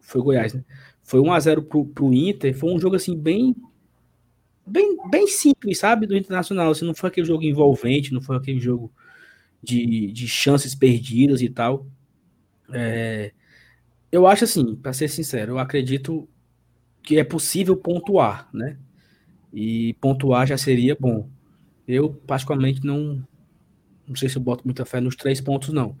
[0.00, 0.64] Foi Goiás, né?
[1.02, 2.54] Foi 1x0 pro, pro Inter.
[2.56, 3.54] Foi um jogo assim, bem.
[4.64, 6.06] Bem, bem simples, sabe?
[6.06, 6.70] Do Internacional.
[6.70, 8.92] Assim, não foi aquele jogo envolvente, não foi aquele jogo
[9.62, 11.86] de, de chances perdidas e tal.
[12.72, 13.32] É,
[14.10, 16.28] eu acho assim, para ser sincero, eu acredito
[17.02, 18.78] que é possível pontuar, né?
[19.52, 21.28] E pontuar já seria bom.
[21.86, 23.26] Eu, particularmente, não,
[24.06, 25.96] não sei se eu boto muita fé nos três pontos, não.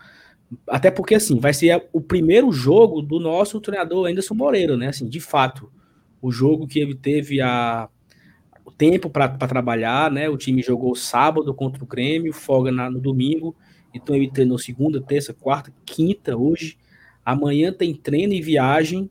[0.68, 4.88] Até porque, assim, vai ser o primeiro jogo do nosso treinador Anderson Moreira, né?
[4.88, 5.72] Assim, de fato,
[6.20, 7.88] o jogo que ele teve a,
[8.64, 10.28] o tempo para trabalhar, né?
[10.28, 13.56] O time jogou sábado contra o Grêmio, folga na, no domingo.
[13.94, 16.78] Então ele treinou segunda, terça, quarta, quinta, hoje.
[17.24, 19.08] Amanhã tem treino e viagem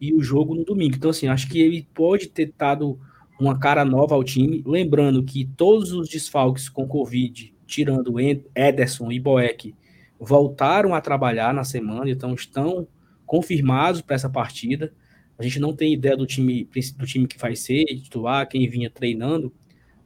[0.00, 0.96] e o jogo no domingo.
[0.96, 2.98] Então, assim, acho que ele pode ter dado
[3.38, 4.62] uma cara nova ao time.
[4.66, 8.14] Lembrando que todos os desfalques com Covid, tirando
[8.54, 9.74] Ederson e Boeck,
[10.18, 12.86] voltaram a trabalhar na semana, então estão
[13.26, 14.92] confirmados para essa partida.
[15.38, 18.88] A gente não tem ideia do time, do time que vai ser, titular, quem vinha
[18.88, 19.52] treinando.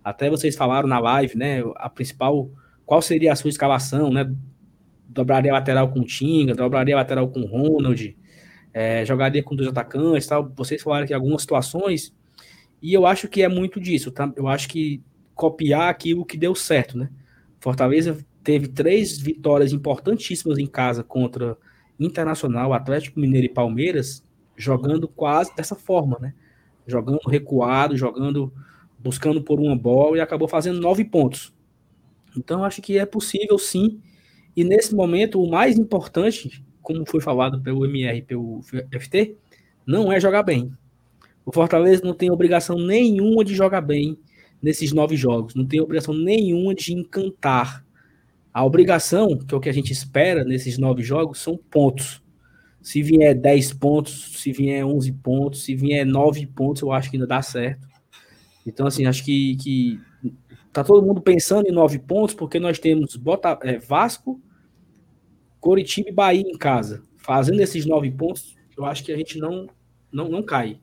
[0.03, 1.63] Até vocês falaram na live, né?
[1.77, 2.51] A principal,
[2.91, 4.29] qual seria a sua escalação, né?
[5.09, 8.17] Dobraria lateral com Tinga, dobraria lateral com Ronald,
[8.75, 10.53] é, jogaria com dois atacantes, tal.
[10.57, 12.13] Vocês falaram que algumas situações,
[12.83, 14.33] e eu acho que é muito disso, tá?
[14.35, 15.01] Eu acho que
[15.37, 17.09] copiar aquilo que deu certo, né?
[17.61, 21.57] Fortaleza teve três vitórias importantíssimas em casa contra
[21.97, 24.27] Internacional, Atlético Mineiro e Palmeiras,
[24.57, 26.35] jogando quase dessa forma, né?
[26.89, 28.53] Jogando recuado, jogando,
[28.99, 31.55] buscando por uma bola e acabou fazendo nove pontos.
[32.37, 34.01] Então, acho que é possível sim.
[34.57, 39.37] E nesse momento, o mais importante, como foi falado pelo MR pelo FT,
[39.87, 40.73] não é jogar bem.
[41.45, 44.19] O Fortaleza não tem obrigação nenhuma de jogar bem
[44.63, 47.85] nesses nove jogos, não tem obrigação nenhuma de encantar
[48.53, 52.23] a obrigação, que é o que a gente espera nesses nove jogos, são pontos.
[52.83, 57.17] Se vier 10 pontos, se vier 11 pontos, se vier 9 pontos, eu acho que
[57.17, 57.87] ainda dá certo.
[58.67, 60.01] Então, assim, acho que, que
[60.73, 64.41] tá todo mundo pensando em 9 pontos, porque nós temos Bota, é, Vasco,
[65.59, 67.03] Coritiba e Bahia em casa.
[67.19, 69.69] Fazendo esses 9 pontos, eu acho que a gente não,
[70.13, 70.81] não, não cai.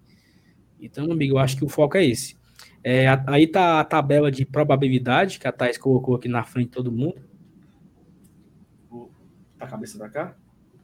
[0.79, 2.37] Então, amigo, eu acho que o foco é esse.
[2.83, 6.73] É, aí tá a tabela de probabilidade que a Thais colocou aqui na frente de
[6.73, 7.27] todo mundo
[9.59, 10.35] a cabeça pra cá.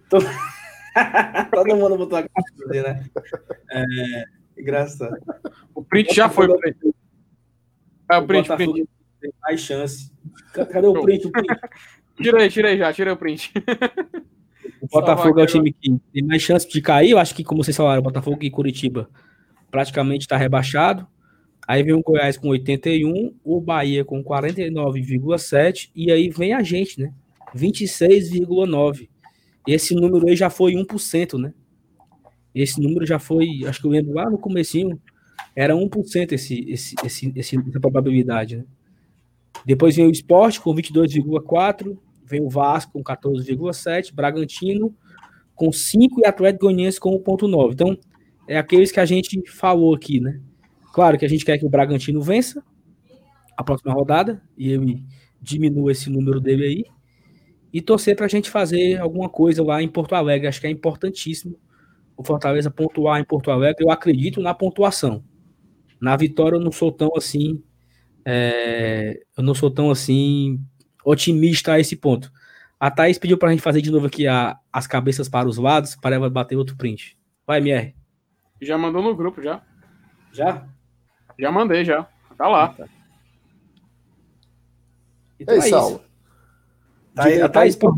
[0.09, 0.25] Todo,
[1.51, 3.05] Todo mundo botou a cabeça né?
[3.71, 4.23] É,
[4.57, 5.17] engraçado.
[5.73, 6.47] O print já foi.
[8.11, 8.89] É, o print, o print.
[9.21, 10.11] Tem mais chance.
[10.53, 11.27] Cadê o print?
[11.27, 11.47] O print?
[12.21, 13.51] tirei, tirei já, tirei o print.
[14.81, 17.11] O Botafogo é o time que tem mais chance de cair.
[17.11, 19.09] Eu acho que, como vocês falaram, o Botafogo e Curitiba
[19.71, 21.07] praticamente está rebaixado.
[21.67, 26.99] Aí vem o Goiás com 81, o Bahia com 49,7 e aí vem a gente,
[26.99, 27.13] né?
[27.55, 29.09] 26,9.
[29.65, 31.53] Esse número aí já foi 1%, né?
[32.53, 34.99] Esse número já foi, acho que eu lembro lá no comecinho,
[35.55, 38.65] era 1% esse, esse, esse, esse, essa probabilidade, né?
[39.65, 44.93] Depois vem o Esporte com 22,4, vem o Vasco com 14,7, Bragantino
[45.55, 47.73] com 5 e Atlético Goianiense com 1,9.
[47.73, 47.97] Então,
[48.47, 50.41] é aqueles que a gente falou aqui, né?
[50.93, 52.63] Claro que a gente quer que o Bragantino vença
[53.55, 55.03] a próxima rodada e ele
[55.41, 56.85] diminua esse número dele aí
[57.71, 60.47] e torcer para a gente fazer alguma coisa lá em Porto Alegre.
[60.47, 61.57] Acho que é importantíssimo
[62.15, 63.83] o Fortaleza pontuar em Porto Alegre.
[63.83, 65.23] Eu acredito na pontuação.
[66.03, 67.63] Na vitória eu não sou tão assim,
[68.25, 70.59] é, eu não sou tão assim
[71.05, 72.29] otimista a esse ponto.
[72.77, 75.57] A Thaís pediu para a gente fazer de novo aqui a, as cabeças para os
[75.57, 77.17] lados, para ela bater outro print.
[77.47, 77.95] Vai, MR.
[78.61, 79.61] Já mandou no grupo, já.
[80.33, 80.67] Já?
[81.39, 82.05] Já mandei, já.
[82.37, 82.67] Tá lá.
[82.67, 82.85] Tá.
[85.39, 85.95] Então Ei, é Saulo.
[85.95, 86.05] Isso.
[87.15, 87.95] Tá, Thaís, Thaís,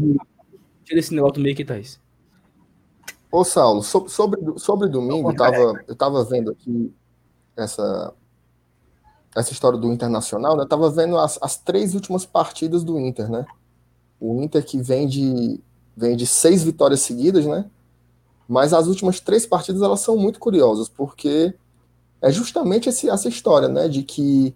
[0.84, 2.00] tira esse negócio do meio aqui, Thaís.
[3.32, 6.94] Ô, Saulo, sobre, sobre, sobre domingo, eu tava, eu tava vendo aqui
[7.56, 8.14] essa,
[9.36, 10.64] essa história do Internacional, né?
[10.64, 13.46] Eu tava vendo as, as três últimas partidas do Inter, né?
[14.20, 15.60] O Inter que vem de,
[15.96, 17.70] vem de seis vitórias seguidas, né?
[18.48, 21.54] Mas as últimas três partidas elas são muito curiosas, porque
[22.22, 23.88] é justamente esse, essa história, né?
[23.88, 24.56] De que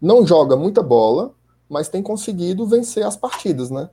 [0.00, 1.34] não joga muita bola,
[1.68, 3.90] mas tem conseguido vencer as partidas, né?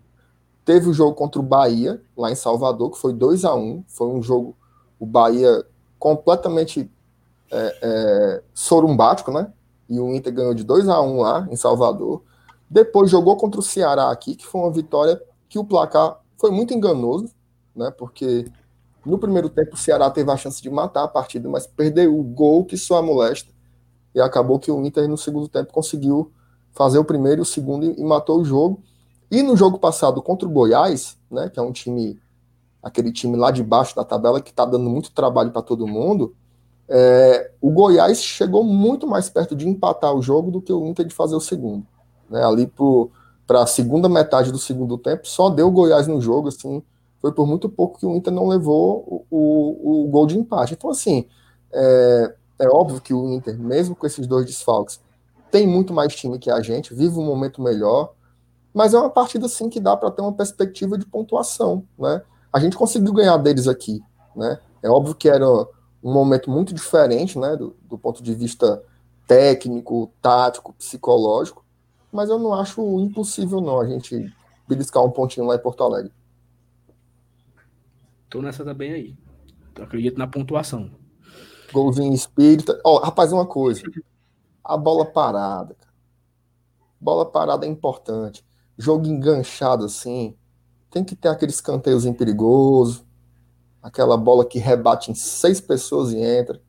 [0.63, 4.07] Teve o jogo contra o Bahia, lá em Salvador, que foi 2 a 1 Foi
[4.07, 4.55] um jogo,
[4.99, 5.65] o Bahia
[5.97, 6.89] completamente
[7.51, 9.51] é, é, sorumbático, né?
[9.89, 12.23] E o Inter ganhou de 2 a 1 lá em Salvador.
[12.69, 16.73] Depois jogou contra o Ceará aqui, que foi uma vitória que o placar foi muito
[16.73, 17.29] enganoso.
[17.75, 17.91] né?
[17.91, 18.49] Porque
[19.05, 22.23] no primeiro tempo o Ceará teve a chance de matar a partida, mas perdeu o
[22.23, 23.51] gol que só a molesta.
[24.15, 26.31] E acabou que o Inter no segundo tempo conseguiu
[26.73, 28.81] fazer o primeiro e o segundo e matou o jogo.
[29.29, 32.19] E no jogo passado contra o Goiás, né, que é um time,
[32.83, 36.35] aquele time lá de baixo da tabela que está dando muito trabalho para todo mundo,
[36.93, 41.05] é, o Goiás chegou muito mais perto de empatar o jogo do que o Inter
[41.05, 41.88] de fazer o segundo.
[42.30, 42.69] Né, ali
[43.47, 46.84] para a segunda metade do segundo tempo, só deu o Goiás no jogo, assim,
[47.22, 50.73] foi por muito pouco que o Inter não levou o, o, o gol de empate.
[50.73, 51.26] Então, assim,
[51.72, 54.99] é, é óbvio que o Inter, mesmo com esses dois desfalques,
[55.49, 58.13] tem muito mais time que a gente, vive um momento melhor,
[58.73, 62.22] mas é uma partida sim que dá para ter uma perspectiva de pontuação, né?
[62.51, 64.01] A gente conseguiu ganhar deles aqui,
[64.35, 64.59] né?
[64.84, 65.45] É óbvio que era
[66.03, 68.83] um momento muito diferente, né, do, do ponto de vista
[69.27, 71.63] técnico, tático, psicológico,
[72.11, 74.33] mas eu não acho impossível não a gente
[74.67, 76.11] beliscar um pontinho lá em Porto Alegre.
[78.29, 79.15] Tô nessa também aí.
[79.75, 80.91] Eu acredito na pontuação.
[81.71, 82.79] Golzinho espírita.
[82.83, 83.81] Ó, oh, rapaz, uma coisa.
[84.63, 85.75] A bola parada.
[86.99, 88.45] Bola parada é importante.
[88.77, 90.35] Jogo enganchado assim.
[90.89, 93.05] Tem que ter aquele escanteiozinho perigoso.
[93.81, 96.61] Aquela bola que rebate em seis pessoas e entra.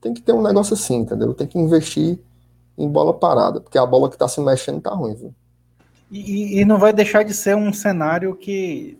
[0.00, 1.32] Tem que ter um negócio assim, entendeu?
[1.34, 2.18] Tem que investir
[2.76, 3.60] em bola parada.
[3.60, 5.34] Porque a bola que tá se mexendo tá ruim, viu?
[6.10, 8.98] E, e não vai deixar de ser um cenário que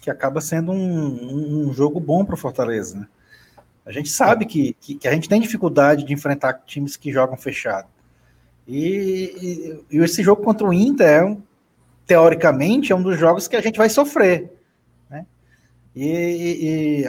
[0.00, 2.98] que acaba sendo um, um jogo bom para o Fortaleza.
[2.98, 3.06] Né?
[3.84, 7.36] A gente sabe que, que, que, a gente tem dificuldade de enfrentar times que jogam
[7.36, 7.88] fechado.
[8.66, 11.42] E, e, e esse jogo contra o Inter, é um,
[12.06, 14.50] teoricamente, é um dos jogos que a gente vai sofrer.
[15.94, 16.02] Né?
[16.04, 17.04] E,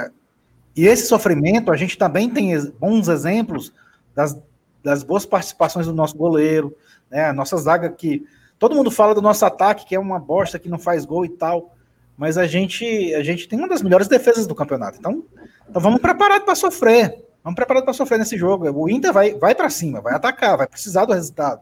[0.76, 3.74] e, esse sofrimento, a gente também tem bons exemplos
[4.16, 4.38] das,
[4.84, 6.76] das boas participações do nosso goleiro,
[7.10, 7.26] né?
[7.26, 8.26] a nossa zaga que.
[8.58, 11.30] Todo mundo fala do nosso ataque, que é uma bosta, que não faz gol e
[11.30, 11.76] tal
[12.22, 15.00] mas a gente a gente tem uma das melhores defesas do campeonato.
[15.00, 15.24] Então,
[15.68, 17.26] então vamos preparados para sofrer.
[17.44, 18.70] Vamos preparados para sofrer nesse jogo.
[18.72, 21.62] O Inter vai, vai para cima, vai atacar, vai precisar do resultado.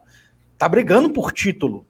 [0.58, 1.86] Tá brigando por título.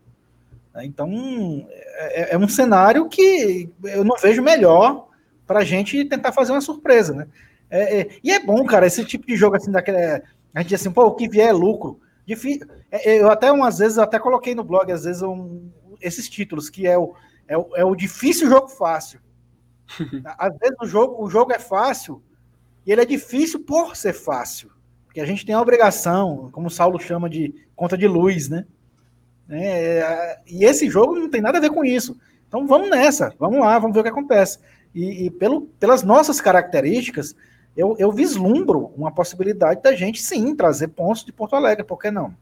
[0.83, 5.09] Então, é, é um cenário que eu não vejo melhor
[5.51, 7.27] para a gente tentar fazer uma surpresa, né?
[7.69, 10.23] É, é, e é bom, cara, esse tipo de jogo assim, daquele, a
[10.61, 11.99] gente diz assim, pô, o que vier é lucro.
[12.25, 15.69] Difícil, é, é, eu até umas vezes até coloquei no blog, às vezes, um,
[16.01, 17.15] esses títulos, que é o
[17.49, 19.19] é o, é o difícil jogo fácil.
[20.39, 22.23] Às vezes o jogo, o jogo é fácil
[22.87, 24.71] e ele é difícil por ser fácil.
[25.05, 28.67] Porque a gente tem a obrigação, como o Saulo chama de conta de luz, né?
[29.49, 32.17] É, e esse jogo não tem nada a ver com isso.
[32.47, 34.61] Então vamos nessa, vamos lá, vamos ver o que acontece.
[34.95, 37.35] E, e pelo, pelas nossas características,
[37.77, 42.11] eu, eu vislumbro uma possibilidade da gente sim trazer pontos de Porto Alegre, por que
[42.11, 42.35] não?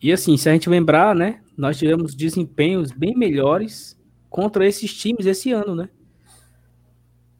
[0.00, 3.96] E assim, se a gente lembrar, né, nós tivemos desempenhos bem melhores
[4.28, 5.88] contra esses times esse ano, né?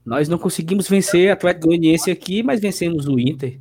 [0.04, 3.60] Nós não conseguimos vencer a Atlético Goianiense aqui, mas vencemos o Inter.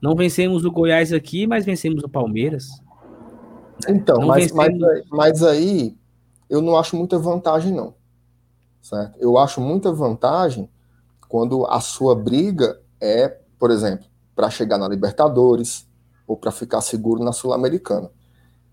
[0.00, 2.68] Não vencemos o Goiás aqui, mas vencemos o Palmeiras.
[3.88, 4.78] Então, mas, vencemos...
[4.78, 5.96] mas, mas aí
[6.48, 7.94] eu não acho muita vantagem, não.
[8.84, 9.16] Certo?
[9.18, 10.68] Eu acho muita vantagem
[11.26, 13.28] quando a sua briga é,
[13.58, 14.06] por exemplo,
[14.36, 15.88] para chegar na Libertadores
[16.26, 18.10] ou para ficar seguro na Sul-Americana.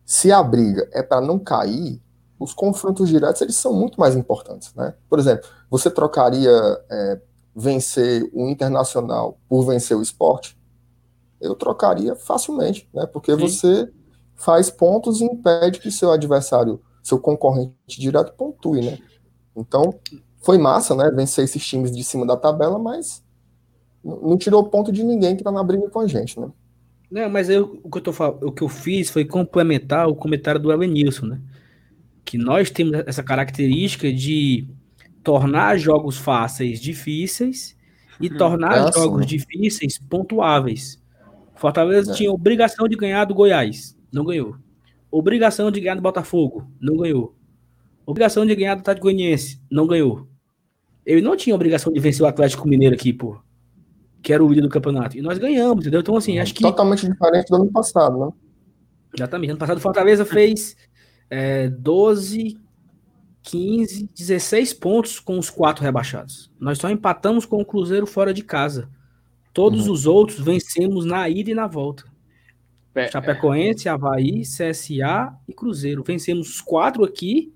[0.05, 2.01] Se a briga é para não cair,
[2.37, 4.93] os confrontos diretos eles são muito mais importantes, né?
[5.09, 6.51] Por exemplo, você trocaria
[6.89, 7.21] é,
[7.55, 10.59] vencer o Internacional por vencer o esporte?
[11.39, 13.05] Eu trocaria facilmente, né?
[13.05, 13.39] Porque Sim.
[13.39, 13.89] você
[14.35, 18.99] faz pontos e impede que seu adversário, seu concorrente direto pontue, né?
[19.61, 19.93] Então,
[20.41, 21.09] foi massa, né?
[21.11, 23.23] Vencer esses times de cima da tabela, mas
[24.03, 26.49] não tirou ponto de ninguém que tá na briga com a gente, né?
[27.09, 28.11] Não, mas eu, o, que eu tô,
[28.41, 31.41] o que eu fiz foi complementar o comentário do Elenilson, né?
[32.23, 34.67] Que nós temos essa característica de
[35.23, 37.75] tornar jogos fáceis difíceis
[38.19, 39.27] e hum, tornar é jogos assim.
[39.27, 41.01] difíceis pontuáveis.
[41.55, 42.15] Fortaleza é.
[42.15, 44.55] tinha obrigação de ganhar do Goiás, não ganhou.
[45.11, 47.35] Obrigação de ganhar do Botafogo, não ganhou.
[48.11, 50.27] Obrigação de ganhar do Atlético Goianiense, não ganhou.
[51.05, 53.39] Ele não tinha obrigação de vencer o Atlético Mineiro aqui, pô
[54.21, 55.17] que era o líder do campeonato.
[55.17, 56.01] E nós ganhamos, entendeu?
[56.01, 56.61] Então, assim, acho que.
[56.61, 58.31] Totalmente diferente do ano passado, né?
[59.15, 59.49] Exatamente.
[59.51, 60.77] Ano passado, o Fortaleza fez
[61.29, 62.57] é, 12,
[63.43, 66.51] 15, 16 pontos com os quatro rebaixados.
[66.59, 68.89] Nós só empatamos com o Cruzeiro fora de casa.
[69.53, 69.93] Todos uhum.
[69.93, 72.05] os outros vencemos na ida e na volta.
[72.93, 76.03] É, Chapecoense, Havaí, CSA e Cruzeiro.
[76.03, 77.53] Vencemos os quatro aqui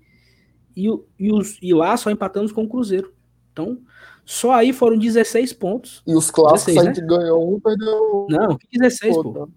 [0.76, 0.86] e,
[1.18, 3.12] e, os, e lá só empatamos com o Cruzeiro.
[3.52, 3.80] Então,
[4.24, 6.02] só aí foram 16 pontos.
[6.06, 7.06] E os clássicos 16, a gente né?
[7.06, 8.26] ganhou um, perdeu.
[8.28, 9.48] Não, 16, pô.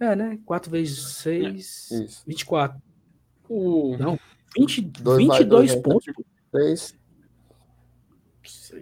[0.00, 0.38] É, né?
[0.44, 2.82] 4 vezes 6, é, 24.
[3.48, 4.18] Uh, não,
[4.58, 6.12] 20, 22 pontos.
[6.50, 6.98] 3.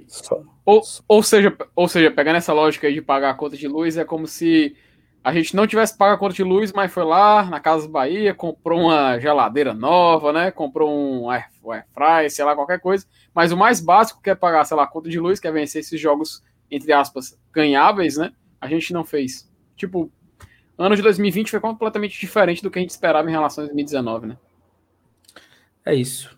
[0.09, 3.69] Só- Ou, ou, seja, ou seja, pegando essa lógica aí de pagar a conta de
[3.69, 4.75] luz, é como se
[5.25, 8.35] a gente não tivesse pago a conta de luz, mas foi lá na Casa Bahia,
[8.35, 10.51] comprou uma geladeira nova, né?
[10.51, 13.07] Comprou um air, um air fry, sei lá, qualquer coisa.
[13.33, 15.53] Mas o mais básico que é pagar, sei lá, a conta de luz, que é
[15.53, 18.33] vencer esses jogos, entre aspas, ganháveis, né?
[18.61, 19.49] A gente não fez.
[19.77, 20.11] Tipo,
[20.77, 24.27] ano de 2020 foi completamente diferente do que a gente esperava em relação a 2019,
[24.27, 24.37] né?
[25.87, 26.37] É isso.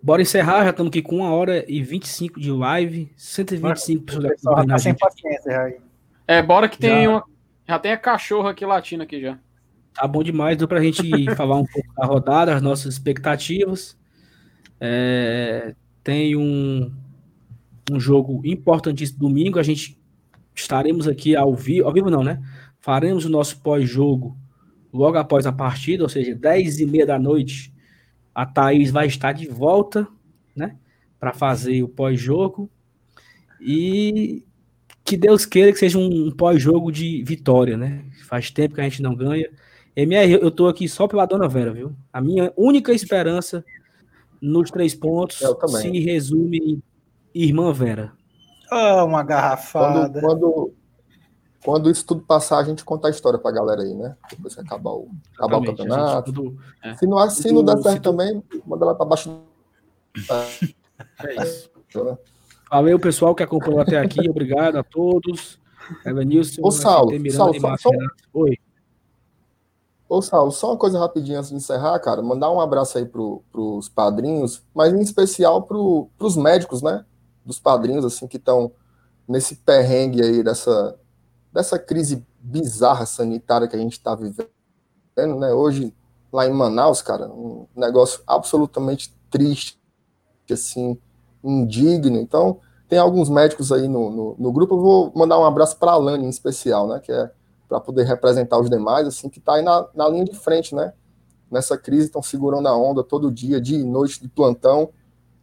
[0.00, 4.24] Bora encerrar, já estamos aqui com 1 hora e 25 de live, 125 O pessoas
[4.36, 5.76] acompanhando tá a sem paciência aí.
[6.26, 7.10] É, bora que tem Já.
[7.10, 7.31] uma.
[7.72, 9.38] Já tem a cachorra aqui latindo aqui já.
[9.94, 11.02] Tá bom demais, deu pra gente
[11.34, 13.98] falar um pouco da rodada, as nossas expectativas.
[14.78, 15.74] É,
[16.04, 16.92] tem um,
[17.90, 19.98] um jogo importantíssimo domingo, a gente
[20.54, 22.42] estaremos aqui ao vivo, ao vivo não, né?
[22.78, 24.36] Faremos o nosso pós-jogo
[24.92, 27.72] logo após a partida, ou seja, 10 e meia da noite,
[28.34, 30.06] a Thaís vai estar de volta,
[30.54, 30.76] né?
[31.18, 32.70] Para fazer o pós-jogo.
[33.58, 34.44] E
[35.04, 38.04] que Deus queira que seja um pós-jogo de vitória, né?
[38.28, 39.48] Faz tempo que a gente não ganha.
[39.94, 41.92] MR, eu tô aqui só pela Dona Vera, viu?
[42.12, 43.64] A minha única esperança
[44.40, 45.38] nos três pontos
[45.80, 46.82] se resume
[47.34, 48.12] em Irmã Vera.
[48.70, 50.20] Ah, uma Quando, garrafada.
[50.20, 50.72] quando,
[51.62, 54.16] quando isso tudo passar, a gente conta a história pra galera aí, né?
[54.30, 56.32] Depois que acabar o, acabar o gente campeonato.
[56.32, 56.58] tudo-
[56.98, 59.42] Se não, se não der certo tu- também, manda lá pra baixo.
[61.24, 61.70] É isso.
[62.72, 64.18] Valeu, pessoal que acompanhou até aqui.
[64.30, 65.60] Obrigado a todos.
[66.06, 67.90] Evanilson, Ô, Saulo, Miranda Saulo, só-.
[68.32, 68.56] Oi.
[70.08, 72.22] Ô, Saulo, só uma coisa rapidinho antes de encerrar, cara.
[72.22, 77.04] Mandar um abraço aí pro, pros padrinhos, mas em especial pro, pros médicos, né?
[77.44, 78.72] Dos padrinhos, assim, que estão
[79.28, 80.98] nesse perrengue aí dessa,
[81.52, 84.48] dessa crise bizarra sanitária que a gente tá vivendo,
[85.38, 85.52] né?
[85.52, 85.94] Hoje,
[86.32, 89.78] lá em Manaus, cara, um negócio absolutamente triste,
[90.50, 90.98] assim,
[91.42, 92.18] indigno.
[92.18, 92.58] Então,
[92.88, 94.74] tem alguns médicos aí no, no, no grupo.
[94.74, 97.00] Eu vou mandar um abraço para a Alane em especial, né?
[97.00, 97.30] Que é
[97.68, 100.92] para poder representar os demais, assim, que está aí na, na linha de frente, né?
[101.50, 104.90] Nessa crise, estão segurando a onda todo dia, dia e noite de plantão,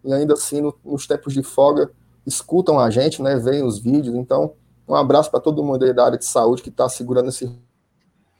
[0.03, 1.91] e ainda assim, no- nos tempos de folga,
[2.25, 3.35] escutam a gente, né?
[3.37, 4.15] Veem os vídeos.
[4.15, 4.53] Então,
[4.87, 7.51] um abraço para todo mundo aí da área de saúde que está segurando esse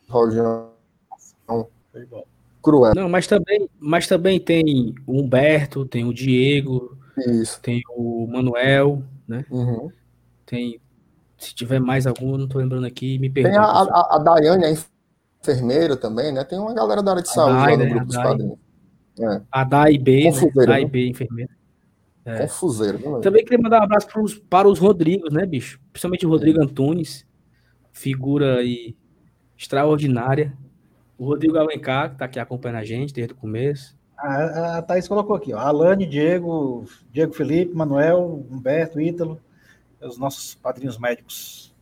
[0.07, 0.69] rojão
[2.61, 2.93] cruel.
[2.95, 6.97] Não, mas também, mas também tem o Humberto, tem o Diego,
[7.27, 7.59] Isso.
[7.61, 9.45] tem o Manuel, né?
[9.49, 9.89] Uhum.
[10.45, 10.79] Tem.
[11.37, 13.57] Se tiver mais algum, não tô lembrando aqui, me Tem perdoe.
[13.57, 14.71] a, a, a Daiane, a
[15.41, 16.43] enfermeira também, né?
[16.43, 17.89] Tem uma galera da área de A saúde Dai, lá no né?
[17.89, 18.57] grupo dos padrinhos.
[19.51, 20.65] A Dai B, né?
[20.65, 20.89] Dai né?
[20.89, 21.51] B, enfermeira.
[22.25, 22.41] É.
[22.41, 23.21] Confuseiro, né?
[23.21, 25.79] Também queria mandar um abraço pros, para os Rodrigos, né, bicho?
[25.91, 27.25] Principalmente o Rodrigo Antunes,
[27.91, 28.95] figura aí
[29.57, 30.53] extraordinária.
[31.17, 33.97] O Rodrigo Alencar, que tá aqui acompanhando a gente desde o começo.
[34.21, 35.59] A, a Thaís colocou aqui, ó.
[35.59, 39.39] Alane, Diego, Diego Felipe, Manuel, Humberto, Ítalo,
[40.01, 41.73] os nossos padrinhos médicos.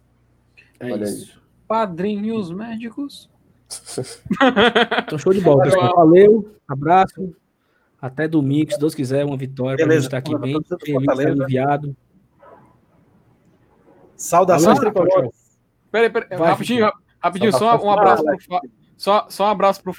[0.80, 1.12] É Olha aí.
[1.14, 1.42] isso.
[1.68, 3.30] Padrinhos médicos.
[5.04, 5.94] Então, show de bola, pessoal.
[5.96, 7.36] Valeu, abraço.
[8.02, 10.94] Até domingo, se Deus quiser, uma vitória para a Beleza, gente estar aqui mano, bem
[10.94, 11.30] Fortaleza.
[11.44, 11.96] aliviado.
[14.16, 15.32] Saudações tricolores.
[15.92, 18.62] Peraí, peraí, rapidinho, rapidinho, Só um abraço pro Fa-
[18.96, 19.94] só, só um abraço pro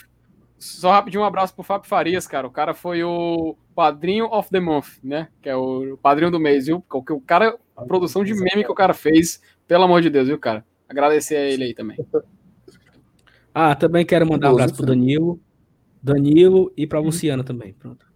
[0.59, 2.47] só rapidinho um abraço pro Fábio Farias, cara.
[2.47, 5.28] O cara foi o padrinho of the month, né?
[5.40, 6.80] Que é o padrinho do mês, viu?
[6.89, 10.28] Porque o cara, a produção de meme que o cara fez, pelo amor de Deus,
[10.28, 10.64] viu, cara?
[10.89, 11.97] Agradecer a ele aí também.
[13.55, 15.40] Ah, também quero mandar um abraço pro Danilo,
[16.01, 17.72] Danilo e pra Luciana também.
[17.72, 18.06] Pronto.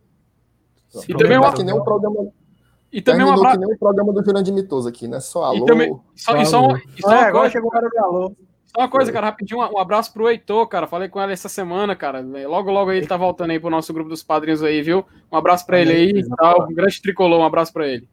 [1.08, 2.32] E também prometer- uma- que nem um programa,
[2.92, 3.58] E também um abraço.
[3.58, 5.18] que nem um programa do Jurandir Mitoso aqui, né?
[5.18, 5.56] Só alô.
[5.56, 8.36] E também, só, e só, e só É, uma agora chegou a hora do alô.
[8.74, 10.86] Só uma coisa, cara, rapidinho, um abraço pro Heitor, cara.
[10.86, 12.20] Falei com ele essa semana, cara.
[12.20, 15.04] Logo, logo aí ele tá voltando aí pro nosso grupo dos padrinhos aí, viu?
[15.30, 16.66] Um abraço pra ele aí e tal.
[16.70, 18.08] Um grande tricolor, um abraço pra ele.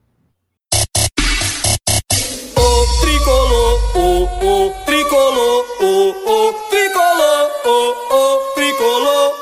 [2.57, 9.33] o tricolor, o, o tricolor, o, o tricolor, o, o tricolor,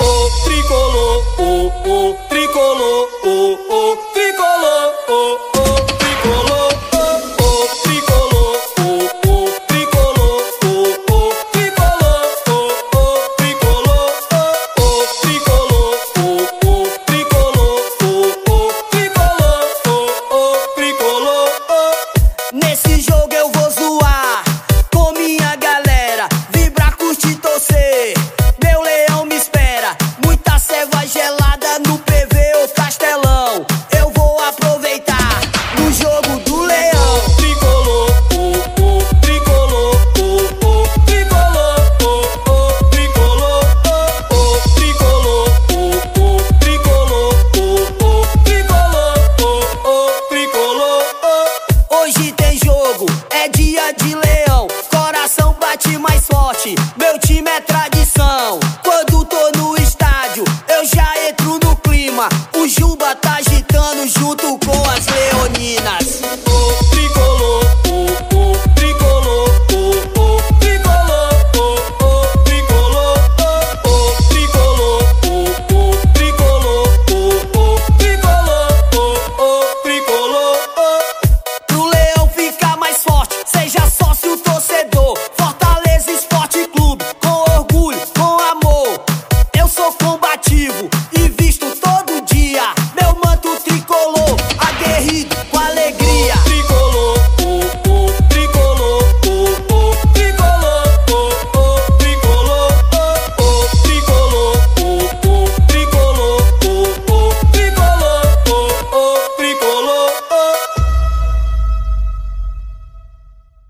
[0.00, 4.13] o, o tricolor, o, o tricolor, o, o